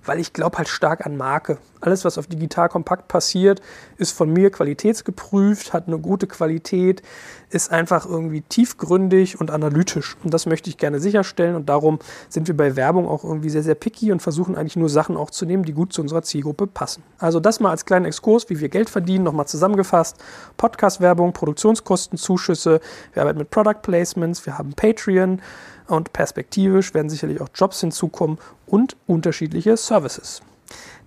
weil 0.06 0.20
ich 0.20 0.34
glaube 0.34 0.58
halt 0.58 0.68
stark 0.68 1.06
an 1.06 1.18
Marke. 1.18 1.58
Alles, 1.82 2.06
was 2.06 2.18
auf 2.18 2.28
digital 2.28 2.70
kompakt 2.70 3.08
passiert, 3.08 3.62
ist 3.98 4.12
von 4.12 4.32
mir 4.32 4.50
qualitätsgeprüft, 4.50 5.74
hat 5.74 5.88
eine 5.88 6.00
gute 6.00 6.26
Qualität, 6.28 7.04
ist 7.50 7.72
einfach 7.72 8.06
irgendwie 8.06 8.42
tiefgründig 8.42 9.40
und 9.40 9.52
analytisch. 9.52 10.18
Und 10.24 10.34
das 10.34 10.46
möchte 10.46 10.70
ich 10.70 10.78
gerne 10.78 11.00
sicherstellen. 11.00 11.56
Und 11.56 11.70
darum 11.70 12.00
sind 12.30 12.48
wir 12.48 12.58
bei 12.58 12.76
Werbung 12.76 13.08
auch 13.08 13.24
irgendwie 13.24 13.50
sehr, 13.50 13.64
sehr 13.64 13.76
picky 13.76 14.12
und 14.12 14.22
versuchen 14.22 14.56
eigentlich 14.56 14.76
nur 14.76 14.90
Sachen 14.90 15.16
auch 15.16 15.30
zu 15.30 15.46
nehmen, 15.46 15.64
die 15.64 15.74
gut 15.74 15.94
zu 15.94 16.02
unserer 16.02 16.24
Zielgruppe 16.24 16.68
passen. 16.68 17.04
Also 17.20 17.40
das 17.40 17.60
mal 17.60 17.70
als 17.70 17.86
kleinen 17.86 18.06
Exkurs, 18.06 18.50
wie 18.50 18.60
wir 18.60 18.70
Geld 18.70 18.90
verdienen, 18.90 19.24
nochmal 19.24 19.48
zusammengefasst. 19.48 20.18
Podcast-Werbung, 20.58 21.34
Produktionskosten, 21.34 22.18
Zuschüsse, 22.18 22.80
wir 23.14 23.22
arbeiten 23.22 23.40
mit 23.40 23.50
Product 23.50 23.82
Placements, 23.82 24.46
wir 24.46 24.58
haben 24.58 24.74
Patreon 24.74 25.42
und 25.88 26.14
perspektivisch 26.14 26.94
werden 26.94 27.10
sicherlich 27.10 27.42
auch 27.42 27.50
Jobs 27.54 27.82
hinzukommen 27.82 28.38
und 28.66 28.96
unterschiedliche 29.08 29.78
Services. 29.78 30.42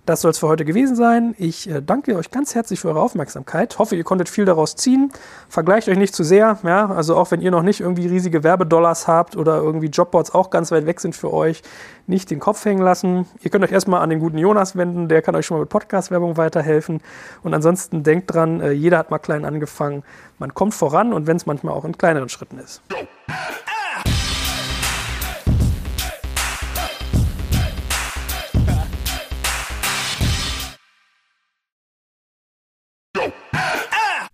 Das 0.09 0.21
soll 0.21 0.31
es 0.31 0.39
für 0.39 0.47
heute 0.47 0.65
gewesen 0.65 0.95
sein. 0.95 1.35
Ich 1.37 1.69
äh, 1.69 1.83
danke 1.83 2.15
euch 2.15 2.31
ganz 2.31 2.55
herzlich 2.55 2.79
für 2.79 2.87
eure 2.87 2.99
Aufmerksamkeit. 2.99 3.77
Hoffe, 3.77 3.95
ihr 3.95 4.03
konntet 4.03 4.27
viel 4.27 4.43
daraus 4.43 4.75
ziehen. 4.75 5.11
Vergleicht 5.49 5.87
euch 5.87 5.99
nicht 5.99 6.15
zu 6.15 6.23
sehr. 6.23 6.57
Ja? 6.63 6.89
Also 6.89 7.15
auch 7.15 7.29
wenn 7.29 7.41
ihr 7.41 7.51
noch 7.51 7.61
nicht 7.61 7.79
irgendwie 7.79 8.07
riesige 8.07 8.43
Werbedollars 8.43 9.07
habt 9.07 9.37
oder 9.37 9.57
irgendwie 9.57 9.85
Jobboards 9.85 10.33
auch 10.33 10.49
ganz 10.49 10.71
weit 10.71 10.87
weg 10.87 10.99
sind 10.99 11.15
für 11.15 11.31
euch, 11.31 11.61
nicht 12.07 12.31
den 12.31 12.39
Kopf 12.39 12.65
hängen 12.65 12.81
lassen. 12.81 13.27
Ihr 13.43 13.51
könnt 13.51 13.63
euch 13.63 13.71
erstmal 13.71 14.01
an 14.01 14.09
den 14.09 14.19
guten 14.19 14.39
Jonas 14.39 14.75
wenden. 14.75 15.09
Der 15.09 15.21
kann 15.21 15.35
euch 15.35 15.45
schon 15.45 15.57
mal 15.57 15.61
mit 15.61 15.69
Podcast-Werbung 15.69 16.37
weiterhelfen. 16.37 17.01
Und 17.43 17.53
ansonsten 17.53 18.01
denkt 18.01 18.33
dran, 18.33 18.61
äh, 18.61 18.71
jeder 18.71 18.97
hat 18.97 19.11
mal 19.11 19.19
klein 19.19 19.45
angefangen. 19.45 20.01
Man 20.39 20.55
kommt 20.55 20.73
voran 20.73 21.13
und 21.13 21.27
wenn 21.27 21.37
es 21.37 21.45
manchmal 21.45 21.75
auch 21.75 21.85
in 21.85 21.95
kleineren 21.95 22.29
Schritten 22.29 22.57
ist. 22.57 22.81